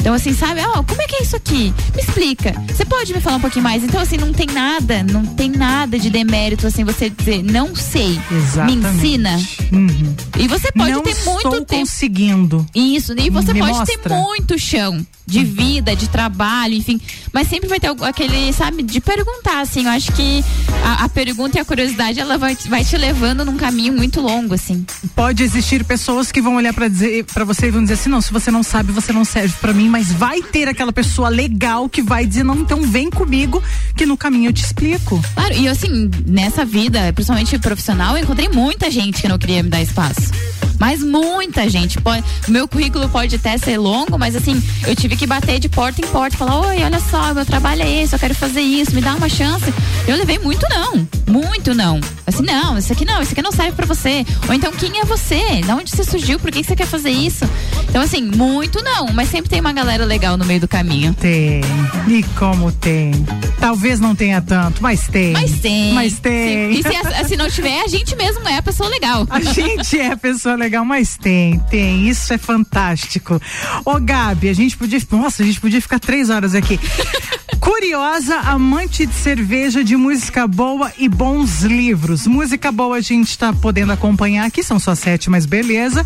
Então, 0.04 0.12
assim, 0.12 0.34
sabe, 0.34 0.60
ó, 0.60 0.82
como 0.82 1.00
é 1.00 1.06
que 1.06 1.16
é 1.16 1.22
isso 1.22 1.34
aqui? 1.34 1.72
Me 1.94 2.02
explica. 2.02 2.52
Você 2.68 2.84
pode 2.84 3.14
me 3.14 3.22
falar 3.22 3.36
um 3.36 3.40
pouquinho 3.40 3.62
mais? 3.62 3.82
Então, 3.82 3.98
assim, 4.02 4.18
não 4.18 4.34
tem 4.34 4.46
nada, 4.48 5.02
não 5.02 5.24
tem 5.24 5.48
nada 5.50 5.98
de 5.98 6.10
demérito, 6.10 6.66
assim, 6.66 6.84
você 6.84 7.08
dizer, 7.08 7.42
não 7.42 7.74
sei. 7.74 8.20
Exatamente. 8.30 8.76
Me 8.82 8.86
ensina. 8.98 9.40
Uhum. 9.72 10.14
E 10.38 10.46
você 10.46 10.70
pode 10.72 10.92
não 10.92 11.00
ter 11.02 11.08
estou 11.12 11.32
muito 11.32 11.50
tempo. 11.64 11.80
conseguindo. 11.80 12.66
Isso, 12.74 13.14
e 13.18 13.30
você 13.30 13.54
Me 13.54 13.60
pode 13.60 13.78
mostra. 13.78 13.96
ter 13.98 14.08
muito 14.10 14.58
chão 14.58 15.06
de 15.26 15.42
vida, 15.42 15.96
de 15.96 16.06
trabalho, 16.06 16.74
enfim. 16.74 17.00
Mas 17.32 17.48
sempre 17.48 17.66
vai 17.66 17.80
ter 17.80 17.88
aquele, 18.02 18.52
sabe, 18.52 18.82
de 18.82 19.00
perguntar, 19.00 19.62
assim. 19.62 19.84
Eu 19.84 19.90
acho 19.92 20.12
que 20.12 20.44
a, 20.84 21.04
a 21.04 21.08
pergunta 21.08 21.56
e 21.56 21.60
a 21.62 21.64
curiosidade, 21.64 22.20
ela 22.20 22.36
vai, 22.36 22.54
vai 22.68 22.84
te 22.84 22.94
levando 22.98 23.42
num 23.42 23.56
caminho 23.56 23.94
muito 23.94 24.20
longo, 24.20 24.52
assim. 24.52 24.84
Pode 25.16 25.42
existir 25.42 25.82
pessoas 25.82 26.30
que 26.30 26.42
vão 26.42 26.56
olhar 26.56 26.74
pra 26.74 26.88
dizer 26.88 27.24
para 27.32 27.42
você 27.46 27.68
e 27.68 27.70
vão 27.70 27.80
dizer 27.80 27.94
assim: 27.94 28.10
"Não, 28.10 28.20
se 28.20 28.30
você 28.30 28.50
não 28.50 28.62
sabe, 28.62 28.92
você 28.92 29.14
não 29.14 29.24
serve 29.24 29.54
pra 29.62 29.72
mim", 29.72 29.88
mas 29.94 30.10
vai 30.10 30.42
ter 30.42 30.66
aquela 30.66 30.92
pessoa 30.92 31.28
legal 31.28 31.88
que 31.88 32.02
vai 32.02 32.26
dizer: 32.26 32.42
"Não, 32.42 32.56
então 32.56 32.82
vem 32.82 33.08
comigo 33.08 33.62
que 33.96 34.04
no 34.04 34.16
caminho 34.16 34.48
eu 34.48 34.52
te 34.52 34.64
explico". 34.64 35.22
Claro, 35.36 35.54
e 35.54 35.68
assim, 35.68 36.10
nessa 36.26 36.64
vida, 36.64 37.12
principalmente 37.12 37.56
profissional, 37.60 38.16
eu 38.16 38.24
encontrei 38.24 38.48
muita 38.48 38.90
gente 38.90 39.22
que 39.22 39.28
não 39.28 39.38
queria 39.38 39.62
me 39.62 39.68
dar 39.68 39.80
espaço. 39.80 40.32
Mas 40.80 41.02
muita 41.02 41.68
gente. 41.68 42.00
Pode, 42.00 42.24
meu 42.48 42.66
currículo 42.66 43.08
pode 43.08 43.36
até 43.36 43.56
ser 43.56 43.78
longo, 43.78 44.18
mas 44.18 44.34
assim, 44.34 44.60
eu 44.86 44.96
tive 44.96 45.16
que 45.16 45.26
bater 45.26 45.58
de 45.60 45.68
porta 45.68 46.00
em 46.00 46.06
porta, 46.08 46.36
falar, 46.36 46.60
oi, 46.60 46.82
olha 46.82 46.98
só, 46.98 47.32
meu 47.32 47.46
trabalho 47.46 47.82
é 47.82 48.02
esse, 48.02 48.14
eu 48.14 48.18
quero 48.18 48.34
fazer 48.34 48.60
isso, 48.60 48.94
me 48.94 49.00
dá 49.00 49.14
uma 49.14 49.28
chance. 49.28 49.72
Eu 50.06 50.16
levei 50.16 50.38
muito 50.38 50.66
não. 50.68 51.06
Muito 51.26 51.74
não. 51.74 52.00
Assim, 52.26 52.42
não, 52.42 52.76
isso 52.76 52.92
aqui 52.92 53.04
não, 53.04 53.22
isso 53.22 53.32
aqui 53.32 53.42
não 53.42 53.52
serve 53.52 53.72
pra 53.72 53.86
você. 53.86 54.26
Ou 54.48 54.54
então, 54.54 54.72
quem 54.72 55.00
é 55.00 55.04
você? 55.04 55.60
Da 55.64 55.76
onde 55.76 55.90
você 55.90 56.04
surgiu? 56.04 56.38
Por 56.38 56.50
que 56.50 56.62
você 56.62 56.74
quer 56.74 56.86
fazer 56.86 57.10
isso? 57.10 57.44
Então, 57.88 58.02
assim, 58.02 58.22
muito 58.22 58.82
não, 58.82 59.06
mas 59.12 59.30
sempre 59.30 59.48
tem 59.48 59.60
uma 59.60 59.72
galera 59.72 59.83
legal 60.04 60.36
no 60.36 60.44
meio 60.44 60.60
do 60.60 60.68
caminho. 60.68 61.14
Tem. 61.14 61.60
E 62.08 62.22
como 62.38 62.70
tem. 62.72 63.12
Talvez 63.58 63.98
não 64.00 64.14
tenha 64.14 64.40
tanto, 64.42 64.82
mas 64.82 65.06
tem. 65.08 65.32
Mas 65.32 65.52
tem. 65.60 65.92
Mas 65.94 66.18
tem. 66.18 66.72
E 66.72 66.82
se, 66.82 66.88
a- 66.96 67.24
se 67.24 67.36
não 67.36 67.48
tiver, 67.48 67.80
a 67.82 67.88
gente 67.88 68.14
mesmo 68.16 68.46
é 68.48 68.56
a 68.58 68.62
pessoa 68.62 68.88
legal. 68.88 69.26
A 69.30 69.40
gente 69.40 69.98
é 69.98 70.14
pessoa 70.16 70.54
legal, 70.54 70.84
mas 70.84 71.16
tem, 71.16 71.58
tem. 71.70 72.08
Isso 72.08 72.32
é 72.32 72.38
fantástico. 72.38 73.40
Ô, 73.84 73.98
Gabi, 74.00 74.48
a 74.48 74.54
gente 74.54 74.76
podia. 74.76 75.00
Nossa, 75.10 75.42
a 75.42 75.46
gente 75.46 75.60
podia 75.60 75.80
ficar 75.80 75.98
três 75.98 76.30
horas 76.30 76.54
aqui. 76.54 76.78
Curiosa, 77.60 78.36
amante 78.40 79.06
de 79.06 79.14
cerveja, 79.14 79.82
de 79.82 79.96
música 79.96 80.46
boa 80.46 80.92
e 80.98 81.08
bons 81.08 81.62
livros. 81.62 82.26
Música 82.26 82.70
boa 82.70 82.96
a 82.96 83.00
gente 83.00 83.38
tá 83.38 83.52
podendo 83.54 83.92
acompanhar 83.92 84.44
aqui, 84.46 84.62
são 84.62 84.78
só 84.78 84.94
sete, 84.94 85.30
mas 85.30 85.46
beleza. 85.46 86.04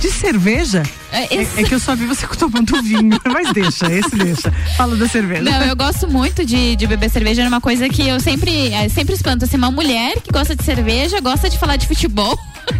De 0.00 0.10
cerveja? 0.10 0.82
É, 1.16 1.34
É, 1.34 1.42
esse- 1.42 1.60
é 1.60 1.64
que 1.64 1.74
eu 1.74 1.80
só 1.80 1.94
vi 1.96 2.06
você 2.06 2.26
tomando 2.36 2.82
vinho, 2.82 3.18
mas 3.32 3.52
deixa, 3.52 3.90
esse 3.92 4.14
deixa. 4.16 4.50
Fala 4.76 4.96
da 4.96 5.08
cerveja. 5.08 5.42
Não, 5.42 5.62
eu 5.62 5.74
gosto 5.76 6.08
muito 6.08 6.44
de, 6.44 6.76
de 6.76 6.86
beber 6.86 7.10
cerveja, 7.10 7.42
é 7.42 7.48
uma 7.48 7.60
coisa 7.60 7.88
que 7.88 8.06
eu 8.06 8.20
sempre, 8.20 8.72
é, 8.72 8.88
sempre 8.88 9.14
espanto. 9.14 9.44
Assim, 9.44 9.56
uma 9.56 9.70
mulher 9.70 10.20
que 10.20 10.30
gosta 10.32 10.54
de 10.54 10.62
cerveja, 10.64 11.20
gosta 11.20 11.48
de 11.48 11.58
falar 11.58 11.76
de 11.76 11.86
futebol. 11.86 12.38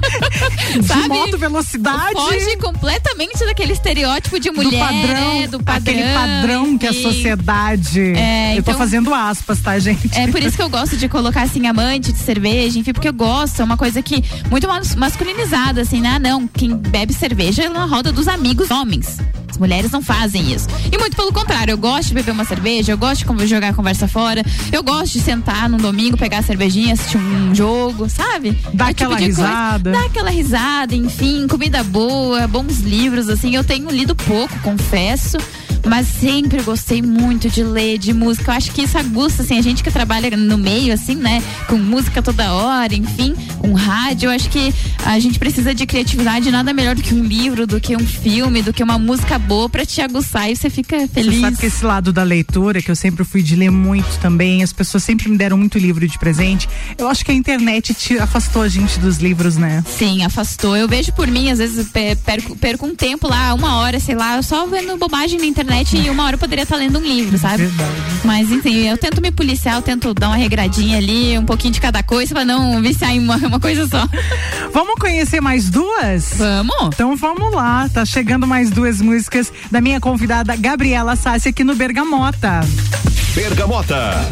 De 0.76 1.08
moto 1.08 1.38
velocidade. 1.38 2.12
Foge 2.12 2.56
completamente 2.56 3.38
daquele 3.44 3.72
estereótipo 3.72 4.38
de 4.40 4.50
mulher. 4.50 4.70
do 4.70 4.78
padrão, 4.78 5.46
do 5.48 5.62
padrão. 5.62 5.76
aquele 5.94 6.12
padrão 6.12 6.78
que 6.78 6.86
a 6.86 6.92
sociedade. 6.92 8.00
É, 8.00 8.52
eu 8.52 8.62
tô 8.64 8.70
então- 8.72 8.78
fazendo 8.78 9.14
aspas, 9.14 9.60
tá, 9.60 9.78
gente? 9.78 10.08
É 10.18 10.26
por 10.28 10.42
isso 10.42 10.56
que 10.56 10.62
eu 10.62 10.68
gosto 10.68 10.96
de 10.96 11.08
colocar 11.08 11.42
assim 11.42 11.66
amante 11.68 12.12
de 12.12 12.18
cerveja, 12.18 12.78
enfim, 12.78 12.92
porque 12.92 13.08
eu 13.08 13.12
gosto, 13.12 13.60
é 13.60 13.64
uma 13.64 13.76
coisa 13.76 14.02
que 14.02 14.22
muito 14.50 14.66
mas- 14.66 14.94
masculinizada, 14.96 15.80
assim, 15.82 16.00
né? 16.00 16.14
Ah, 16.16 16.18
não, 16.18 16.46
quem 16.48 16.74
bebe 16.76 17.12
cerveja 17.14 17.62
é 17.64 17.68
na 17.68 17.84
roda 17.84 18.10
dos 18.12 18.25
amigos 18.28 18.70
homens. 18.70 19.18
As 19.48 19.58
mulheres 19.58 19.90
não 19.90 20.02
fazem 20.02 20.52
isso. 20.52 20.66
E 20.92 20.98
muito 20.98 21.16
pelo 21.16 21.32
contrário, 21.32 21.72
eu 21.72 21.78
gosto 21.78 22.08
de 22.08 22.14
beber 22.14 22.32
uma 22.32 22.44
cerveja, 22.44 22.92
eu 22.92 22.98
gosto 22.98 23.24
de 23.34 23.46
jogar 23.46 23.68
a 23.68 23.72
conversa 23.72 24.06
fora, 24.06 24.42
eu 24.70 24.82
gosto 24.82 25.14
de 25.14 25.20
sentar 25.20 25.66
num 25.68 25.78
domingo, 25.78 26.16
pegar 26.16 26.38
a 26.38 26.42
cervejinha, 26.42 26.92
assistir 26.92 27.16
um 27.16 27.54
jogo, 27.54 28.06
sabe? 28.08 28.50
Dá 28.74 28.90
É 28.90 28.94
tipo 28.94 29.04
aquela 29.12 29.16
coisa- 29.18 29.26
risada. 29.46 29.92
Dá 29.92 30.04
aquela 30.04 30.30
risada, 30.30 30.94
enfim, 30.94 31.46
comida 31.48 31.82
boa, 31.82 32.46
bons 32.46 32.80
livros, 32.80 33.28
assim. 33.30 33.54
Eu 33.54 33.64
tenho 33.64 33.88
lido 33.90 34.14
pouco, 34.14 34.58
confesso. 34.60 35.38
Mas 35.84 36.06
sempre 36.06 36.62
gostei 36.62 37.00
muito 37.02 37.48
de 37.48 37.62
ler, 37.62 37.98
de 37.98 38.12
música. 38.12 38.50
Eu 38.52 38.56
acho 38.56 38.72
que 38.72 38.82
isso 38.82 38.96
aguça, 38.98 39.42
assim, 39.42 39.58
a 39.58 39.62
gente 39.62 39.82
que 39.82 39.90
trabalha 39.90 40.36
no 40.36 40.58
meio, 40.58 40.92
assim, 40.92 41.14
né? 41.14 41.42
Com 41.68 41.76
música 41.76 42.22
toda 42.22 42.52
hora, 42.52 42.94
enfim, 42.94 43.34
com 43.58 43.72
rádio. 43.72 44.28
Eu 44.28 44.34
acho 44.34 44.48
que 44.50 44.72
a 45.04 45.18
gente 45.18 45.38
precisa 45.38 45.74
de 45.74 45.86
criatividade. 45.86 46.50
Nada 46.50 46.72
melhor 46.72 46.94
do 46.94 47.02
que 47.02 47.14
um 47.14 47.22
livro, 47.22 47.66
do 47.66 47.80
que 47.80 47.94
um 47.96 48.06
filme, 48.06 48.62
do 48.62 48.72
que 48.72 48.82
uma 48.82 48.98
música 48.98 49.38
boa 49.38 49.68
pra 49.68 49.84
te 49.86 50.00
aguçar 50.00 50.50
e 50.50 50.56
você 50.56 50.68
fica 50.70 50.98
Você 51.00 51.08
feliz. 51.08 51.40
sabe 51.40 51.56
que 51.56 51.66
esse 51.66 51.84
lado 51.84 52.12
da 52.12 52.22
leitura, 52.22 52.82
que 52.82 52.90
eu 52.90 52.96
sempre 52.96 53.24
fui 53.24 53.42
de 53.42 53.54
ler 53.54 53.70
muito 53.70 54.18
também, 54.20 54.62
as 54.62 54.72
pessoas 54.72 55.04
sempre 55.04 55.28
me 55.28 55.36
deram 55.36 55.56
muito 55.56 55.78
livro 55.78 56.06
de 56.06 56.18
presente. 56.18 56.68
Eu 56.98 57.08
acho 57.08 57.24
que 57.24 57.30
a 57.30 57.34
internet 57.34 57.94
te 57.94 58.18
afastou 58.18 58.62
a 58.62 58.68
gente 58.68 58.98
dos 58.98 59.18
livros, 59.18 59.56
né? 59.56 59.84
Sim, 59.98 60.24
afastou. 60.24 60.76
Eu 60.76 60.88
vejo 60.88 61.12
por 61.12 61.26
mim, 61.28 61.50
às 61.50 61.58
vezes 61.58 61.88
pe- 61.88 62.16
perco, 62.16 62.56
perco 62.56 62.86
um 62.86 62.94
tempo 62.94 63.28
lá, 63.28 63.54
uma 63.54 63.76
hora, 63.76 64.00
sei 64.00 64.14
lá, 64.14 64.40
só 64.42 64.66
vendo 64.66 64.96
bobagem 64.96 65.38
na 65.38 65.46
internet 65.46 65.65
internet 65.66 65.96
e 65.96 66.08
uma 66.08 66.24
hora 66.24 66.36
eu 66.36 66.38
poderia 66.38 66.62
estar 66.62 66.76
lendo 66.76 66.98
um 66.98 67.02
livro, 67.02 67.36
sabe? 67.36 67.68
Mas 68.24 68.50
enfim, 68.50 68.86
eu 68.86 68.96
tento 68.96 69.20
me 69.20 69.32
policiar, 69.32 69.74
eu 69.74 69.82
tento 69.82 70.14
dar 70.14 70.28
uma 70.28 70.36
regradinha 70.36 70.96
ali, 70.96 71.36
um 71.36 71.44
pouquinho 71.44 71.74
de 71.74 71.80
cada 71.80 72.02
coisa 72.02 72.32
pra 72.32 72.44
não 72.44 72.80
viciar 72.80 73.10
em 73.12 73.18
uma, 73.18 73.36
uma 73.46 73.60
coisa 73.60 73.86
só. 73.88 74.08
Vamos 74.72 74.94
conhecer 74.94 75.40
mais 75.40 75.68
duas? 75.68 76.34
Vamos. 76.36 76.94
Então 76.94 77.16
vamos 77.16 77.52
lá, 77.52 77.88
tá 77.88 78.04
chegando 78.04 78.46
mais 78.46 78.70
duas 78.70 79.00
músicas 79.00 79.52
da 79.70 79.80
minha 79.80 80.00
convidada 80.00 80.54
Gabriela 80.56 81.16
Sassi 81.16 81.48
aqui 81.48 81.64
no 81.64 81.74
Bergamota. 81.74 82.60
Bergamota. 83.34 84.24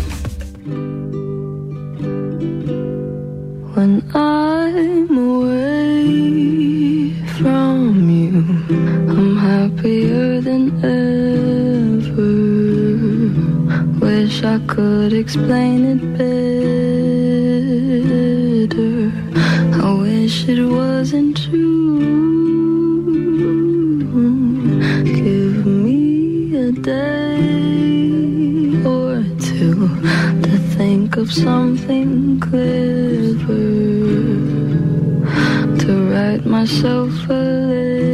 When 3.74 4.05
I'm 4.14 5.18
away 5.18 7.12
from 7.37 8.09
you, 8.09 9.03
happier 9.64 10.40
than 10.42 10.64
ever. 10.84 12.34
Wish 14.04 14.36
I 14.42 14.58
could 14.66 15.12
explain 15.14 15.78
it 15.92 16.02
better. 18.68 18.92
I 19.86 19.90
wish 20.04 20.36
it 20.48 20.62
wasn't 20.80 21.32
true. 21.44 22.00
Give 25.20 25.56
me 25.84 26.02
a 26.68 26.70
day 26.72 27.54
or 28.94 29.12
two 29.48 29.88
to 30.44 30.54
think 30.76 31.16
of 31.16 31.32
something 31.32 32.38
clever 32.46 33.68
to 35.82 35.90
write 36.10 36.44
myself 36.44 37.12
a 37.30 37.32
letter 37.32 38.13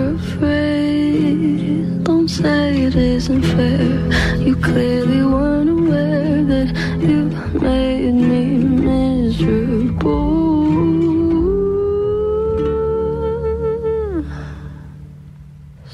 say 2.41 2.81
it 2.83 2.95
isn't 2.95 3.43
fair. 3.43 4.37
You 4.37 4.55
clearly 4.55 5.23
weren't 5.23 5.69
aware 5.69 6.43
that 6.53 6.69
you 6.99 7.19
made 7.59 8.13
me 8.13 8.43
miserable. 8.87 10.31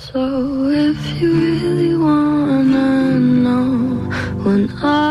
So 0.08 0.22
if 0.88 1.22
you 1.22 1.30
really 1.34 1.98
wanna 1.98 3.20
know 3.20 3.68
when 4.44 4.62
I'm 4.82 5.07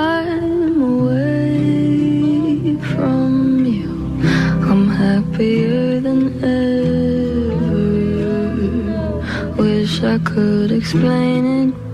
could 10.37 10.71
explain 10.71 11.47
it 11.47 11.86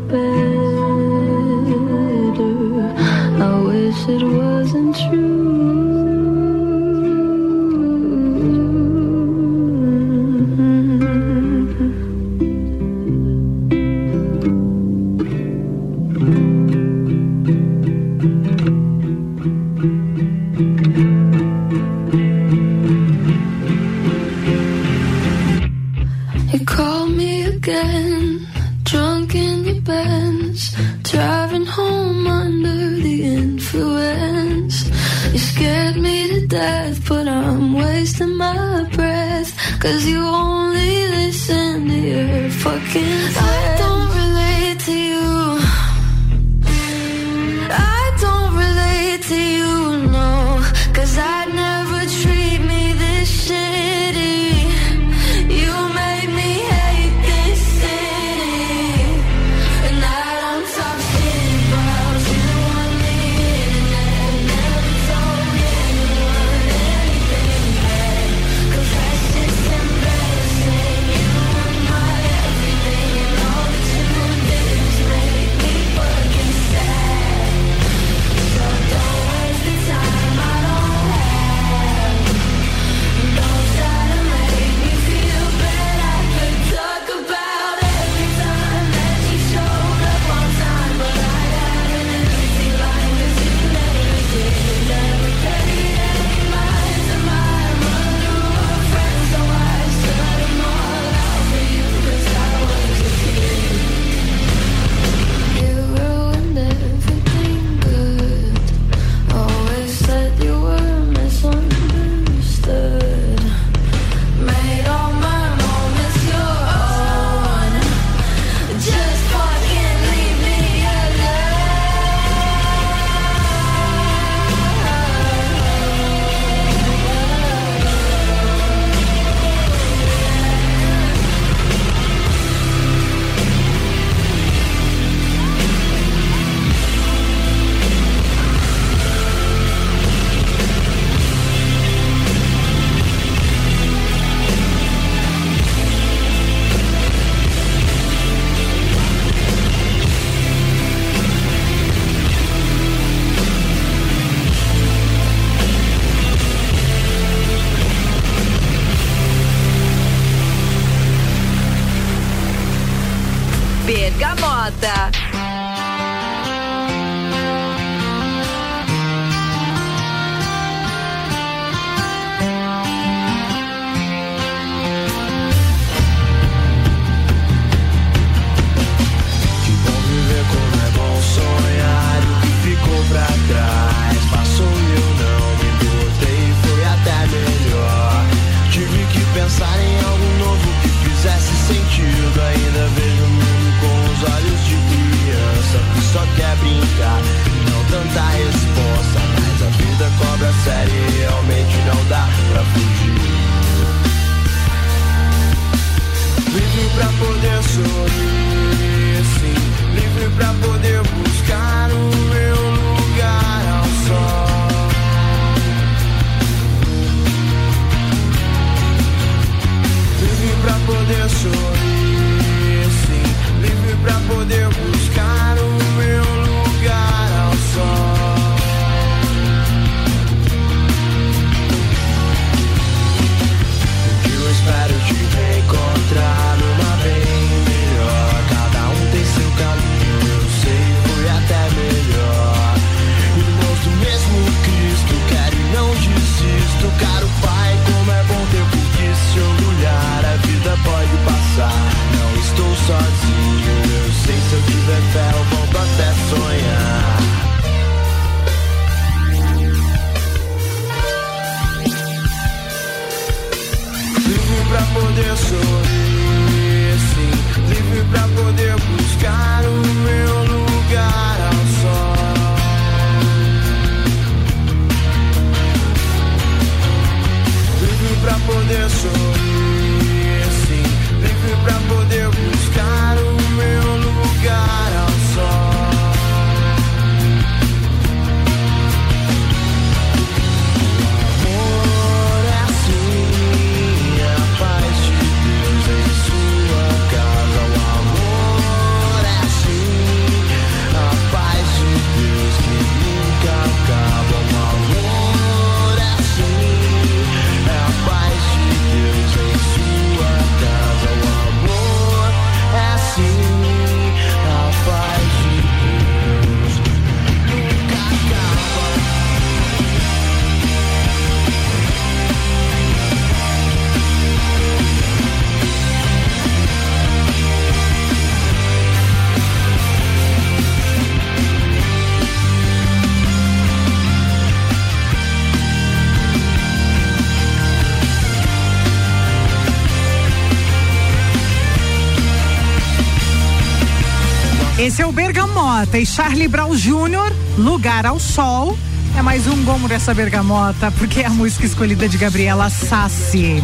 Bergamota 345.83 345.99
e 345.99 346.07
Charlie 346.07 346.49
Brown 346.49 346.77
Jr., 346.77 347.33
Lugar 347.59 348.07
ao 348.07 348.21
Sol. 348.21 348.79
É 349.17 349.23
mais 349.23 349.49
um 349.49 349.65
gomo 349.65 349.89
dessa 349.89 350.15
bergamota, 350.15 350.93
porque 350.93 351.21
é 351.21 351.27
a 351.27 351.31
música 351.31 351.67
escolhida 351.67 352.09
de 352.09 352.17
Gabriela 352.17 352.71
Sassi. 352.71 353.61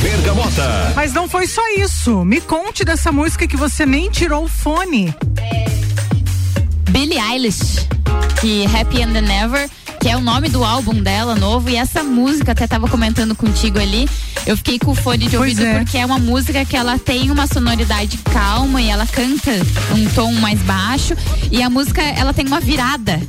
Bergamota. 0.00 0.92
Mas 0.96 1.12
não 1.12 1.28
foi 1.28 1.46
só 1.46 1.60
isso. 1.76 2.24
Me 2.24 2.40
conte 2.40 2.82
dessa 2.82 3.12
música 3.12 3.46
que 3.46 3.58
você 3.58 3.84
nem 3.84 4.10
tirou 4.10 4.44
o 4.44 4.48
fone. 4.48 5.14
Billie 6.90 7.18
Eilish, 7.18 7.86
que 8.40 8.64
Happy 8.64 9.02
and 9.02 9.12
the 9.12 9.20
Never, 9.20 9.68
que 10.00 10.08
é 10.08 10.16
o 10.16 10.20
nome 10.20 10.48
do 10.48 10.64
álbum 10.64 10.94
dela 11.02 11.34
novo, 11.34 11.68
e 11.68 11.76
essa 11.76 12.02
música 12.02 12.52
até 12.52 12.66
tava 12.66 12.88
comentando 12.88 13.34
contigo 13.34 13.78
ali. 13.78 14.08
Eu 14.46 14.56
fiquei 14.56 14.78
com 14.78 14.92
o 14.92 14.94
fone 14.94 15.26
de 15.26 15.36
ouvido 15.36 15.64
é. 15.64 15.78
porque 15.78 15.98
é 15.98 16.06
uma 16.06 16.18
música 16.20 16.64
que 16.64 16.76
ela 16.76 16.96
tem 16.98 17.32
uma 17.32 17.48
sonoridade 17.48 18.16
calma 18.18 18.80
e 18.80 18.88
ela 18.88 19.04
canta 19.04 19.50
um 19.92 20.08
tom 20.14 20.32
mais 20.34 20.60
baixo 20.60 21.14
e 21.50 21.60
a 21.62 21.68
música 21.68 22.00
ela 22.00 22.32
tem 22.32 22.46
uma 22.46 22.60
virada 22.60 23.20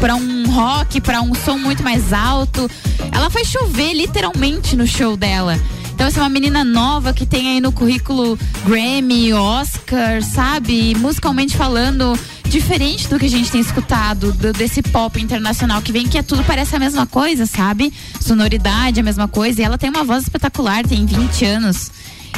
para 0.00 0.14
um 0.14 0.50
rock, 0.50 1.00
para 1.02 1.20
um 1.20 1.34
som 1.34 1.58
muito 1.58 1.82
mais 1.82 2.12
alto. 2.12 2.68
Ela 3.12 3.28
faz 3.28 3.48
chover 3.48 3.92
literalmente 3.92 4.74
no 4.74 4.86
show 4.86 5.16
dela. 5.16 5.58
Então, 5.94 6.06
essa 6.06 6.18
é 6.18 6.22
uma 6.22 6.28
menina 6.28 6.64
nova 6.64 7.12
que 7.12 7.24
tem 7.24 7.50
aí 7.50 7.60
no 7.60 7.70
currículo 7.70 8.38
Grammy, 8.66 9.32
Oscar, 9.32 10.22
sabe? 10.22 10.94
Musicalmente 10.96 11.56
falando, 11.56 12.18
diferente 12.48 13.08
do 13.08 13.18
que 13.18 13.26
a 13.26 13.30
gente 13.30 13.50
tem 13.50 13.60
escutado, 13.60 14.32
do- 14.32 14.52
desse 14.52 14.82
pop 14.82 15.20
internacional 15.20 15.82
que 15.82 15.92
vem, 15.92 16.06
que 16.06 16.18
é 16.18 16.22
tudo 16.22 16.44
parece 16.44 16.76
a 16.76 16.78
mesma 16.78 17.06
coisa, 17.06 17.46
sabe? 17.46 17.92
Sonoridade, 18.20 19.00
a 19.00 19.02
mesma 19.02 19.26
coisa. 19.28 19.60
E 19.60 19.64
ela 19.64 19.76
tem 19.78 19.90
uma 19.90 20.04
voz 20.04 20.22
espetacular, 20.24 20.84
tem 20.86 21.04
20 21.04 21.44
anos. 21.44 21.90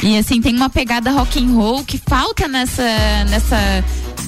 E 0.03 0.17
assim, 0.17 0.39
tem 0.41 0.55
uma 0.55 0.69
pegada 0.69 1.11
rock 1.11 1.43
and 1.43 1.53
roll 1.53 1.83
que 1.83 1.99
falta 2.07 2.47
nessa, 2.47 2.83
nessa 3.29 3.83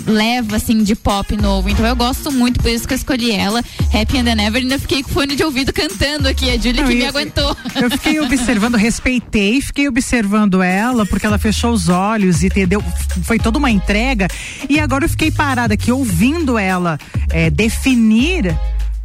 leva 0.06 0.58
assim 0.58 0.84
de 0.84 0.96
pop 0.96 1.36
novo. 1.36 1.70
Então 1.70 1.86
eu 1.86 1.96
gosto 1.96 2.32
muito, 2.32 2.60
por 2.60 2.70
isso 2.70 2.88
que 2.88 2.94
eu 2.94 2.98
escolhi 2.98 3.32
ela. 3.32 3.64
Happy 3.94 4.18
and 4.18 4.26
the 4.26 4.36
Never, 4.36 4.62
ainda 4.62 4.80
fiquei 4.80 5.04
com 5.04 5.10
fone 5.10 5.36
de 5.36 5.44
ouvido 5.44 5.74
cantando 5.74 6.28
aqui, 6.28 6.50
a 6.50 6.58
Julie 6.58 6.84
que 6.84 6.96
me 6.96 7.06
aguentou. 7.06 7.56
Eu 7.76 7.90
fiquei 7.92 8.20
observando, 8.20 8.76
respeitei, 8.76 9.62
fiquei 9.62 9.88
observando 9.88 10.62
ela, 10.62 11.06
porque 11.06 11.26
ela 11.26 11.38
fechou 11.38 11.72
os 11.72 11.90
olhos 11.90 12.44
e 12.44 12.48
entendeu? 12.48 12.84
Foi 13.24 13.40
toda 13.40 13.58
uma 13.58 13.72
entrega. 13.72 14.28
E 14.70 14.80
agora 14.80 15.06
eu 15.06 15.10
fiquei 15.10 15.32
parada 15.32 15.74
aqui 15.74 15.92
ouvindo 15.92 16.58
ela 16.58 16.98
é, 17.30 17.50
definir, 17.50 18.58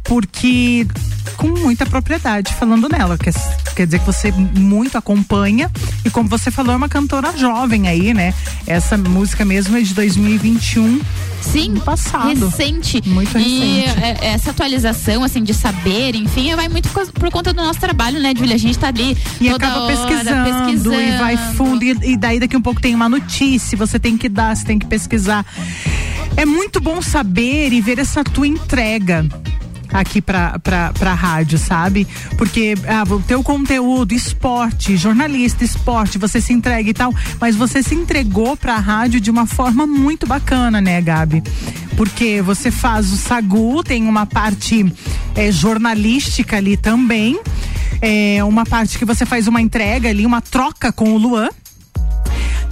porque 0.05 0.87
com 1.35 1.47
muita 1.47 1.85
propriedade 1.85 2.53
falando 2.53 2.87
nela. 2.87 3.17
Quer, 3.17 3.33
quer 3.75 3.85
dizer 3.85 3.99
que 3.99 4.05
você 4.05 4.31
muito 4.31 4.97
acompanha. 4.97 5.69
E 6.03 6.09
como 6.09 6.29
você 6.29 6.49
falou, 6.49 6.73
é 6.73 6.77
uma 6.77 6.89
cantora 6.89 7.35
jovem 7.37 7.87
aí, 7.87 8.13
né? 8.13 8.33
Essa 8.65 8.97
música 8.97 9.43
mesmo 9.43 9.77
é 9.77 9.81
de 9.81 9.93
2021. 9.93 11.01
Sim, 11.41 11.75
passado. 11.77 12.47
recente. 12.47 13.01
Muito 13.07 13.37
e 13.37 13.81
recente. 13.81 14.03
é, 14.03 14.27
essa 14.33 14.51
atualização, 14.51 15.23
assim, 15.23 15.43
de 15.43 15.53
saber, 15.53 16.15
enfim, 16.15 16.55
vai 16.55 16.67
muito 16.69 16.89
por 16.89 17.31
conta 17.31 17.53
do 17.53 17.61
nosso 17.61 17.79
trabalho, 17.79 18.19
né, 18.19 18.33
Julia? 18.35 18.55
A 18.55 18.59
gente 18.59 18.77
tá 18.79 18.87
ali 18.87 19.17
E 19.39 19.49
acaba 19.49 19.83
hora 19.83 19.95
pesquisando, 19.95 20.65
pesquisando. 20.65 21.01
e 21.01 21.17
vai 21.17 21.37
fundo 21.53 21.83
e, 21.83 22.13
e 22.13 22.17
daí 22.17 22.39
daqui 22.39 22.57
um 22.57 22.61
pouco 22.61 22.81
tem 22.81 22.95
uma 22.95 23.07
notícia, 23.07 23.77
você 23.77 23.99
tem 23.99 24.17
que 24.17 24.27
dar, 24.27 24.55
você 24.55 24.65
tem 24.65 24.79
que 24.79 24.87
pesquisar. 24.87 25.45
É 26.37 26.45
muito 26.45 26.81
bom 26.81 27.01
saber 27.01 27.71
e 27.71 27.79
ver 27.79 27.99
essa 27.99 28.23
tua 28.23 28.47
entrega. 28.47 29.25
Aqui 29.91 30.21
pra, 30.21 30.59
pra, 30.59 30.93
pra 30.93 31.13
rádio, 31.13 31.57
sabe? 31.57 32.07
Porque 32.37 32.75
ah, 32.87 33.03
o 33.11 33.19
teu 33.21 33.43
conteúdo, 33.43 34.13
esporte, 34.13 34.97
jornalista, 34.97 35.63
esporte, 35.63 36.17
você 36.17 36.41
se 36.41 36.53
entrega 36.53 36.89
e 36.89 36.93
tal, 36.93 37.13
mas 37.39 37.55
você 37.55 37.81
se 37.81 37.95
entregou 37.95 38.55
pra 38.57 38.77
rádio 38.77 39.19
de 39.19 39.31
uma 39.31 39.45
forma 39.45 39.85
muito 39.87 40.27
bacana, 40.27 40.81
né, 40.81 41.01
Gabi? 41.01 41.43
Porque 41.95 42.41
você 42.41 42.71
faz 42.71 43.11
o 43.11 43.17
Sagu, 43.17 43.83
tem 43.83 44.07
uma 44.07 44.25
parte 44.25 44.85
eh, 45.35 45.51
jornalística 45.51 46.57
ali 46.57 46.75
também, 46.75 47.39
é 48.01 48.43
uma 48.43 48.65
parte 48.65 48.97
que 48.97 49.05
você 49.05 49.25
faz 49.25 49.47
uma 49.47 49.61
entrega 49.61 50.09
ali, 50.09 50.25
uma 50.25 50.41
troca 50.41 50.91
com 50.91 51.13
o 51.13 51.17
Luan. 51.17 51.49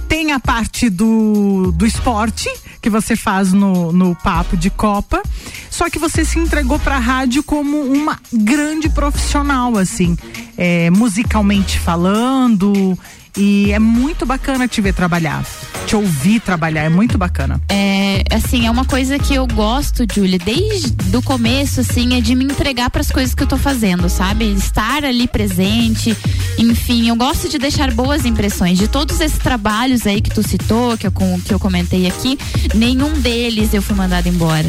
Tem 0.08 0.32
a 0.32 0.40
parte 0.40 0.88
do, 0.88 1.72
do 1.72 1.86
esporte 1.86 2.48
que 2.80 2.90
você 2.90 3.16
faz 3.16 3.52
no, 3.52 3.92
no 3.92 4.14
papo 4.14 4.56
de 4.56 4.68
Copa. 4.70 5.22
Só 5.70 5.88
que 5.88 5.98
você 5.98 6.24
se 6.24 6.38
entregou 6.38 6.78
pra 6.78 6.98
rádio 6.98 7.42
como 7.42 7.80
uma 7.80 8.20
grande 8.32 8.88
profissional, 8.88 9.76
assim, 9.76 10.16
é, 10.56 10.90
musicalmente 10.90 11.78
falando. 11.78 12.98
E 13.36 13.72
é 13.72 13.78
muito 13.78 14.24
bacana 14.24 14.68
te 14.68 14.80
ver 14.80 14.94
trabalhar, 14.94 15.44
te 15.86 15.96
ouvir 15.96 16.40
trabalhar, 16.40 16.84
é 16.84 16.88
muito 16.88 17.18
bacana. 17.18 17.60
É, 17.68 18.22
assim, 18.30 18.66
é 18.66 18.70
uma 18.70 18.84
coisa 18.84 19.18
que 19.18 19.34
eu 19.34 19.44
gosto, 19.46 20.04
Julia, 20.12 20.38
desde 20.38 21.16
o 21.16 21.20
começo, 21.20 21.80
assim, 21.80 22.16
é 22.16 22.20
de 22.20 22.34
me 22.36 22.44
entregar 22.44 22.90
para 22.90 23.00
as 23.00 23.10
coisas 23.10 23.34
que 23.34 23.42
eu 23.42 23.46
tô 23.46 23.56
fazendo, 23.56 24.08
sabe? 24.08 24.52
Estar 24.52 25.04
ali 25.04 25.26
presente, 25.26 26.16
enfim, 26.56 27.08
eu 27.08 27.16
gosto 27.16 27.48
de 27.48 27.58
deixar 27.58 27.92
boas 27.92 28.24
impressões. 28.24 28.78
De 28.78 28.86
todos 28.86 29.20
esses 29.20 29.38
trabalhos 29.38 30.06
aí 30.06 30.20
que 30.20 30.30
tu 30.30 30.46
citou, 30.46 30.96
que 30.96 31.06
eu, 31.06 31.12
que 31.44 31.52
eu 31.52 31.58
comentei 31.58 32.06
aqui, 32.06 32.38
nenhum 32.72 33.12
deles 33.20 33.74
eu 33.74 33.82
fui 33.82 33.96
mandada 33.96 34.28
embora. 34.28 34.68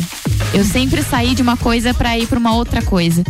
Eu 0.54 0.64
sempre 0.64 1.04
saí 1.04 1.36
de 1.36 1.42
uma 1.42 1.56
coisa 1.56 1.94
para 1.94 2.18
ir 2.18 2.28
para 2.28 2.40
uma 2.40 2.56
outra 2.56 2.82
coisa. 2.82 3.24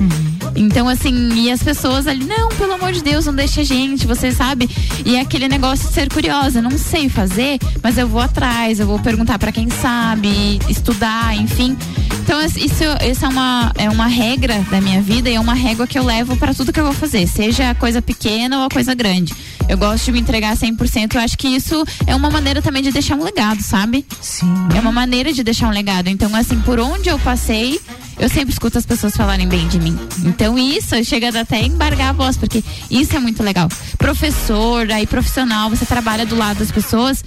Então, 0.56 0.88
assim, 0.88 1.30
e 1.34 1.52
as 1.52 1.62
pessoas 1.62 2.08
ali, 2.08 2.26
não, 2.26 2.50
pelo 2.50 2.74
amor 2.74 2.92
de 2.92 3.04
Deus, 3.04 3.26
não 3.26 3.36
deixa 3.36 3.62
a 3.62 3.64
gente, 3.64 4.08
você 4.08 4.32
sabe? 4.32 4.70
E 5.06 5.16
é 5.16 5.20
aquele 5.20 5.48
negócio 5.48 5.88
de 5.88 5.94
ser 5.94 6.10
curiosa, 6.10 6.62
não 6.62 6.78
sei 6.78 7.10
fazer, 7.10 7.60
mas 7.84 7.98
eu 7.98 8.08
vou 8.08 8.22
atrás, 8.22 8.80
eu 8.80 8.88
vou 8.88 9.00
perguntar 9.00 9.38
para 9.38 9.52
quem 9.52 9.70
sabe, 9.70 10.60
estudar, 10.70 11.36
enfim. 11.36 11.78
Então, 12.24 12.42
isso, 12.44 12.60
isso 12.60 13.26
é, 13.26 13.28
uma, 13.28 13.72
é 13.78 13.90
uma 13.90 14.08
regra 14.08 14.66
da 14.72 14.82
minha 14.82 15.02
vida 15.02 15.30
e 15.30 15.36
é 15.36 15.40
uma 15.40 15.54
régua 15.54 15.86
que 15.86 16.00
eu 16.00 16.04
levo 16.04 16.36
para 16.38 16.54
tudo 16.54 16.74
que 16.74 16.80
eu 16.80 16.86
vou 16.86 16.94
fazer, 16.94 17.28
seja 17.28 17.70
a 17.70 17.76
coisa 17.76 18.02
pequena 18.02 18.60
ou 18.60 18.66
a 18.66 18.70
coisa 18.70 18.96
grande. 18.96 19.34
Eu 19.68 19.78
gosto 19.78 20.06
de 20.06 20.12
me 20.12 20.20
entregar 20.20 20.56
100%, 20.56 21.16
eu 21.16 21.22
acho 21.22 21.38
que 21.38 21.48
isso 21.48 21.84
é 22.08 22.16
uma 22.16 22.30
maneira 22.30 22.62
também 22.62 22.82
de 22.82 22.92
deixar 22.92 23.16
um 23.16 23.24
legado, 23.24 23.62
sabe? 23.62 24.06
Sim. 24.22 24.54
É 24.76 24.80
uma 24.80 24.92
maneira 24.92 25.34
de 25.34 25.44
deixar 25.44 25.68
um 25.68 25.72
legado. 25.72 26.08
Então, 26.08 26.34
assim, 26.36 26.60
por 26.62 26.80
onde 26.80 27.10
eu 27.10 27.20
passei, 27.20 27.80
eu 28.20 28.30
sempre 28.30 28.52
escuto 28.54 28.78
as 28.78 28.86
pessoas 28.86 29.16
falarem 29.16 29.48
bem 29.48 29.68
de 29.68 29.80
mim. 29.80 29.98
Então, 30.24 30.58
isso 30.58 31.02
chega 31.04 31.30
a 31.38 31.42
até 31.42 31.62
embargar 31.62 32.10
a 32.10 32.14
voz, 32.14 32.38
porque 32.38 32.64
isso 32.90 33.16
é 33.16 33.20
muito 33.20 33.42
legal. 33.44 33.68
Professor, 33.98 34.90
aí 34.92 35.06
profissional, 35.06 35.70
você 35.70 35.86
trabalha 35.86 36.26
do 36.26 36.36
lado 36.36 36.60
das 36.60 36.72
pessoas. 36.72 37.24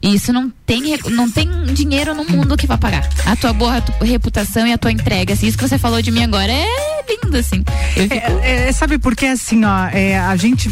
E 0.00 0.14
isso 0.14 0.32
não 0.32 0.50
tem, 0.66 0.96
não 1.10 1.30
tem 1.30 1.48
dinheiro 1.72 2.12
no 2.14 2.24
mundo 2.24 2.56
que 2.56 2.66
vai 2.66 2.76
pagar. 2.76 3.08
A 3.24 3.36
tua 3.36 3.52
boa 3.52 3.74
repu- 3.74 4.04
reputação 4.04 4.66
e 4.66 4.72
a 4.72 4.78
tua 4.78 4.90
entrega. 4.90 5.32
Assim, 5.32 5.46
isso 5.46 5.56
que 5.56 5.66
você 5.66 5.78
falou 5.78 6.02
de 6.02 6.10
mim 6.10 6.24
agora 6.24 6.50
é 6.52 6.66
lindo, 7.08 7.36
assim. 7.36 7.62
Eu 7.96 8.02
fico- 8.08 8.14
É, 8.42 8.68
é, 8.68 8.72
sabe 8.72 8.98
por 8.98 9.14
que 9.14 9.26
assim, 9.26 9.64
ó, 9.64 9.86
é, 9.92 10.18
a 10.18 10.34
gente 10.36 10.68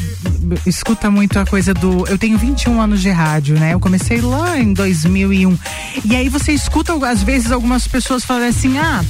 escuta 0.67 1.11
muito 1.13 1.39
a 1.39 1.47
coisa 1.47 1.73
do. 1.73 2.07
Eu 2.09 2.19
tenho 2.19 2.37
21 2.39 2.81
anos 2.81 3.01
de 3.01 3.11
rádio, 3.11 3.59
né? 3.59 3.73
Eu 3.75 3.79
comecei 3.81 4.21
lá 4.21 4.59
em 4.59 4.73
2001. 4.73 5.57
E 6.05 6.17
aí 6.17 6.29
você 6.29 6.51
escuta, 6.53 6.93
às 7.09 7.23
vezes, 7.23 7.53
algumas 7.53 7.87
pessoas 7.87 8.25
falando 8.25 8.49
assim: 8.49 8.79
ah, 8.79 9.05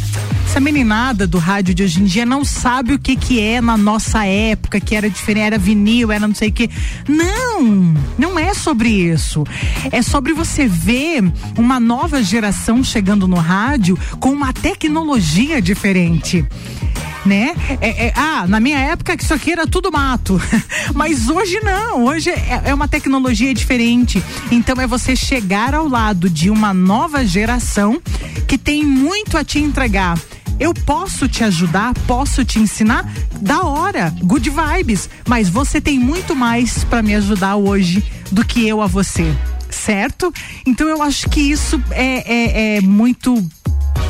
essa 0.50 0.58
meninada 0.58 1.28
do 1.28 1.38
rádio 1.38 1.72
de 1.72 1.84
hoje 1.84 2.00
em 2.00 2.04
dia 2.04 2.26
não 2.26 2.44
sabe 2.44 2.92
o 2.92 2.98
que 2.98 3.14
que 3.14 3.40
é 3.40 3.60
na 3.60 3.76
nossa 3.76 4.26
época, 4.26 4.80
que 4.80 4.96
era 4.96 5.08
diferente, 5.08 5.44
era 5.44 5.56
vinil, 5.56 6.10
era 6.10 6.26
não 6.26 6.34
sei 6.34 6.48
o 6.48 6.52
que. 6.52 6.68
Não, 7.06 7.94
não 8.18 8.36
é 8.36 8.52
sobre 8.52 8.88
isso. 8.88 9.44
É 9.92 10.02
sobre 10.02 10.32
você 10.32 10.66
ver 10.66 11.22
uma 11.56 11.78
nova 11.78 12.20
geração 12.20 12.82
chegando 12.82 13.28
no 13.28 13.36
rádio 13.36 13.96
com 14.18 14.30
uma 14.30 14.52
tecnologia 14.52 15.62
diferente 15.62 16.44
né? 17.24 17.54
É- 17.82 18.06
é- 18.06 18.12
ah, 18.16 18.46
na 18.48 18.58
minha 18.58 18.78
época 18.78 19.14
isso 19.14 19.34
aqui 19.34 19.52
era 19.52 19.66
tudo 19.66 19.92
mato, 19.92 20.40
mas 20.94 21.28
hoje 21.28 21.60
não, 21.62 22.06
hoje 22.06 22.30
é, 22.30 22.62
é 22.64 22.74
uma 22.74 22.88
tecnologia 22.88 23.52
diferente. 23.52 24.22
Então 24.50 24.80
é 24.80 24.86
você 24.86 25.14
chegar 25.14 25.74
ao 25.74 25.86
lado 25.86 26.30
de 26.30 26.48
uma 26.48 26.72
nova 26.72 27.24
geração 27.24 28.00
que 28.46 28.56
tem 28.56 28.84
muito 28.84 29.36
a 29.36 29.44
te 29.44 29.58
entregar. 29.58 30.18
Eu 30.60 30.74
posso 30.74 31.26
te 31.26 31.42
ajudar, 31.42 31.94
posso 32.06 32.44
te 32.44 32.58
ensinar, 32.60 33.10
da 33.40 33.62
hora, 33.62 34.14
good 34.22 34.50
vibes, 34.50 35.08
mas 35.26 35.48
você 35.48 35.80
tem 35.80 35.98
muito 35.98 36.36
mais 36.36 36.84
para 36.84 37.02
me 37.02 37.14
ajudar 37.14 37.56
hoje 37.56 38.04
do 38.30 38.44
que 38.44 38.68
eu 38.68 38.82
a 38.82 38.86
você, 38.86 39.34
certo? 39.70 40.30
Então 40.66 40.86
eu 40.86 41.02
acho 41.02 41.30
que 41.30 41.40
isso 41.40 41.82
é- 41.90 42.74
é- 42.74 42.76
é 42.76 42.80
muito 42.82 43.42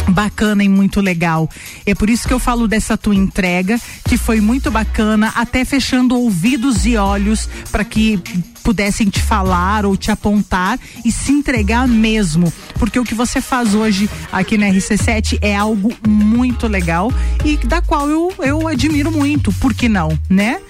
bacana 0.08 0.64
e 0.64 0.68
muito 0.68 1.00
legal. 1.00 1.48
É 1.86 1.94
por 1.94 2.10
isso 2.10 2.26
que 2.26 2.34
eu 2.34 2.38
falo 2.38 2.66
dessa 2.66 2.96
tua 2.96 3.14
entrega, 3.14 3.80
que 4.04 4.16
foi 4.16 4.40
muito 4.40 4.70
bacana, 4.70 5.32
até 5.34 5.64
fechando 5.64 6.16
ouvidos 6.16 6.86
e 6.86 6.96
olhos 6.96 7.48
para 7.70 7.84
que 7.84 8.20
pudessem 8.62 9.08
te 9.08 9.20
falar 9.20 9.86
ou 9.86 9.96
te 9.96 10.10
apontar 10.10 10.78
e 11.04 11.10
se 11.10 11.32
entregar 11.32 11.88
mesmo, 11.88 12.52
porque 12.74 12.98
o 12.98 13.04
que 13.04 13.14
você 13.14 13.40
faz 13.40 13.74
hoje 13.74 14.08
aqui 14.30 14.56
na 14.58 14.66
RC7 14.66 15.38
é 15.40 15.56
algo 15.56 15.92
muito 16.06 16.66
legal 16.66 17.12
e 17.44 17.56
da 17.56 17.80
qual 17.80 18.08
eu, 18.08 18.32
eu 18.38 18.68
admiro 18.68 19.10
muito, 19.10 19.52
por 19.54 19.74
que 19.74 19.88
não, 19.88 20.16
né? 20.28 20.60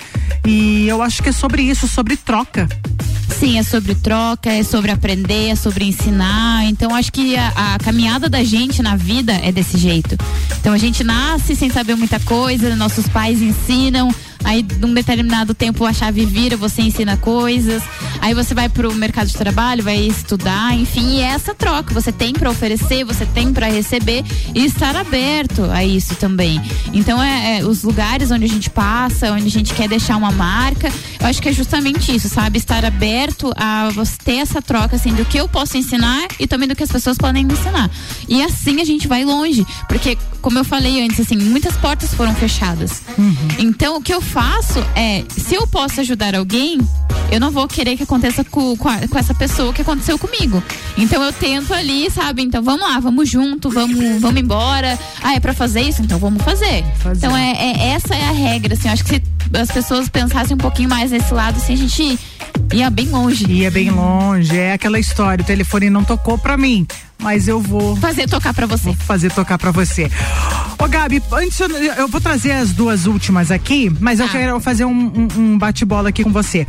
E 0.47 0.89
eu 0.89 1.03
acho 1.03 1.23
que 1.23 1.29
é 1.29 1.33
sobre 1.33 1.63
isso, 1.63 1.87
sobre 1.87 2.17
troca. 2.17 2.69
Sim, 3.41 3.59
é 3.59 3.63
sobre 3.63 3.95
troca, 3.95 4.51
é 4.53 4.63
sobre 4.63 4.91
aprender, 4.91 5.49
é 5.49 5.55
sobre 5.55 5.87
ensinar. 5.87 6.67
Então, 6.67 6.95
acho 6.95 7.11
que 7.11 7.39
a, 7.39 7.49
a 7.75 7.79
caminhada 7.79 8.29
da 8.29 8.45
gente 8.45 8.83
na 8.83 8.97
vida 8.97 9.33
é 9.33 9.51
desse 9.51 9.79
jeito. 9.79 10.15
Então, 10.61 10.75
a 10.75 10.77
gente 10.77 11.03
nasce 11.03 11.57
sem 11.57 11.71
saber 11.71 11.95
muita 11.95 12.21
coisa, 12.21 12.77
nossos 12.77 13.09
pais 13.09 13.41
ensinam. 13.41 14.15
Aí, 14.45 14.65
num 14.81 14.95
determinado 14.95 15.55
tempo, 15.55 15.85
a 15.85 15.93
chave 15.93 16.25
vira, 16.25 16.57
você 16.57 16.83
ensina 16.83 17.17
coisas. 17.17 17.83
Aí, 18.21 18.35
você 18.35 18.55
vai 18.55 18.69
pro 18.69 18.93
mercado 18.95 19.29
de 19.29 19.35
trabalho, 19.35 19.83
vai 19.83 19.99
estudar, 19.99 20.75
enfim. 20.75 21.17
E 21.17 21.21
é 21.21 21.27
essa 21.27 21.55
troca. 21.55 21.93
Você 21.95 22.11
tem 22.13 22.33
para 22.33 22.51
oferecer, 22.51 23.05
você 23.05 23.27
tem 23.27 23.53
para 23.53 23.67
receber 23.67 24.25
e 24.55 24.65
estar 24.65 24.97
aberto 24.97 25.65
a 25.71 25.85
isso 25.85 26.15
também. 26.17 26.61
Então, 26.93 27.23
é, 27.23 27.59
é 27.59 27.65
os 27.65 27.83
lugares 27.83 28.31
onde 28.31 28.45
a 28.45 28.49
gente 28.49 28.71
passa, 28.71 29.33
onde 29.33 29.47
a 29.47 29.51
gente 29.51 29.75
quer 29.75 29.89
deixar 29.89 30.17
uma 30.17 30.31
marca. 30.31 30.93
Eu 31.21 31.27
acho 31.27 31.41
que 31.41 31.49
é 31.49 31.53
justamente 31.53 32.15
isso, 32.15 32.29
sabe? 32.29 32.59
Estar 32.59 32.85
aberto 32.85 33.53
a 33.57 33.91
você 33.91 34.17
ter 34.25 34.37
essa 34.37 34.63
troca, 34.63 34.97
assim, 34.97 35.13
do 35.13 35.25
que 35.25 35.39
eu 35.39 35.49
posso 35.49 35.77
ensinar 35.77 36.29
e 36.39 36.47
também 36.47 36.69
do 36.69 36.75
que 36.75 36.83
as 36.83 36.91
pessoas 36.91 37.19
podem 37.19 37.45
me 37.45 37.53
ensinar. 37.53 37.91
E 38.29 38.43
assim 38.43 38.81
a 38.81 38.85
gente 38.85 39.07
vai 39.07 39.25
longe. 39.25 39.67
Porque, 39.89 40.17
como 40.41 40.59
eu 40.59 40.65
falei 40.65 41.05
antes, 41.05 41.21
assim, 41.21 41.37
muitas 41.37 41.77
portas 41.77 42.15
foram 42.15 42.35
fechadas. 42.35 43.03
Então, 43.59 43.97
o 43.97 44.03
que 44.03 44.13
eu 44.13 44.21
faço 44.31 44.79
é, 44.95 45.25
se 45.29 45.55
eu 45.55 45.67
posso 45.67 46.01
ajudar 46.01 46.35
alguém, 46.35 46.79
eu 47.31 47.39
não 47.41 47.51
vou 47.51 47.67
querer 47.69 47.97
que 47.97 48.03
aconteça 48.05 48.45
com, 48.45 48.77
com, 48.77 48.89
a- 48.89 49.07
com 49.09 49.19
essa 49.19 49.35
pessoa 49.35 49.73
que 49.73 49.83
aconteceu 49.83 50.19
comigo. 50.19 50.63
Então 50.97 51.23
eu 51.23 51.33
tento 51.33 51.73
ali, 51.75 52.11
sabe? 52.11 52.43
Então 52.43 52.63
vamos 52.63 52.81
lá, 52.89 52.99
vamos 53.01 53.29
junto, 53.29 53.69
vamos, 53.71 54.21
vamos 54.21 54.41
embora. 54.41 54.99
Ah, 55.23 55.35
é 55.35 55.41
pra 55.41 55.53
fazer 55.53 55.83
isso? 55.83 56.03
Então 56.03 56.19
vamos 56.19 56.43
fazer. 56.43 56.85
Então 57.17 57.37
é, 57.37 57.53
é- 57.53 57.89
essa 57.91 58.15
é 58.15 58.29
a 58.29 58.33
regra, 58.33 58.75
assim. 58.75 58.89
Eu 58.89 58.95
acho 58.95 59.05
que 59.05 59.15
se 59.17 59.23
as 59.53 59.71
pessoas 59.71 60.09
pensassem 60.09 60.55
um 60.55 60.59
pouquinho 60.59 60.89
mais 60.89 61.11
nesse 61.11 61.33
lado, 61.35 61.57
assim, 61.57 61.75
a 61.75 61.77
gente 61.77 62.19
ia 62.73 62.89
bem 62.91 63.09
longe. 63.09 63.45
Ia 63.51 63.71
bem 63.71 63.91
longe, 63.91 64.57
é 64.57 64.73
aquela 64.73 64.99
história, 64.99 65.43
o 65.43 65.47
telefone 65.47 65.91
não 65.91 66.05
tocou 66.05 66.39
pra 66.39 66.57
mim, 66.57 66.87
mas 67.21 67.47
eu 67.49 67.61
vou 67.61 67.95
fazer 67.97 68.29
tocar 68.29 68.53
pra 68.55 68.67
você. 68.67 68.85
Vou 68.85 68.95
fazer 68.97 69.31
tocar 69.33 69.59
pra 69.59 69.71
você. 69.71 70.11
Ô 70.79 70.89
Gabi, 70.89 71.23
antes 71.33 71.59
eu, 71.61 71.69
eu 71.71 72.09
vou 72.09 72.21
trazer 72.21 72.53
as 72.53 72.73
duas 72.73 73.07
últimas 73.07 73.51
aqui, 73.51 73.91
mas 74.01 74.19
eu 74.21 74.29
quero 74.29 74.59
fazer 74.61 74.85
um, 74.85 74.91
um- 74.91 75.29
um 75.37 75.59
bate-bola 75.59 76.09
aqui 76.09 76.25
com 76.25 76.33
você. 76.33 76.67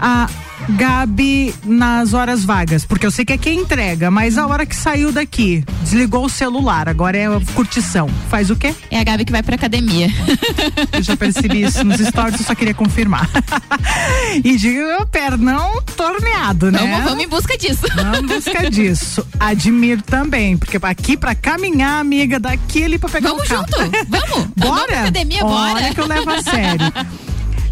A 0.00 0.28
Gabi 0.68 1.54
nas 1.64 2.14
horas 2.14 2.44
vagas, 2.44 2.84
porque 2.84 3.04
eu 3.06 3.10
sei 3.10 3.24
que 3.24 3.32
é 3.32 3.38
quem 3.38 3.60
entrega, 3.60 4.10
mas 4.10 4.38
a 4.38 4.46
hora 4.46 4.64
que 4.64 4.74
saiu 4.74 5.12
daqui, 5.12 5.62
desligou 5.82 6.24
o 6.24 6.28
celular, 6.28 6.88
agora 6.88 7.16
é 7.16 7.26
curtição. 7.54 8.08
Faz 8.30 8.50
o 8.50 8.56
quê? 8.56 8.74
É 8.90 8.98
a 8.98 9.04
Gabi 9.04 9.24
que 9.24 9.32
vai 9.32 9.42
pra 9.42 9.56
academia. 9.56 10.08
Eu 10.92 11.02
já 11.02 11.16
percebi 11.16 11.62
isso 11.62 11.84
nos 11.84 12.00
stories, 12.00 12.40
eu 12.40 12.46
só 12.46 12.54
queria 12.54 12.74
confirmar. 12.74 13.28
e 14.42 14.56
diga, 14.56 15.06
pernão 15.06 15.82
torneado, 15.96 16.72
né? 16.72 16.78
Vamos, 16.78 17.04
vamos 17.04 17.24
em 17.24 17.28
busca 17.28 17.56
disso. 17.58 17.86
Vamos 17.94 18.18
em 18.20 18.26
busca 18.26 18.70
disso. 18.70 19.26
Admiro 19.38 20.02
também, 20.02 20.56
porque 20.56 20.78
aqui 20.82 21.16
pra 21.16 21.34
caminhar, 21.34 22.00
amiga, 22.00 22.40
daqui 22.40 22.84
ali 22.84 22.98
pra 22.98 23.08
pegar 23.10 23.30
Vamos 23.30 23.44
um 23.44 23.48
carro. 23.48 23.66
junto, 23.70 24.06
vamos. 24.08 24.48
Bora? 24.56 24.74
Vamos 24.74 24.86
pra 24.86 25.00
academia, 25.02 25.40
bora. 25.40 25.74
Olha 25.74 25.94
que 25.94 26.00
eu 26.00 26.06
levo 26.06 26.30
a 26.30 26.42
sério. 26.42 26.92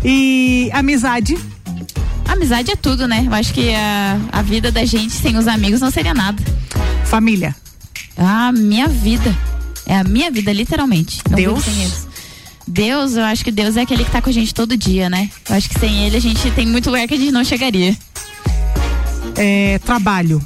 E 0.04 0.70
amizade? 0.72 1.38
Amizade 2.26 2.70
é 2.70 2.76
tudo, 2.76 3.06
né? 3.06 3.24
Eu 3.26 3.34
acho 3.34 3.52
que 3.52 3.74
a, 3.74 4.18
a 4.32 4.42
vida 4.42 4.72
da 4.72 4.84
gente 4.84 5.12
sem 5.12 5.36
os 5.36 5.46
amigos 5.46 5.80
não 5.80 5.90
seria 5.90 6.14
nada. 6.14 6.42
Família? 7.04 7.54
Ah, 8.16 8.52
minha 8.52 8.88
vida. 8.88 9.36
É 9.86 9.96
a 9.96 10.04
minha 10.04 10.30
vida, 10.30 10.52
literalmente. 10.52 11.20
Não 11.28 11.36
Deus? 11.36 11.64
Deus, 12.66 13.16
eu 13.16 13.24
acho 13.24 13.44
que 13.44 13.50
Deus 13.50 13.76
é 13.76 13.82
aquele 13.82 14.04
que 14.04 14.10
tá 14.10 14.22
com 14.22 14.30
a 14.30 14.32
gente 14.32 14.54
todo 14.54 14.76
dia, 14.76 15.10
né? 15.10 15.28
Eu 15.48 15.56
acho 15.56 15.68
que 15.68 15.78
sem 15.78 16.06
ele 16.06 16.16
a 16.16 16.20
gente 16.20 16.50
tem 16.52 16.66
muito 16.66 16.90
lugar 16.90 17.06
que 17.08 17.14
a 17.14 17.18
gente 17.18 17.32
não 17.32 17.44
chegaria. 17.44 17.96
É, 19.36 19.78
trabalho. 19.80 20.40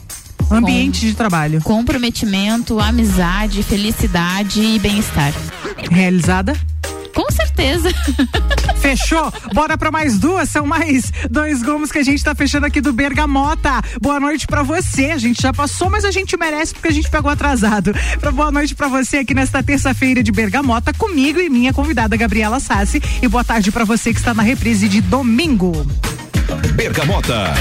Ambiente 0.50 1.00
de 1.00 1.14
trabalho. 1.14 1.60
Comprometimento, 1.62 2.78
amizade, 2.78 3.62
felicidade 3.62 4.60
e 4.60 4.78
bem-estar. 4.78 5.32
Realizada? 5.90 6.56
Com 7.16 7.30
certeza. 7.32 7.88
Fechou? 8.76 9.32
Bora 9.54 9.78
pra 9.78 9.90
mais 9.90 10.18
duas, 10.18 10.50
são 10.50 10.66
mais 10.66 11.10
dois 11.30 11.62
gomos 11.62 11.90
que 11.90 11.98
a 11.98 12.02
gente 12.02 12.22
tá 12.22 12.34
fechando 12.34 12.66
aqui 12.66 12.78
do 12.78 12.92
Bergamota. 12.92 13.80
Boa 14.02 14.20
noite 14.20 14.46
pra 14.46 14.62
você. 14.62 15.06
A 15.12 15.16
gente 15.16 15.40
já 15.40 15.50
passou, 15.50 15.88
mas 15.88 16.04
a 16.04 16.10
gente 16.10 16.36
merece 16.36 16.74
porque 16.74 16.88
a 16.88 16.92
gente 16.92 17.08
pegou 17.08 17.30
atrasado. 17.30 17.94
Pra 18.20 18.30
boa 18.30 18.52
noite 18.52 18.74
pra 18.74 18.86
você 18.86 19.16
aqui 19.16 19.32
nesta 19.32 19.62
terça-feira 19.62 20.22
de 20.22 20.30
Bergamota 20.30 20.92
comigo 20.92 21.40
e 21.40 21.48
minha 21.48 21.72
convidada 21.72 22.18
Gabriela 22.18 22.60
Sassi 22.60 23.02
e 23.22 23.26
boa 23.26 23.42
tarde 23.42 23.72
pra 23.72 23.86
você 23.86 24.12
que 24.12 24.18
está 24.18 24.34
na 24.34 24.42
reprise 24.42 24.86
de 24.86 25.00
domingo. 25.00 25.72
Bergamota. 26.74 27.54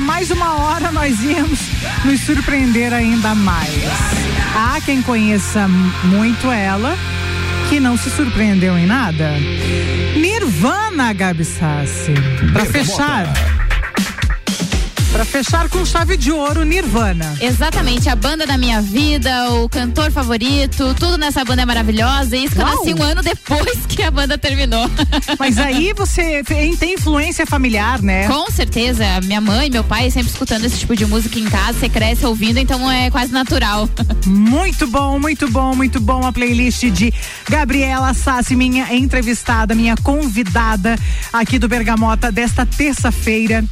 Mais 0.00 0.30
uma 0.30 0.54
hora, 0.56 0.90
nós 0.92 1.20
íamos 1.22 1.60
nos 2.04 2.20
surpreender 2.20 2.92
ainda 2.92 3.34
mais. 3.34 3.70
Há 4.54 4.80
quem 4.80 5.02
conheça 5.02 5.68
muito 6.04 6.50
ela, 6.50 6.96
que 7.68 7.80
não 7.80 7.96
se 7.96 8.10
surpreendeu 8.10 8.76
em 8.78 8.86
nada. 8.86 9.32
Nirvana, 10.16 11.12
Gabi 11.12 11.44
Sassi. 11.44 12.12
Pra 12.52 12.64
Bergamota. 12.64 12.72
fechar. 12.72 13.53
Pra 15.14 15.24
fechar 15.24 15.68
com 15.68 15.86
chave 15.86 16.16
de 16.16 16.32
ouro, 16.32 16.64
Nirvana. 16.64 17.36
Exatamente, 17.40 18.08
a 18.08 18.16
banda 18.16 18.44
da 18.44 18.58
minha 18.58 18.82
vida, 18.82 19.48
o 19.52 19.68
cantor 19.68 20.10
favorito, 20.10 20.92
tudo 20.98 21.16
nessa 21.16 21.44
banda 21.44 21.62
é 21.62 21.64
maravilhosa. 21.64 22.36
E 22.36 22.42
isso 22.42 22.56
que 22.56 22.60
eu 22.60 22.66
nasci 22.66 22.94
um 22.94 23.00
ano 23.00 23.22
depois 23.22 23.86
que 23.86 24.02
a 24.02 24.10
banda 24.10 24.36
terminou. 24.36 24.90
Mas 25.38 25.56
aí 25.56 25.92
você 25.92 26.42
tem 26.42 26.76
tem 26.76 26.94
influência 26.94 27.46
familiar, 27.46 28.02
né? 28.02 28.26
Com 28.26 28.50
certeza, 28.50 29.04
minha 29.22 29.40
mãe, 29.40 29.70
meu 29.70 29.84
pai 29.84 30.10
sempre 30.10 30.32
escutando 30.32 30.64
esse 30.64 30.80
tipo 30.80 30.96
de 30.96 31.06
música 31.06 31.38
em 31.38 31.44
casa, 31.44 31.78
você 31.78 31.88
cresce 31.88 32.26
ouvindo, 32.26 32.58
então 32.58 32.90
é 32.90 33.08
quase 33.08 33.30
natural. 33.30 33.88
Muito 34.26 34.88
bom, 34.88 35.20
muito 35.20 35.48
bom, 35.50 35.76
muito 35.76 36.00
bom 36.00 36.26
a 36.26 36.32
playlist 36.32 36.86
de 36.86 37.12
Gabriela 37.48 38.14
Sassi, 38.14 38.56
minha 38.56 38.92
entrevistada, 38.92 39.74
minha 39.74 39.94
convidada 39.96 40.96
aqui 41.32 41.58
do 41.58 41.68
Bergamota 41.68 42.32
desta 42.32 42.66
terça-feira. 42.66 43.62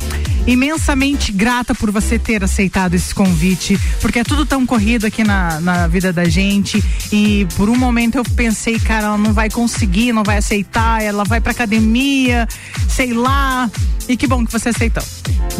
Imensamente 0.46 1.30
grata 1.30 1.74
por 1.74 1.90
você 1.90 2.18
ter 2.18 2.42
aceitado 2.42 2.94
esse 2.94 3.14
convite, 3.14 3.78
porque 4.00 4.18
é 4.18 4.24
tudo 4.24 4.44
tão 4.44 4.66
corrido 4.66 5.06
aqui 5.06 5.22
na, 5.22 5.60
na 5.60 5.86
vida 5.86 6.12
da 6.12 6.24
gente. 6.24 6.82
E 7.12 7.46
por 7.56 7.70
um 7.70 7.76
momento 7.76 8.16
eu 8.16 8.24
pensei, 8.24 8.78
cara, 8.78 9.06
ela 9.06 9.18
não 9.18 9.32
vai 9.32 9.48
conseguir, 9.48 10.12
não 10.12 10.24
vai 10.24 10.38
aceitar, 10.38 11.02
ela 11.02 11.24
vai 11.24 11.40
pra 11.40 11.52
academia, 11.52 12.48
sei 12.88 13.12
lá. 13.12 13.70
E 14.08 14.16
que 14.16 14.26
bom 14.26 14.44
que 14.44 14.52
você 14.52 14.70
aceitou. 14.70 15.02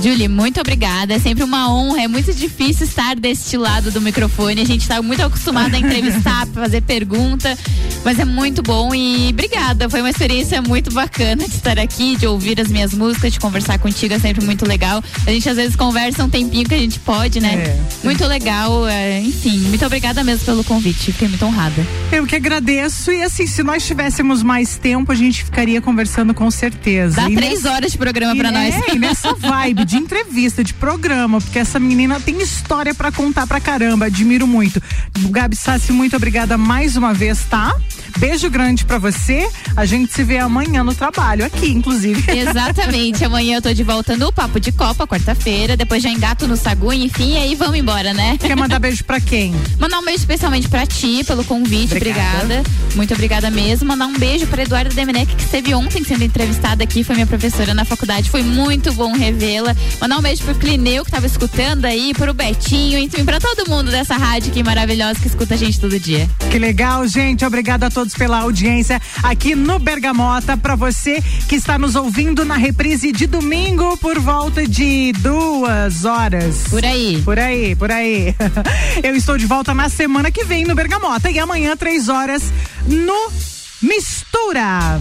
Julie, 0.03 0.29
muito 0.29 0.61
obrigada. 0.61 1.15
É 1.15 1.19
sempre 1.19 1.45
uma 1.45 1.73
honra. 1.73 2.03
É 2.03 2.09
muito 2.09 2.33
difícil 2.35 2.87
estar 2.87 3.15
deste 3.17 3.57
lado 3.57 3.91
do 3.91 4.01
microfone. 4.01 4.61
A 4.61 4.65
gente 4.65 4.83
está 4.83 5.01
muito 5.01 5.23
acostumado 5.23 5.75
a 5.75 5.79
entrevistar, 5.79 6.47
fazer 6.53 6.81
pergunta, 6.83 7.57
mas 8.05 8.19
é 8.19 8.25
muito 8.25 8.63
bom 8.63 8.95
e 8.95 9.29
obrigada. 9.31 9.89
Foi 9.89 10.01
uma 10.01 10.11
experiência 10.11 10.61
muito 10.61 10.93
bacana 10.93 11.47
de 11.47 11.55
estar 11.55 11.79
aqui, 11.79 12.17
de 12.17 12.27
ouvir 12.27 12.61
as 12.61 12.69
minhas 12.69 12.93
músicas, 12.93 13.33
de 13.33 13.39
conversar 13.41 13.79
contigo. 13.79 14.13
É 14.15 14.19
sempre 14.19 14.45
muito 14.45 14.67
legal. 14.67 15.03
A 15.27 15.31
gente 15.31 15.49
às 15.49 15.57
vezes 15.57 15.77
conversa 15.77 16.25
um 16.25 16.29
tempinho 16.29 16.69
que 16.69 16.75
a 16.75 16.79
gente 16.79 16.99
pode, 16.99 17.41
né? 17.41 17.55
É. 17.55 17.81
Muito 18.05 18.27
legal. 18.27 18.89
é, 18.89 19.21
enfim, 19.21 19.59
muito 19.69 19.85
obrigada 19.87 20.25
mesmo 20.25 20.45
pelo 20.45 20.65
convite. 20.65 21.13
Fiquei 21.13 21.29
muito 21.29 21.45
honrada. 21.47 21.87
Eu 22.11 22.27
que 22.27 22.35
agradeço. 22.37 23.13
E 23.13 23.23
assim, 23.23 23.47
se 23.47 23.63
nós 23.63 23.87
tivéssemos 23.87 24.43
mais 24.43 24.77
tempo, 24.77 25.13
a 25.13 25.15
gente 25.15 25.45
ficaria 25.45 25.81
conversando 25.81 26.35
com 26.35 26.51
certeza. 26.51 27.17
Dá 27.17 27.31
E 27.31 27.35
três 27.35 27.63
nessa- 27.63 27.73
horas 27.75 27.93
de 27.93 27.99
programa 27.99 28.32
pra 28.35 28.51
nós. 28.53 28.75
É, 28.75 28.95
e 28.95 28.99
nessa 28.99 29.35
vibe 29.35 29.85
de 29.85 29.97
entrevista, 29.97 30.63
de 30.63 30.75
programa, 30.75 31.41
porque 31.41 31.59
essa 31.59 31.79
menina 31.79 32.21
tem 32.21 32.41
história 32.41 32.95
pra 32.95 33.13
contar 33.13 33.47
pra 33.47 33.61
caramba. 33.61 34.07
Admiro 34.07 34.47
muito. 34.47 34.83
Gabi 35.31 35.57
Sassi, 35.57 35.93
muito 35.93 36.17
obrigada 36.17 36.57
mais 36.59 36.97
uma 36.97 37.13
vez, 37.13 37.45
tá? 37.45 37.75
Beijo 38.19 38.49
grande 38.51 38.85
pra 38.85 38.99
você. 38.99 39.49
A 39.77 39.85
gente 39.85 40.13
se 40.13 40.23
vê 40.25 40.39
amanhã 40.39 40.83
no 40.83 40.95
trabalho, 40.95 41.45
aqui, 41.45 41.71
inclusive. 41.71 42.23
Exatamente. 42.31 43.25
Amanhã 43.33 43.57
eu 43.57 43.63
tô 43.63 43.73
de 43.73 43.83
volta 43.83 44.17
no 44.17 44.33
Papo 44.33 44.59
de 44.61 44.73
Copa, 44.73 45.07
quarta-feira. 45.07 45.77
Depois 45.77 46.03
já 46.03 46.11
engato 46.11 46.47
no 46.47 46.57
Sagu, 46.57 46.93
enfim, 46.93 47.35
e 47.35 47.37
aí 47.37 47.55
vamos 47.55 47.77
embora, 47.79 48.13
né? 48.13 48.37
Quer 48.39 48.57
mandar 48.57 48.79
beijo 48.81 49.05
pra 49.05 49.21
quem? 49.21 49.55
Mandar 49.79 49.99
um 49.99 50.05
beijo 50.05 50.21
especialmente 50.21 50.69
pra 50.69 50.87
ti, 50.87 51.25
pelo 51.25 51.45
convite. 51.45 51.95
Obrigada. 51.95 52.43
Obrigada. 52.45 52.63
Muito 52.95 53.15
obrigada 53.15 53.51
mesmo. 53.51 53.89
Mandar 53.89 54.07
um 54.07 54.19
beijo 54.19 54.47
pra 54.47 54.63
Eduarda 54.63 54.91
Demenec, 54.91 55.35
que 55.35 55.43
esteve 55.43 55.75
ontem 55.75 56.05
sendo 56.05 56.25
entrevistada 56.25 56.83
aqui. 56.85 57.03
Foi 57.05 57.15
minha 57.15 57.27
professora 57.27 57.75
na 57.75 57.85
faculdade. 57.85 58.31
Foi 58.31 58.43
muito 58.43 58.93
bom 58.93 59.13
revê-la. 59.13 59.75
Mandar 60.01 60.19
um 60.19 60.23
beijo 60.23 60.43
pro 60.45 60.55
Clineu, 60.55 61.05
que 61.05 61.11
tava 61.11 61.27
escutando 61.27 61.85
aí, 61.85 62.13
pro 62.15 62.35
Betinho, 62.35 62.99
enfim, 62.99 63.25
pra 63.25 63.39
todo 63.41 63.69
mundo 63.69 63.91
dessa 63.91 64.17
rádio 64.17 64.53
que 64.53 64.63
maravilhosa 64.63 65.19
que 65.21 65.27
escuta 65.27 65.55
a 65.55 65.57
gente 65.57 65.81
todo 65.81 65.99
dia. 65.99 66.29
Que 66.51 66.59
legal, 66.59 67.07
gente. 67.07 67.45
Obrigada 67.45 67.87
a 67.87 67.91
todos 67.91 68.02
pela 68.11 68.41
audiência 68.41 69.01
aqui 69.23 69.55
no 69.55 69.79
Bergamota. 69.79 70.57
Pra 70.57 70.75
você 70.75 71.23
que 71.49 71.55
está 71.55 71.79
nos 71.79 71.95
ouvindo 71.95 72.45
na 72.45 72.57
reprise 72.57 73.13
de 73.13 73.27
domingo 73.27 73.97
por 73.99 74.19
volta 74.19 74.67
de 74.67 75.13
duas 75.19 76.05
horas. 76.05 76.65
Por 76.69 76.85
aí. 76.85 77.23
Por 77.25 77.39
aí, 77.39 77.77
por 77.77 77.91
aí. 77.91 78.35
Eu 79.03 79.15
estou 79.15 79.39
de 79.39 79.47
volta 79.47 79.73
na 79.73 79.89
semana 79.89 80.31
que 80.31 80.45
vem 80.45 80.65
no 80.65 80.75
Bergamota 80.75 81.31
e 81.31 81.39
amanhã, 81.39 81.77
três 81.77 82.09
horas, 82.09 82.53
no 82.87 83.52
Mistura. 83.83 85.01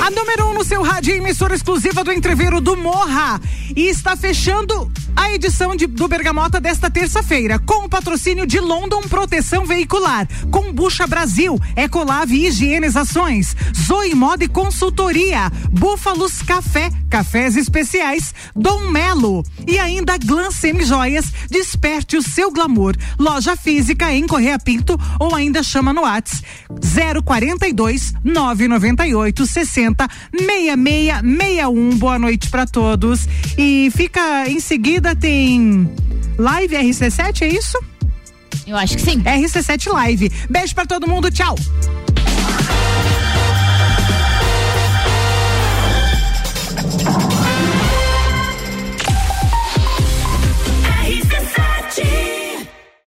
A 0.00 0.10
número 0.10 0.46
um 0.46 0.54
no 0.54 0.64
seu 0.64 0.82
rádio, 0.82 1.14
emissora 1.14 1.54
exclusiva 1.54 2.02
do 2.02 2.10
Entreveiro 2.12 2.60
do 2.60 2.76
Morra. 2.76 3.38
E 3.76 3.82
está 3.88 4.16
fechando 4.16 4.90
a 5.14 5.30
edição 5.32 5.76
de- 5.76 5.86
do 5.86 6.08
Bergamota 6.08 6.60
desta 6.60 6.90
terça-feira, 6.90 7.58
com 7.58 7.84
o 7.84 7.88
patrocínio 7.88 8.46
de 8.46 8.58
London 8.58 9.02
Proteção 9.02 9.66
Veicular, 9.66 10.26
Combucha 10.50 11.06
Brasil, 11.06 11.60
Ecolave 11.76 12.46
Higienizações, 12.46 13.54
Zoe 13.86 14.14
Moda 14.14 14.44
e 14.44 14.48
Consultoria, 14.48 15.50
Búfalos 15.70 16.40
Café, 16.42 16.90
Cafés 17.10 17.56
Especiais, 17.56 18.34
Dom 18.56 18.88
Melo 18.90 19.44
e 19.66 19.78
ainda 19.78 20.16
Glam 20.16 20.50
Semijoias, 20.50 21.26
desperte 21.50 22.16
o 22.16 22.22
seu 22.22 22.50
glamour. 22.50 22.96
Loja 23.18 23.56
física 23.56 24.12
em 24.12 24.26
Correia 24.26 24.58
Pinto 24.58 24.98
ou 25.20 25.34
ainda 25.34 25.62
chama 25.62 25.92
no 25.92 26.02
Whats 26.02 26.42
042 27.24 28.14
998 28.24 29.46
60 29.46 30.08
6661. 30.32 31.90
Boa 31.98 32.18
noite 32.18 32.48
para 32.48 32.66
todos. 32.66 33.28
E 33.56 33.90
fica 33.94 34.48
em 34.48 34.60
seguida 34.60 35.14
tem 35.14 35.90
Live 36.38 36.76
RC7, 36.76 37.42
é 37.42 37.48
isso? 37.48 37.78
Eu 38.66 38.76
acho 38.76 38.96
que 38.96 39.02
sim. 39.02 39.20
RC7 39.22 39.92
Live. 39.92 40.30
Beijo 40.48 40.74
para 40.74 40.86
todo 40.86 41.08
mundo, 41.08 41.30
tchau. 41.30 41.56